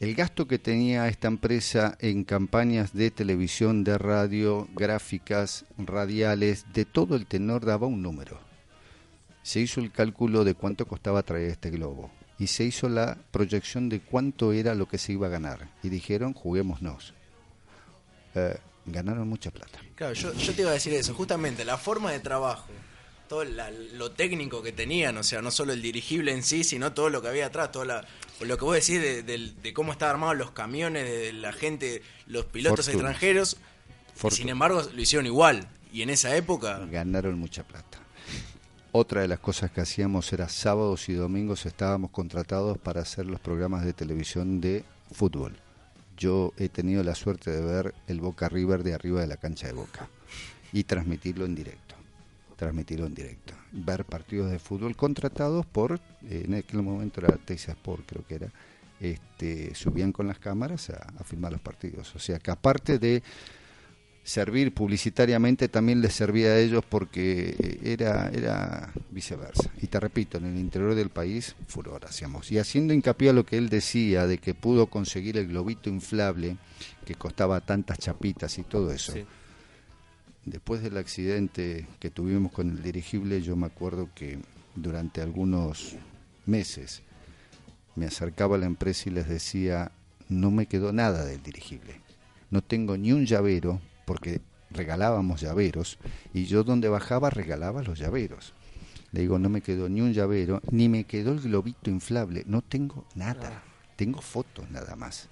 el 0.00 0.14
gasto 0.14 0.48
que 0.48 0.58
tenía 0.58 1.06
esta 1.08 1.28
empresa 1.28 1.98
en 2.00 2.24
campañas 2.24 2.94
de 2.94 3.10
televisión, 3.10 3.84
de 3.84 3.98
radio, 3.98 4.68
gráficas, 4.74 5.66
radiales, 5.76 6.64
de 6.72 6.86
todo 6.86 7.16
el 7.16 7.26
tenor 7.26 7.66
daba 7.66 7.86
un 7.86 8.00
número. 8.00 8.40
Se 9.42 9.60
hizo 9.60 9.80
el 9.80 9.92
cálculo 9.92 10.44
de 10.44 10.54
cuánto 10.54 10.86
costaba 10.86 11.22
traer 11.22 11.50
este 11.50 11.68
globo 11.68 12.10
y 12.42 12.48
se 12.48 12.64
hizo 12.64 12.88
la 12.88 13.16
proyección 13.30 13.88
de 13.88 14.00
cuánto 14.00 14.52
era 14.52 14.74
lo 14.74 14.88
que 14.88 14.98
se 14.98 15.12
iba 15.12 15.28
a 15.28 15.30
ganar. 15.30 15.68
Y 15.82 15.88
dijeron, 15.90 16.32
juguémonos. 16.34 17.14
Eh, 18.34 18.56
ganaron 18.86 19.28
mucha 19.28 19.50
plata. 19.50 19.78
Claro, 19.94 20.14
yo, 20.14 20.32
yo 20.34 20.52
te 20.54 20.62
iba 20.62 20.70
a 20.70 20.74
decir 20.74 20.92
eso, 20.94 21.14
justamente 21.14 21.64
la 21.64 21.78
forma 21.78 22.10
de 22.10 22.18
trabajo, 22.18 22.66
todo 23.28 23.44
la- 23.44 23.70
lo 23.70 24.10
técnico 24.10 24.60
que 24.62 24.72
tenían, 24.72 25.16
o 25.18 25.22
sea, 25.22 25.40
no 25.40 25.50
solo 25.52 25.72
el 25.72 25.80
dirigible 25.82 26.32
en 26.32 26.42
sí, 26.42 26.64
sino 26.64 26.92
todo 26.92 27.10
lo 27.10 27.22
que 27.22 27.28
había 27.28 27.46
atrás, 27.46 27.70
todo 27.70 27.84
la- 27.84 28.04
lo 28.40 28.58
que 28.58 28.64
vos 28.64 28.74
decís 28.74 29.00
de, 29.00 29.22
de 29.22 29.72
cómo 29.72 29.92
estaban 29.92 30.16
armados 30.16 30.36
los 30.36 30.50
camiones, 30.50 31.04
de 31.08 31.32
la 31.32 31.52
gente, 31.52 32.02
los 32.26 32.46
pilotos 32.46 32.86
Fortuna. 32.86 33.10
extranjeros, 33.10 33.56
Fortuna. 34.16 34.36
sin 34.36 34.48
embargo 34.48 34.82
lo 34.92 35.00
hicieron 35.00 35.26
igual. 35.26 35.68
Y 35.92 36.02
en 36.02 36.10
esa 36.10 36.34
época, 36.34 36.78
Ganaron 36.90 37.38
mucha 37.38 37.62
plata. 37.62 37.91
Otra 38.94 39.22
de 39.22 39.28
las 39.28 39.40
cosas 39.40 39.70
que 39.70 39.80
hacíamos 39.80 40.30
era 40.34 40.50
sábados 40.50 41.08
y 41.08 41.14
domingos 41.14 41.64
estábamos 41.64 42.10
contratados 42.10 42.76
para 42.76 43.00
hacer 43.00 43.24
los 43.24 43.40
programas 43.40 43.86
de 43.86 43.94
televisión 43.94 44.60
de 44.60 44.84
fútbol. 45.10 45.56
Yo 46.18 46.52
he 46.58 46.68
tenido 46.68 47.02
la 47.02 47.14
suerte 47.14 47.50
de 47.50 47.62
ver 47.62 47.94
el 48.06 48.20
Boca 48.20 48.50
River 48.50 48.82
de 48.82 48.92
arriba 48.92 49.22
de 49.22 49.26
la 49.26 49.38
cancha 49.38 49.66
de 49.66 49.72
Boca 49.72 50.10
y 50.74 50.84
transmitirlo 50.84 51.46
en 51.46 51.54
directo. 51.54 51.94
Transmitirlo 52.56 53.06
en 53.06 53.14
directo. 53.14 53.54
Ver 53.72 54.04
partidos 54.04 54.50
de 54.50 54.58
fútbol 54.58 54.94
contratados 54.94 55.64
por, 55.64 55.94
eh, 56.28 56.42
en 56.44 56.52
aquel 56.52 56.82
momento 56.82 57.22
era 57.22 57.38
Texas 57.38 57.76
Sport, 57.76 58.04
creo 58.06 58.26
que 58.26 58.34
era, 58.34 58.52
este, 59.00 59.74
subían 59.74 60.12
con 60.12 60.26
las 60.26 60.38
cámaras 60.38 60.90
a, 60.90 61.14
a 61.18 61.24
filmar 61.24 61.52
los 61.52 61.62
partidos. 61.62 62.14
O 62.14 62.18
sea 62.18 62.38
que 62.38 62.50
aparte 62.50 62.98
de 62.98 63.22
servir 64.24 64.72
publicitariamente 64.72 65.68
también 65.68 66.00
les 66.00 66.14
servía 66.14 66.50
a 66.50 66.58
ellos 66.58 66.84
porque 66.88 67.56
eh, 67.58 67.80
era 67.82 68.28
era 68.28 68.92
viceversa. 69.10 69.70
Y 69.80 69.88
te 69.88 69.98
repito 69.98 70.38
en 70.38 70.46
el 70.46 70.58
interior 70.58 70.94
del 70.94 71.10
país 71.10 71.56
furor 71.66 72.04
hacíamos. 72.04 72.50
Y 72.52 72.58
haciendo 72.58 72.94
hincapié 72.94 73.30
a 73.30 73.32
lo 73.32 73.44
que 73.44 73.58
él 73.58 73.68
decía 73.68 74.26
de 74.26 74.38
que 74.38 74.54
pudo 74.54 74.86
conseguir 74.86 75.36
el 75.38 75.48
globito 75.48 75.90
inflable 75.90 76.56
que 77.04 77.14
costaba 77.14 77.60
tantas 77.60 77.98
chapitas 77.98 78.58
y 78.58 78.62
todo 78.62 78.92
eso. 78.92 79.12
Sí. 79.12 79.24
después 80.44 80.82
del 80.82 80.96
accidente 80.96 81.86
que 81.98 82.10
tuvimos 82.10 82.52
con 82.52 82.70
el 82.70 82.82
dirigible 82.82 83.42
yo 83.42 83.54
me 83.56 83.66
acuerdo 83.66 84.08
que 84.14 84.38
durante 84.74 85.20
algunos 85.20 85.94
meses 86.46 87.02
me 87.94 88.06
acercaba 88.06 88.56
a 88.56 88.58
la 88.58 88.66
empresa 88.66 89.08
y 89.08 89.12
les 89.12 89.28
decía 89.28 89.92
no 90.28 90.50
me 90.50 90.66
quedó 90.66 90.92
nada 90.92 91.24
del 91.24 91.42
dirigible. 91.42 92.00
No 92.50 92.62
tengo 92.62 92.96
ni 92.96 93.12
un 93.12 93.26
llavero 93.26 93.80
porque 94.04 94.40
regalábamos 94.70 95.40
llaveros 95.40 95.98
y 96.32 96.46
yo 96.46 96.64
donde 96.64 96.88
bajaba 96.88 97.30
regalaba 97.30 97.82
los 97.82 97.98
llaveros. 97.98 98.54
Le 99.12 99.20
digo, 99.20 99.38
no 99.38 99.50
me 99.50 99.60
quedó 99.60 99.88
ni 99.88 100.00
un 100.00 100.14
llavero, 100.14 100.62
ni 100.70 100.88
me 100.88 101.04
quedó 101.04 101.32
el 101.32 101.40
globito 101.40 101.90
inflable, 101.90 102.44
no 102.46 102.62
tengo 102.62 103.04
nada, 103.14 103.62
tengo 103.96 104.22
fotos 104.22 104.70
nada 104.70 104.96
más. 104.96 105.28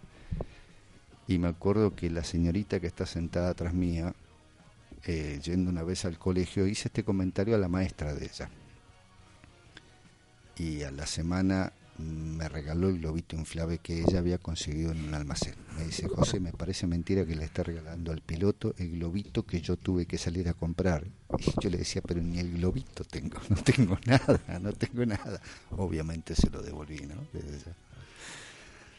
Y 1.26 1.38
me 1.38 1.48
acuerdo 1.48 1.94
que 1.94 2.10
la 2.10 2.22
señorita 2.22 2.78
que 2.78 2.88
está 2.88 3.06
sentada 3.06 3.50
atrás 3.50 3.72
mía, 3.72 4.14
eh, 5.06 5.40
yendo 5.42 5.70
una 5.70 5.82
vez 5.82 6.04
al 6.04 6.18
colegio, 6.18 6.66
hice 6.66 6.88
este 6.88 7.04
comentario 7.04 7.54
a 7.54 7.58
la 7.58 7.68
maestra 7.68 8.14
de 8.14 8.26
ella. 8.26 8.50
Y 10.56 10.82
a 10.82 10.90
la 10.90 11.06
semana 11.06 11.72
me 12.00 12.48
regaló 12.48 12.88
el 12.88 12.98
globito 12.98 13.36
inflable 13.36 13.78
que 13.78 14.00
ella 14.00 14.18
había 14.18 14.38
conseguido 14.38 14.92
en 14.92 15.04
un 15.04 15.14
almacén. 15.14 15.54
Me 15.76 15.84
dice, 15.84 16.08
José, 16.08 16.40
me 16.40 16.52
parece 16.52 16.86
mentira 16.86 17.24
que 17.26 17.36
le 17.36 17.44
esté 17.44 17.62
regalando 17.62 18.12
al 18.12 18.20
piloto 18.20 18.74
el 18.78 18.92
globito 18.92 19.44
que 19.44 19.60
yo 19.60 19.76
tuve 19.76 20.06
que 20.06 20.18
salir 20.18 20.48
a 20.48 20.54
comprar. 20.54 21.04
Y 21.38 21.52
yo 21.60 21.70
le 21.70 21.78
decía, 21.78 22.02
pero 22.02 22.20
ni 22.20 22.38
el 22.38 22.52
globito 22.52 23.04
tengo, 23.04 23.38
no 23.48 23.56
tengo 23.56 23.98
nada, 24.06 24.58
no 24.60 24.72
tengo 24.72 25.04
nada. 25.06 25.40
Obviamente 25.70 26.34
se 26.34 26.50
lo 26.50 26.62
devolví, 26.62 27.00
¿no? 27.00 27.14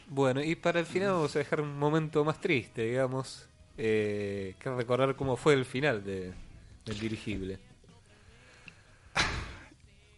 Bueno, 0.08 0.42
y 0.42 0.54
para 0.56 0.80
el 0.80 0.86
final 0.86 1.12
vamos 1.12 1.34
a 1.36 1.38
dejar 1.38 1.60
un 1.60 1.78
momento 1.78 2.24
más 2.24 2.40
triste, 2.40 2.82
digamos, 2.82 3.46
eh, 3.78 4.54
que 4.58 4.70
recordar 4.70 5.16
cómo 5.16 5.36
fue 5.36 5.54
el 5.54 5.64
final 5.64 6.04
de, 6.04 6.32
del 6.84 6.98
dirigible. 6.98 7.58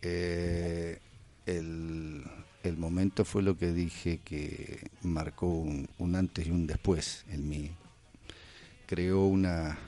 Eh, 0.02 0.98
el, 1.46 2.22
el 2.64 2.78
momento 2.78 3.24
fue 3.24 3.42
lo 3.42 3.56
que 3.56 3.72
dije 3.72 4.20
que 4.24 4.90
marcó 5.02 5.46
un, 5.46 6.16
antes 6.16 6.46
y 6.46 6.50
un 6.50 6.66
después 6.66 7.24
en 7.30 7.48
mí. 7.48 7.70
Creó 8.86 9.26
una, 9.26 9.78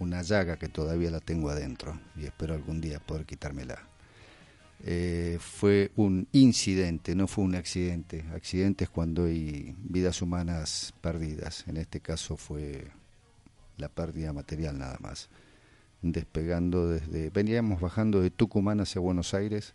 una 0.00 0.22
llaga 0.22 0.58
que 0.58 0.68
todavía 0.68 1.12
la 1.12 1.20
tengo 1.20 1.48
adentro 1.48 1.98
y 2.16 2.24
espero 2.24 2.54
algún 2.54 2.80
día 2.80 2.98
poder 2.98 3.24
quitármela. 3.24 3.88
Eh, 4.84 5.38
fue 5.40 5.92
un 5.96 6.26
incidente, 6.32 7.14
no 7.14 7.28
fue 7.28 7.44
un 7.44 7.54
accidente. 7.54 8.24
Accidente 8.34 8.84
es 8.84 8.90
cuando 8.90 9.24
hay 9.24 9.76
vidas 9.78 10.20
humanas 10.20 10.94
perdidas. 11.00 11.64
En 11.68 11.76
este 11.76 12.00
caso 12.00 12.36
fue 12.36 12.90
la 13.76 13.88
pérdida 13.88 14.32
material 14.32 14.76
nada 14.76 14.98
más. 15.00 15.28
Despegando 16.02 16.88
desde... 16.88 17.30
Veníamos 17.30 17.80
bajando 17.80 18.20
de 18.20 18.30
Tucumán 18.30 18.80
hacia 18.80 19.00
Buenos 19.00 19.34
Aires. 19.34 19.74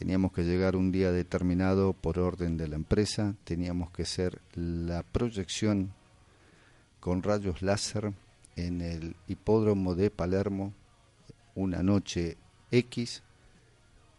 Teníamos 0.00 0.32
que 0.32 0.44
llegar 0.44 0.76
un 0.76 0.92
día 0.92 1.12
determinado 1.12 1.92
por 1.92 2.18
orden 2.18 2.56
de 2.56 2.66
la 2.66 2.76
empresa. 2.76 3.34
Teníamos 3.44 3.90
que 3.90 4.04
hacer 4.04 4.40
la 4.54 5.02
proyección 5.02 5.92
con 7.00 7.22
rayos 7.22 7.60
láser 7.60 8.14
en 8.56 8.80
el 8.80 9.14
hipódromo 9.28 9.94
de 9.94 10.10
Palermo 10.10 10.72
una 11.54 11.82
noche 11.82 12.38
X 12.70 13.22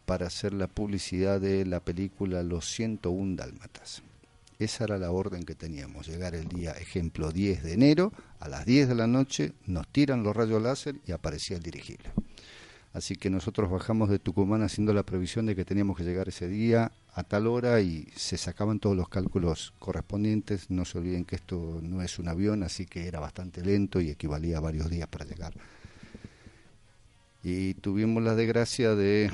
para 0.05 0.27
hacer 0.27 0.53
la 0.53 0.67
publicidad 0.67 1.41
de 1.41 1.65
la 1.65 1.79
película 1.79 2.43
Los 2.43 2.69
101 2.69 3.36
Dálmatas. 3.36 4.03
Esa 4.59 4.84
era 4.84 4.99
la 4.99 5.09
orden 5.09 5.45
que 5.45 5.55
teníamos, 5.55 6.07
llegar 6.07 6.36
el 6.36 6.47
día, 6.47 6.73
ejemplo, 6.73 7.32
10 7.32 7.63
de 7.63 7.73
enero, 7.73 8.13
a 8.39 8.47
las 8.49 8.67
10 8.67 8.89
de 8.89 8.95
la 8.95 9.07
noche, 9.07 9.53
nos 9.65 9.88
tiran 9.88 10.21
los 10.21 10.36
rayos 10.36 10.61
láser 10.61 10.97
y 11.07 11.11
aparecía 11.11 11.57
el 11.57 11.63
dirigible. 11.63 12.11
Así 12.94 13.16
que 13.16 13.30
nosotros 13.30 13.72
bajamos 13.72 14.10
de 14.10 14.20
Tucumán 14.20 14.64
haciendo 14.64 14.94
la 14.94 15.04
previsión 15.04 15.46
de 15.46 15.56
que 15.56 15.64
teníamos 15.64 15.96
que 15.96 16.04
llegar 16.04 16.28
ese 16.28 16.50
día 16.50 16.92
a 17.14 17.24
tal 17.24 17.48
hora 17.48 17.80
y 17.80 18.08
se 18.16 18.38
sacaban 18.38 18.80
todos 18.80 18.98
los 18.98 19.08
cálculos 19.08 19.74
correspondientes. 19.80 20.70
No 20.70 20.84
se 20.84 20.98
olviden 20.98 21.24
que 21.24 21.38
esto 21.38 21.80
no 21.82 22.02
es 22.02 22.20
un 22.20 22.28
avión, 22.28 22.64
así 22.64 22.86
que 22.86 23.08
era 23.08 23.22
bastante 23.22 23.64
lento 23.64 24.02
y 24.02 24.10
equivalía 24.10 24.58
a 24.58 24.62
varios 24.62 24.89
días 24.89 25.08
para 25.08 25.24
llegar. 25.24 25.54
Y 27.44 27.76
tuvimos 27.76 28.22
la 28.24 28.36
desgracia 28.36 28.94
de, 28.94 29.32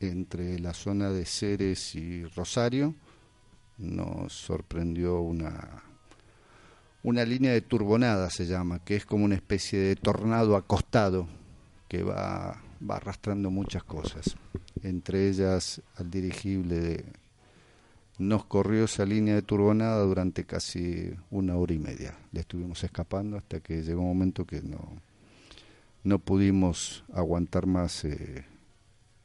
entre 0.00 0.58
la 0.58 0.74
zona 0.74 1.10
de 1.10 1.24
Ceres 1.24 1.94
y 1.94 2.24
Rosario, 2.24 2.94
nos 3.78 4.32
sorprendió 4.34 5.20
una, 5.20 5.82
una 7.02 7.24
línea 7.24 7.52
de 7.52 7.62
turbonada, 7.62 8.30
se 8.30 8.46
llama, 8.46 8.84
que 8.84 8.96
es 8.96 9.06
como 9.06 9.24
una 9.24 9.34
especie 9.34 9.78
de 9.78 9.96
tornado 9.96 10.56
acostado 10.56 11.26
que 11.88 12.02
va, 12.02 12.62
va 12.82 12.96
arrastrando 12.96 13.50
muchas 13.50 13.84
cosas. 13.84 14.36
Entre 14.82 15.28
ellas, 15.28 15.82
al 15.96 16.10
dirigible 16.10 17.04
nos 18.18 18.46
corrió 18.46 18.84
esa 18.84 19.04
línea 19.04 19.34
de 19.34 19.42
turbonada 19.42 20.02
durante 20.02 20.44
casi 20.44 21.10
una 21.30 21.56
hora 21.56 21.74
y 21.74 21.78
media. 21.78 22.16
Le 22.32 22.40
estuvimos 22.40 22.82
escapando 22.82 23.36
hasta 23.36 23.60
que 23.60 23.82
llegó 23.82 24.00
un 24.00 24.08
momento 24.08 24.46
que 24.46 24.62
no, 24.62 25.00
no 26.02 26.18
pudimos 26.18 27.04
aguantar 27.12 27.66
más 27.66 28.04
eh, 28.04 28.44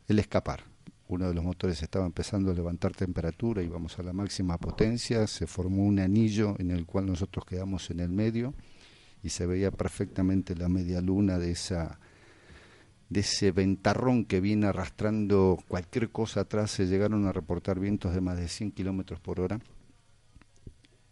el 0.08 0.20
escapar. 0.20 0.64
Uno 1.08 1.28
de 1.28 1.34
los 1.34 1.44
motores 1.44 1.82
estaba 1.84 2.06
empezando 2.06 2.52
a 2.52 2.54
levantar 2.54 2.94
temperatura, 2.94 3.62
íbamos 3.62 4.00
a 4.00 4.04
la 4.04 4.14
máxima 4.14 4.58
potencia, 4.58 5.28
se 5.28 5.46
formó 5.46 5.84
un 5.84 6.00
anillo 6.00 6.56
en 6.58 6.72
el 6.72 6.86
cual 6.86 7.06
nosotros 7.06 7.46
quedamos 7.46 7.90
en 7.92 8.00
el 8.00 8.10
medio 8.10 8.54
y 9.24 9.30
se 9.30 9.46
veía 9.46 9.72
perfectamente 9.72 10.56
la 10.56 10.70
media 10.70 11.02
luna 11.02 11.38
de 11.38 11.52
esa 11.52 12.00
de 13.12 13.20
ese 13.20 13.52
ventarrón 13.52 14.24
que 14.24 14.40
viene 14.40 14.68
arrastrando 14.68 15.58
cualquier 15.68 16.12
cosa 16.12 16.40
atrás, 16.40 16.72
se 16.72 16.88
llegaron 16.88 17.28
a 17.28 17.34
reportar 17.34 17.78
vientos 17.78 18.14
de 18.14 18.22
más 18.22 18.38
de 18.38 18.48
100 18.48 18.72
kilómetros 18.72 19.20
por 19.20 19.42
hora, 19.42 19.60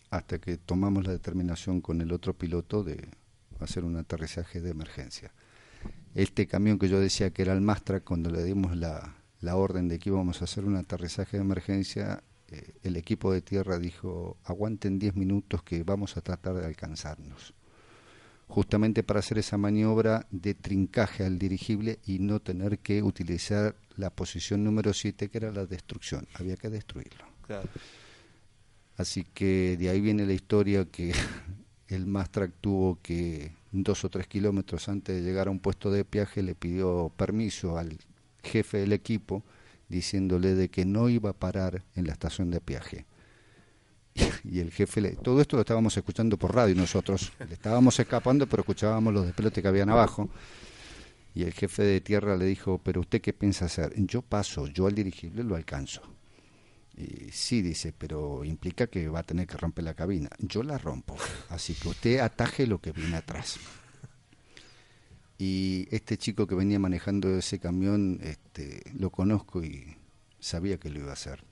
hasta 0.10 0.40
que 0.40 0.56
tomamos 0.56 1.06
la 1.06 1.12
determinación 1.12 1.82
con 1.82 2.00
el 2.00 2.14
otro 2.14 2.34
piloto 2.34 2.86
de 2.86 3.10
hacer 3.60 3.84
un 3.84 3.98
aterrizaje 3.98 4.62
de 4.62 4.70
emergencia. 4.70 5.34
Este 6.16 6.48
camión 6.48 6.80
que 6.80 6.88
yo 6.88 7.02
decía 7.02 7.32
que 7.32 7.42
era 7.42 7.52
el 7.52 7.60
Mastra, 7.60 8.00
cuando 8.00 8.30
le 8.30 8.46
dimos 8.46 8.78
la, 8.78 9.18
la 9.42 9.58
orden 9.58 9.90
de 9.90 10.00
que 10.00 10.10
íbamos 10.10 10.42
a 10.42 10.46
hacer 10.46 10.64
un 10.64 10.78
aterrizaje 10.78 11.36
de 11.36 11.44
emergencia, 11.44 12.24
eh, 12.48 12.76
el 12.82 12.96
equipo 12.96 13.34
de 13.34 13.42
tierra 13.42 13.78
dijo, 13.78 14.38
aguanten 14.46 15.00
10 15.00 15.18
minutos 15.18 15.64
que 15.64 15.84
vamos 15.84 16.16
a 16.16 16.22
tratar 16.22 16.56
de 16.56 16.66
alcanzarnos 16.66 17.54
justamente 18.50 19.04
para 19.04 19.20
hacer 19.20 19.38
esa 19.38 19.58
maniobra 19.58 20.26
de 20.32 20.56
trincaje 20.56 21.24
al 21.24 21.38
dirigible 21.38 22.00
y 22.06 22.18
no 22.18 22.40
tener 22.40 22.80
que 22.80 23.04
utilizar 23.04 23.76
la 23.96 24.10
posición 24.10 24.64
número 24.64 24.92
7 24.92 25.30
que 25.30 25.38
era 25.38 25.52
la 25.52 25.68
destrucción, 25.68 26.28
había 26.34 26.58
que 26.58 26.70
destruirlo. 26.70 27.26
Claro. 27.46 27.70
Así 28.98 29.24
que 29.24 29.78
de 29.78 29.90
ahí 29.90 30.02
viene 30.02 30.26
la 30.26 30.34
historia 30.34 30.86
que 30.86 31.14
el 31.88 32.08
Mastrack 32.08 32.54
tuvo 32.60 32.98
que 33.04 33.54
dos 33.72 34.04
o 34.04 34.10
tres 34.10 34.26
kilómetros 34.26 34.90
antes 34.90 35.16
de 35.16 35.22
llegar 35.22 35.48
a 35.48 35.52
un 35.52 35.60
puesto 35.60 35.92
de 35.92 36.04
peaje 36.04 36.42
le 36.42 36.56
pidió 36.56 37.12
permiso 37.16 37.78
al 37.78 38.00
jefe 38.44 38.80
del 38.80 38.94
equipo 38.94 39.44
diciéndole 39.90 40.56
de 40.56 40.70
que 40.70 40.86
no 40.86 41.08
iba 41.08 41.30
a 41.30 41.34
parar 41.34 41.84
en 41.96 42.08
la 42.08 42.14
estación 42.14 42.50
de 42.50 42.62
peaje. 42.62 43.06
Y 44.44 44.60
el 44.60 44.72
jefe, 44.72 45.02
le, 45.02 45.10
todo 45.12 45.42
esto 45.42 45.56
lo 45.56 45.62
estábamos 45.62 45.96
escuchando 45.96 46.38
por 46.38 46.56
radio 46.56 46.76
nosotros, 46.76 47.32
le 47.48 47.54
estábamos 47.54 48.00
escapando 48.00 48.48
pero 48.48 48.62
escuchábamos 48.62 49.14
los 49.14 49.26
despelotes 49.26 49.62
que 49.62 49.68
habían 49.68 49.90
abajo. 49.90 50.30
Y 51.36 51.44
el 51.44 51.54
jefe 51.54 51.84
de 51.84 52.02
tierra 52.02 52.36
le 52.36 52.46
dijo, 52.46 52.82
pero 52.84 53.02
usted 53.02 53.22
qué 53.22 53.34
piensa 53.34 53.66
hacer? 53.66 53.94
Yo 53.96 54.22
paso, 54.22 54.68
yo 54.68 54.88
al 54.88 54.96
dirigible 54.96 55.44
lo 55.44 55.56
alcanzo. 55.56 56.02
Y 56.98 57.32
sí, 57.32 57.62
dice, 57.62 57.94
pero 57.98 58.44
implica 58.44 58.88
que 58.88 59.08
va 59.08 59.20
a 59.20 59.24
tener 59.24 59.48
que 59.48 59.56
romper 59.56 59.86
la 59.86 59.94
cabina. 59.94 60.30
Yo 60.40 60.64
la 60.64 60.78
rompo, 60.78 61.16
así 61.50 61.74
que 61.76 61.88
usted 61.88 62.20
ataje 62.20 62.68
lo 62.68 62.82
que 62.82 62.92
viene 62.92 63.16
atrás. 63.16 63.58
Y 65.38 65.88
este 65.92 66.18
chico 66.18 66.46
que 66.46 66.56
venía 66.56 66.80
manejando 66.80 67.30
ese 67.38 67.60
camión, 67.60 68.20
este, 68.22 68.82
lo 68.94 69.10
conozco 69.10 69.64
y 69.64 69.96
sabía 70.42 70.78
que 70.78 70.90
lo 70.90 71.00
iba 71.00 71.12
a 71.12 71.14
hacer. 71.14 71.46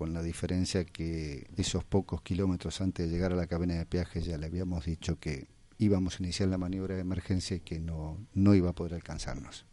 Con 0.00 0.14
la 0.14 0.22
diferencia 0.22 0.86
que 0.86 1.46
esos 1.58 1.84
pocos 1.84 2.22
kilómetros 2.22 2.80
antes 2.80 3.04
de 3.04 3.12
llegar 3.14 3.32
a 3.32 3.36
la 3.36 3.46
cabina 3.46 3.74
de 3.74 3.84
peaje 3.84 4.22
ya 4.22 4.38
le 4.38 4.46
habíamos 4.46 4.86
dicho 4.86 5.18
que 5.20 5.46
íbamos 5.76 6.18
a 6.18 6.22
iniciar 6.22 6.48
la 6.48 6.56
maniobra 6.56 6.94
de 6.94 7.02
emergencia 7.02 7.58
y 7.58 7.60
que 7.60 7.80
no, 7.80 8.16
no 8.32 8.54
iba 8.54 8.70
a 8.70 8.72
poder 8.72 8.94
alcanzarnos. 8.94 9.66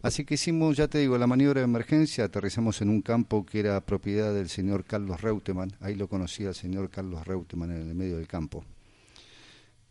Así 0.00 0.24
que 0.24 0.34
hicimos, 0.34 0.76
ya 0.76 0.86
te 0.86 0.98
digo, 0.98 1.18
la 1.18 1.26
maniobra 1.26 1.60
de 1.60 1.64
emergencia, 1.64 2.22
aterrizamos 2.22 2.82
en 2.82 2.88
un 2.88 3.02
campo 3.02 3.44
que 3.44 3.58
era 3.58 3.84
propiedad 3.84 4.32
del 4.32 4.48
señor 4.48 4.84
Carlos 4.84 5.20
Reutemann, 5.20 5.72
ahí 5.80 5.96
lo 5.96 6.06
conocía 6.06 6.50
el 6.50 6.54
señor 6.54 6.88
Carlos 6.88 7.26
Reutemann 7.26 7.72
en 7.72 7.88
el 7.88 7.96
medio 7.96 8.18
del 8.18 8.28
campo. 8.28 8.64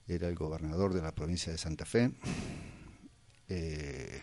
Era 0.07 0.29
el 0.29 0.35
gobernador 0.35 0.93
de 0.93 1.01
la 1.01 1.13
provincia 1.13 1.51
de 1.51 1.57
Santa 1.57 1.83
Fe. 1.85 2.09
Eh, 3.49 4.21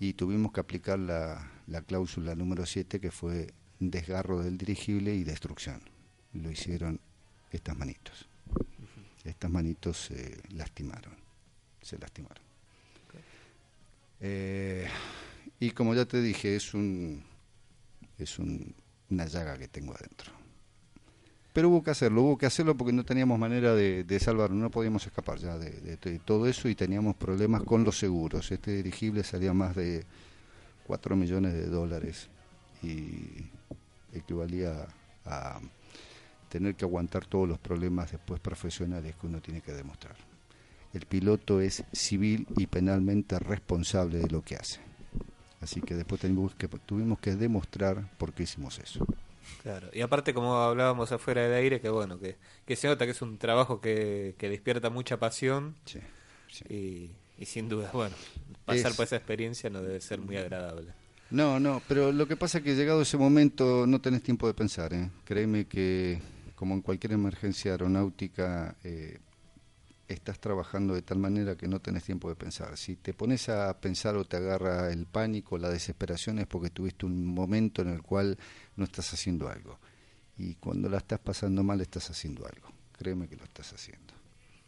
y 0.00 0.14
tuvimos 0.14 0.50
que 0.50 0.58
aplicar 0.58 0.98
la, 0.98 1.57
la 1.68 1.82
cláusula 1.82 2.34
número 2.34 2.66
7 2.66 3.00
que 3.00 3.10
fue 3.10 3.52
desgarro 3.78 4.42
del 4.42 4.58
dirigible 4.58 5.14
y 5.14 5.24
destrucción. 5.24 5.80
Lo 6.32 6.50
hicieron 6.50 7.00
estas 7.52 7.76
manitos. 7.76 8.26
Estas 9.24 9.50
manitos 9.50 9.98
se 10.06 10.38
lastimaron, 10.54 11.14
se 11.82 11.98
lastimaron. 11.98 12.42
Eh, 14.20 14.88
y 15.60 15.70
como 15.70 15.94
ya 15.94 16.04
te 16.06 16.20
dije, 16.20 16.56
es 16.56 16.74
un 16.74 17.22
es 18.18 18.38
un- 18.40 18.74
una 19.10 19.26
llaga 19.26 19.56
que 19.56 19.68
tengo 19.68 19.94
adentro. 19.94 20.32
Pero 21.52 21.68
hubo 21.68 21.82
que 21.84 21.90
hacerlo, 21.90 22.22
hubo 22.22 22.36
que 22.38 22.46
hacerlo 22.46 22.76
porque 22.76 22.92
no 22.92 23.04
teníamos 23.04 23.38
manera 23.38 23.74
de, 23.74 24.02
de 24.04 24.20
salvarlo, 24.20 24.56
no 24.56 24.70
podíamos 24.70 25.06
escapar 25.06 25.38
ya 25.38 25.56
de, 25.56 25.70
de- 25.70 25.96
de 25.96 26.18
todo 26.18 26.46
eso 26.48 26.68
y 26.68 26.74
teníamos 26.74 27.14
problemas 27.16 27.62
con 27.62 27.84
los 27.84 27.96
seguros. 27.98 28.50
Este 28.50 28.72
dirigible 28.76 29.22
salía 29.22 29.52
más 29.54 29.76
de 29.76 30.04
4 30.88 31.16
millones 31.16 31.52
de 31.52 31.66
dólares 31.66 32.28
y 32.82 33.46
equivalía 34.14 34.88
a 35.26 35.60
tener 36.48 36.74
que 36.74 36.86
aguantar 36.86 37.26
todos 37.26 37.46
los 37.46 37.58
problemas 37.58 38.10
después 38.10 38.40
profesionales 38.40 39.14
que 39.20 39.26
uno 39.26 39.42
tiene 39.42 39.60
que 39.60 39.72
demostrar. 39.72 40.16
El 40.94 41.04
piloto 41.04 41.60
es 41.60 41.84
civil 41.92 42.46
y 42.56 42.66
penalmente 42.66 43.38
responsable 43.38 44.18
de 44.18 44.28
lo 44.28 44.40
que 44.40 44.56
hace. 44.56 44.80
Así 45.60 45.82
que 45.82 45.94
después 45.94 46.22
tuvimos 46.22 46.54
que, 46.54 46.68
tuvimos 46.68 47.18
que 47.18 47.36
demostrar 47.36 48.10
por 48.16 48.32
qué 48.32 48.44
hicimos 48.44 48.78
eso. 48.78 49.04
Claro, 49.62 49.90
y 49.92 50.00
aparte 50.00 50.32
como 50.32 50.56
hablábamos 50.56 51.12
afuera 51.12 51.42
del 51.42 51.52
aire, 51.52 51.80
que 51.82 51.90
bueno, 51.90 52.18
que, 52.18 52.36
que 52.64 52.76
se 52.76 52.88
nota 52.88 53.04
que 53.04 53.10
es 53.10 53.20
un 53.20 53.36
trabajo 53.36 53.80
que, 53.80 54.34
que 54.38 54.48
despierta 54.48 54.88
mucha 54.88 55.18
pasión 55.18 55.76
Sí, 55.84 56.00
Y, 56.70 57.10
y 57.38 57.46
sin 57.46 57.68
duda, 57.68 57.90
bueno, 57.92 58.14
pasar 58.64 58.90
Es- 58.90 58.96
por 58.96 59.04
esa 59.06 59.16
experiencia 59.16 59.70
no 59.70 59.80
debe 59.82 60.00
ser 60.00 60.20
muy 60.20 60.36
agradable. 60.36 60.92
No, 61.30 61.60
no, 61.60 61.82
pero 61.86 62.10
lo 62.10 62.26
que 62.26 62.36
pasa 62.36 62.58
es 62.58 62.64
que 62.64 62.74
llegado 62.74 63.02
ese 63.02 63.16
momento 63.18 63.86
no 63.86 64.00
tenés 64.00 64.22
tiempo 64.22 64.46
de 64.46 64.54
pensar. 64.54 64.94
¿eh? 64.94 65.10
Créeme 65.24 65.66
que 65.66 66.20
como 66.54 66.74
en 66.74 66.80
cualquier 66.82 67.12
emergencia 67.12 67.72
aeronáutica 67.72 68.76
eh, 68.82 69.18
estás 70.08 70.38
trabajando 70.40 70.94
de 70.94 71.02
tal 71.02 71.18
manera 71.18 71.54
que 71.54 71.68
no 71.68 71.80
tenés 71.80 72.04
tiempo 72.04 72.30
de 72.30 72.34
pensar. 72.34 72.76
Si 72.78 72.96
te 72.96 73.12
pones 73.12 73.50
a 73.50 73.78
pensar 73.78 74.16
o 74.16 74.24
te 74.24 74.38
agarra 74.38 74.90
el 74.90 75.04
pánico, 75.04 75.58
la 75.58 75.68
desesperación 75.68 76.38
es 76.38 76.46
porque 76.46 76.70
tuviste 76.70 77.04
un 77.04 77.26
momento 77.26 77.82
en 77.82 77.88
el 77.90 78.00
cual 78.02 78.38
no 78.76 78.84
estás 78.84 79.12
haciendo 79.12 79.50
algo. 79.50 79.78
Y 80.38 80.54
cuando 80.54 80.88
la 80.88 80.96
estás 80.96 81.18
pasando 81.18 81.62
mal 81.62 81.80
estás 81.82 82.08
haciendo 82.08 82.46
algo. 82.46 82.68
Créeme 82.96 83.28
que 83.28 83.36
lo 83.36 83.44
estás 83.44 83.70
haciendo. 83.74 84.07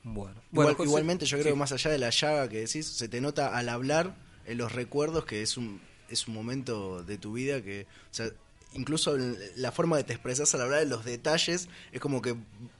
Bueno, 0.02 0.30
Igual- 0.32 0.42
bueno 0.50 0.74
José- 0.76 0.88
igualmente 0.88 1.26
yo 1.26 1.36
creo 1.36 1.44
sí. 1.44 1.50
que 1.52 1.58
más 1.58 1.72
allá 1.72 1.90
de 1.90 1.98
la 1.98 2.10
llaga 2.10 2.48
que 2.48 2.60
decís, 2.60 2.86
se 2.86 3.08
te 3.08 3.20
nota 3.20 3.56
al 3.56 3.68
hablar 3.68 4.14
en 4.46 4.58
los 4.58 4.72
recuerdos 4.72 5.24
que 5.26 5.42
es 5.42 5.56
un, 5.56 5.80
es 6.08 6.26
un 6.26 6.34
momento 6.34 7.02
de 7.04 7.18
tu 7.18 7.32
vida 7.34 7.62
que, 7.62 7.82
o 8.10 8.14
sea, 8.14 8.30
incluso 8.72 9.16
la 9.56 9.72
forma 9.72 9.96
que 9.98 10.04
te 10.04 10.12
expresas 10.12 10.54
al 10.54 10.60
hablar, 10.62 10.82
en 10.82 10.88
los 10.90 11.04
detalles, 11.04 11.68
es 11.92 12.00
como 12.00 12.22
que 12.22 12.36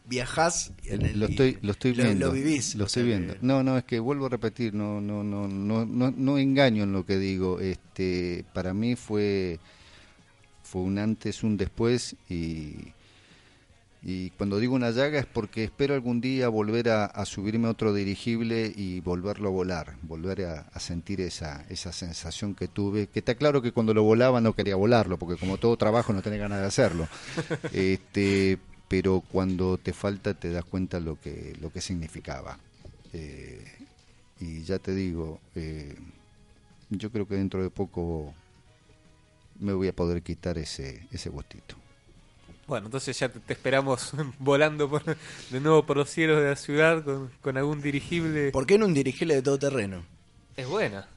viajás 0.07 0.73
en 0.85 1.03
el- 1.05 1.19
lo 1.21 1.27
estoy 1.27 1.59
lo 1.63 1.73
estoy 1.73 1.93
viendo 1.93 2.27
Lo 2.29 2.33
vivís. 2.33 2.75
lo 2.77 2.87
estoy 2.87 3.03
sea 3.03 3.09
viendo 3.09 3.35
que- 3.35 3.39
no 3.43 3.63
no 3.63 3.77
es 3.77 3.85
que 3.85 3.99
vuelvo 4.01 4.27
a 4.27 4.29
repetir 4.29 4.73
no 4.73 5.01
no 5.01 5.23
no 5.25 5.47
no 5.49 5.85
no 5.85 6.11
no 6.17 6.39
engaño 6.39 6.85
en 6.85 6.93
lo 6.93 7.05
que 7.05 7.19
digo 7.19 7.59
este 7.61 8.45
para 8.55 8.73
mí 8.73 8.95
fue 8.97 9.59
fue 10.63 10.83
un 10.83 10.99
antes 10.99 11.43
un 11.43 11.57
después 11.57 12.15
y 12.29 12.93
y 14.03 14.31
cuando 14.31 14.59
digo 14.59 14.75
una 14.75 14.91
llaga 14.91 15.19
es 15.19 15.27
porque 15.27 15.65
espero 15.65 15.95
algún 15.95 16.23
día 16.23 16.49
volver 16.49 16.89
a, 16.89 17.05
a 17.05 17.27
subirme 17.27 17.69
a 17.69 17.73
otro 17.73 17.93
dirigible 17.93 18.73
y 18.75 19.01
volverlo 19.01 19.49
a 19.49 19.53
volar, 19.53 19.97
volver 20.03 20.47
a, 20.47 20.61
a 20.73 20.81
sentir 20.81 21.21
esa, 21.21 21.67
esa 21.69 21.93
sensación 21.93 22.55
que 22.55 22.67
tuve, 22.67 23.09
que 23.09 23.19
está 23.19 23.35
claro 23.35 23.61
que 23.61 23.73
cuando 23.73 23.93
lo 23.93 24.03
volaba 24.03 24.41
no 24.41 24.55
quería 24.55 24.77
volarlo, 24.77 25.19
porque 25.19 25.39
como 25.39 25.59
todo 25.59 25.77
trabajo 25.77 26.15
no 26.15 26.23
tenés 26.23 26.41
ganas 26.41 26.61
de 26.61 26.67
hacerlo. 26.67 27.09
este, 27.73 28.59
pero 28.89 29.23
cuando 29.31 29.77
te 29.77 29.93
falta 29.93 30.33
te 30.33 30.51
das 30.51 30.65
cuenta 30.65 30.99
lo 30.99 31.21
que, 31.21 31.55
lo 31.61 31.71
que 31.71 31.83
significaba. 31.83 32.59
Eh, 33.13 33.65
y 34.41 34.63
ya 34.63 34.79
te 34.79 34.95
digo, 34.95 35.41
eh, 35.55 35.95
yo 36.89 37.11
creo 37.11 37.29
que 37.29 37.35
dentro 37.35 37.63
de 37.63 37.69
poco 37.69 38.35
me 39.59 39.75
voy 39.75 39.89
a 39.89 39.93
poder 39.95 40.23
quitar 40.23 40.57
ese, 40.57 41.07
ese 41.13 41.29
gustito. 41.29 41.80
Bueno, 42.71 42.87
entonces 42.87 43.19
ya 43.19 43.29
te, 43.29 43.41
te 43.41 43.53
esperamos 43.53 44.13
volando 44.39 44.89
por- 44.89 45.03
de 45.05 45.61
nuevo 45.61 45.85
por 45.85 45.97
los 45.97 46.09
cielos 46.09 46.41
de 46.41 46.51
la 46.51 46.57
ciudad 46.57 47.03
con, 47.03 47.31
con 47.41 47.57
algún 47.59 47.83
dirigible. 47.83 48.53
¿Por 48.53 48.65
qué 48.65 48.75
en 48.75 48.85
un 48.85 48.95
dirigible 48.95 49.35
de 49.35 49.43
todo 49.43 49.59
terreno? 49.59 50.05
Es 50.57 50.69
buena. 50.69 51.09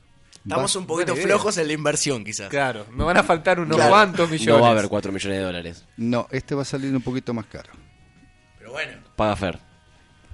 Estamos 0.43 0.75
un 0.75 0.87
poquito 0.87 1.13
Buena 1.13 1.21
idea. 1.25 1.35
flojos 1.35 1.57
en 1.59 1.67
la 1.67 1.73
inversión, 1.73 2.23
quizás. 2.25 2.49
Claro, 2.49 2.85
me 2.91 3.03
van 3.03 3.17
a 3.17 3.23
faltar 3.23 3.59
unos 3.59 3.77
Claro. 3.77 3.91
cuantos 3.91 4.29
millones. 4.31 4.55
No 4.57 4.61
va 4.61 4.69
a 4.69 4.71
haber 4.71 4.87
4 4.89 5.11
millones 5.11 5.37
de 5.37 5.43
dólares. 5.43 5.85
No, 5.95 6.27
este 6.31 6.55
va 6.55 6.63
a 6.63 6.65
salir 6.65 6.93
un 6.93 7.01
poquito 7.03 7.33
más 7.35 7.45
caro. 7.45 7.69
Pero 8.57 8.71
bueno, 8.71 8.93
Paga 9.15 9.35
Fer. 9.35 9.59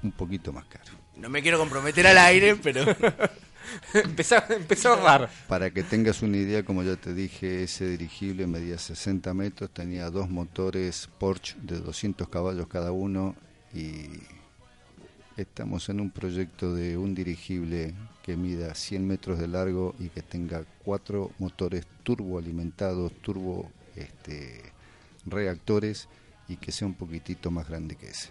Un 0.01 0.11
poquito 0.13 0.53
más 0.53 0.65
caro. 0.65 0.86
no 1.17 1.30
me 1.30 1.41
quiero 1.41 1.59
comprometer 1.59 2.07
al 2.07 2.17
aire, 2.17 2.55
pero 2.55 2.86
empezá, 3.93 4.45
empezá 4.49 4.89
a 4.89 4.93
ahorrar. 4.93 5.30
Para 5.47 5.72
que 5.72 5.84
tengas 5.84 6.22
una 6.22 6.38
idea, 6.38 6.64
como 6.64 6.84
ya 6.84 6.95
te 6.95 7.14
dije, 7.14 7.64
ese 7.64 7.88
dirigible 7.88 8.47
medía 8.47 8.78
60 8.78 9.34
metros, 9.34 9.70
tenía 9.72 10.10
dos 10.10 10.30
motores 10.30 11.10
Porsche 11.20 11.55
de 11.62 11.80
200 11.80 12.30
caballos 12.30 12.68
cada 12.68 12.91
uno 12.91 13.36
y 13.74 14.05
estamos 15.38 15.89
en 15.89 16.01
un 16.01 16.10
proyecto 16.10 16.74
de 16.74 16.97
un 16.97 17.16
dirigible 17.16 17.93
que 18.24 18.36
mida 18.36 18.74
100 18.74 19.07
metros 19.07 19.39
de 19.39 19.47
largo 19.47 19.95
y 19.99 20.10
que 20.10 20.22
tenga 20.22 20.66
cuatro 20.84 21.32
motores 21.39 21.86
turboalimentados, 22.03 23.14
turbo 23.22 23.72
este, 23.95 24.62
reactores 25.26 26.07
y 26.47 26.57
que 26.57 26.72
sea 26.72 26.88
un 26.88 26.95
poquitito 26.95 27.51
más 27.51 27.68
grande 27.68 27.95
que 27.95 28.10
ese. 28.10 28.30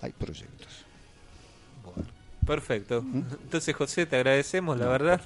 Hay 0.00 0.12
proyectos. 0.12 0.84
Perfecto. 2.46 3.04
Entonces, 3.42 3.74
José, 3.74 4.06
te 4.06 4.16
agradecemos, 4.16 4.78
la 4.78 4.86
verdad. 4.88 5.20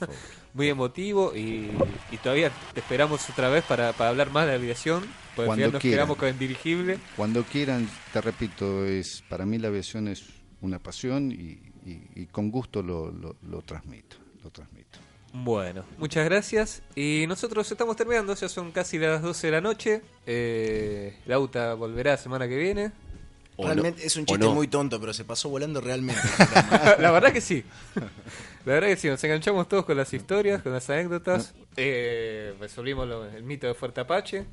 Muy 0.54 0.68
emotivo 0.68 1.32
y, 1.36 1.70
y 2.10 2.16
todavía 2.22 2.50
te 2.74 2.80
esperamos 2.80 3.28
otra 3.30 3.48
vez 3.50 3.62
para, 3.64 3.92
para 3.92 4.10
hablar 4.10 4.30
más 4.30 4.46
de 4.46 4.54
aviación. 4.54 5.00
Porque 5.36 5.42
al 5.42 5.46
Cuando 5.46 5.54
final 5.56 5.72
nos 5.72 5.80
quieran. 5.82 5.96
quedamos 5.98 6.16
con 6.16 6.28
el 6.28 6.38
dirigible. 6.38 6.98
Cuando 7.16 7.44
quieran, 7.44 7.88
te 8.12 8.20
repito, 8.20 8.84
es 8.84 9.22
para 9.28 9.46
mí 9.46 9.58
la 9.58 9.68
aviación 9.68 10.08
es 10.08 10.24
una 10.60 10.78
pasión 10.78 11.30
y, 11.30 11.60
y- 11.88 12.02
y 12.16 12.26
con 12.26 12.50
gusto 12.50 12.82
lo, 12.82 13.10
lo- 13.12 13.36
lo 13.42 13.62
transmito, 13.62 14.16
lo 14.42 14.50
transmito. 14.50 14.98
Bueno, 15.32 15.84
muchas 15.98 16.24
gracias. 16.24 16.82
Y 16.96 17.24
nosotros 17.28 17.70
estamos 17.70 17.94
terminando, 17.94 18.34
ya 18.34 18.48
son 18.48 18.72
casi 18.72 18.98
las 18.98 19.22
12 19.22 19.46
de 19.46 19.50
la 19.52 19.60
noche. 19.60 20.02
Eh, 20.26 21.16
Lauta 21.26 21.74
volverá 21.74 22.12
la 22.12 22.16
semana 22.16 22.48
que 22.48 22.56
viene. 22.56 22.90
O 23.60 23.64
realmente 23.64 24.00
no- 24.00 24.06
es 24.06 24.16
un 24.16 24.26
chiste 24.26 24.44
no. 24.44 24.54
muy 24.54 24.68
tonto, 24.68 24.98
pero 25.00 25.12
se 25.12 25.24
pasó 25.24 25.48
volando 25.48 25.80
realmente. 25.80 26.20
la 26.98 27.10
verdad 27.10 27.32
que 27.32 27.40
sí. 27.40 27.64
La 28.66 28.74
verdad 28.74 28.88
que 28.88 28.96
sí, 28.96 29.08
nos 29.08 29.24
enganchamos 29.24 29.68
todos 29.68 29.86
con 29.86 29.96
las 29.96 30.12
historias, 30.12 30.60
con 30.62 30.72
las 30.72 30.88
anécdotas. 30.90 31.54
Eh, 31.76 32.54
resolvimos 32.60 33.08
lo- 33.08 33.24
el 33.24 33.42
mito 33.42 33.66
de 33.66 33.72
Fuerte 33.74 34.02
Apache. 34.02 34.44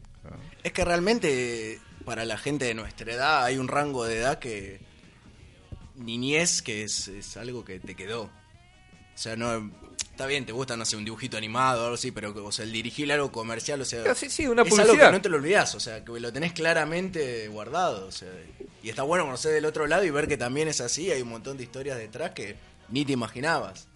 Es 0.64 0.72
que 0.72 0.86
realmente 0.86 1.80
para 2.06 2.24
la 2.24 2.38
gente 2.38 2.64
de 2.66 2.74
nuestra 2.74 3.12
edad 3.12 3.44
hay 3.44 3.58
un 3.58 3.68
rango 3.68 4.06
de 4.06 4.20
edad 4.20 4.40
que 4.40 4.80
niñez 5.96 6.62
que 6.62 6.84
es, 6.84 7.08
es 7.10 7.36
algo 7.38 7.66
que 7.66 7.80
te 7.80 7.96
quedó. 7.96 8.24
O 8.24 8.30
sea, 9.16 9.36
no 9.36 9.72
está 10.18 10.26
bien, 10.26 10.48
te 10.48 10.52
gusta 10.52 10.76
no 10.76 10.84
sé 10.84 10.96
un 10.98 11.06
dibujito 11.06 11.38
animado 11.38 11.82
o 11.82 11.84
algo 11.86 11.94
así, 11.94 12.10
pero 12.12 12.34
o 12.44 12.52
sea, 12.52 12.66
el 12.66 12.72
dirigir 12.72 13.12
algo 13.12 13.32
comercial, 13.32 13.80
o 13.82 13.86
sea, 13.86 14.04
Ah, 14.10 14.16
sí, 14.16 14.32
sí, 14.32 14.48
una 14.48 14.64
es 14.64 14.68
algo 14.72 14.84
publicidad. 14.86 15.06
que 15.10 15.12
no 15.12 15.22
te 15.22 15.30
lo 15.30 15.38
olvidas, 15.38 15.76
o 15.76 15.80
sea, 15.80 16.04
que 16.04 16.20
lo 16.20 16.34
tenés 16.34 16.54
claramente 16.54 17.48
guardado, 17.50 18.08
o 18.08 18.12
sea, 18.12 18.28
y 18.82 18.90
está 18.90 19.04
bueno 19.04 19.26
conocer 19.26 19.54
del 19.54 19.66
otro 19.66 19.86
lado 19.86 20.04
y 20.04 20.10
ver 20.10 20.28
que 20.28 20.36
también 20.36 20.68
es 20.70 20.82
así, 20.82 21.12
hay 21.12 21.22
un 21.22 21.30
montón 21.30 21.56
de 21.58 21.64
historias 21.64 22.00
detrás 22.00 22.32
que 22.32 22.56
ni 22.90 23.06
te 23.06 23.12
imaginabas. 23.12 23.88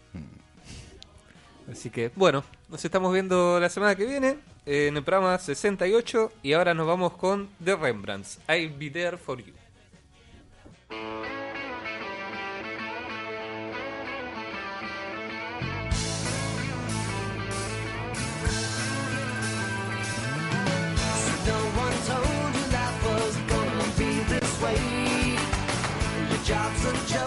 Así 1.71 1.89
que, 1.89 2.11
bueno, 2.15 2.43
nos 2.69 2.85
estamos 2.85 3.11
viendo 3.13 3.59
la 3.59 3.69
semana 3.69 3.95
que 3.95 4.05
viene 4.05 4.37
eh, 4.67 4.87
en 4.89 4.97
el 4.97 5.03
programa 5.03 5.39
68 5.39 6.33
y 6.43 6.53
ahora 6.53 6.73
nos 6.75 6.85
vamos 6.85 7.13
con 7.13 7.49
The 7.63 7.75
Rembrandts. 7.77 8.37
I'll 8.47 8.69
be 8.77 8.91
there 8.91 9.17
for 9.17 9.39
you. 9.43 9.53
jobs 26.51 26.85
and 26.85 27.07
jobs. 27.07 27.21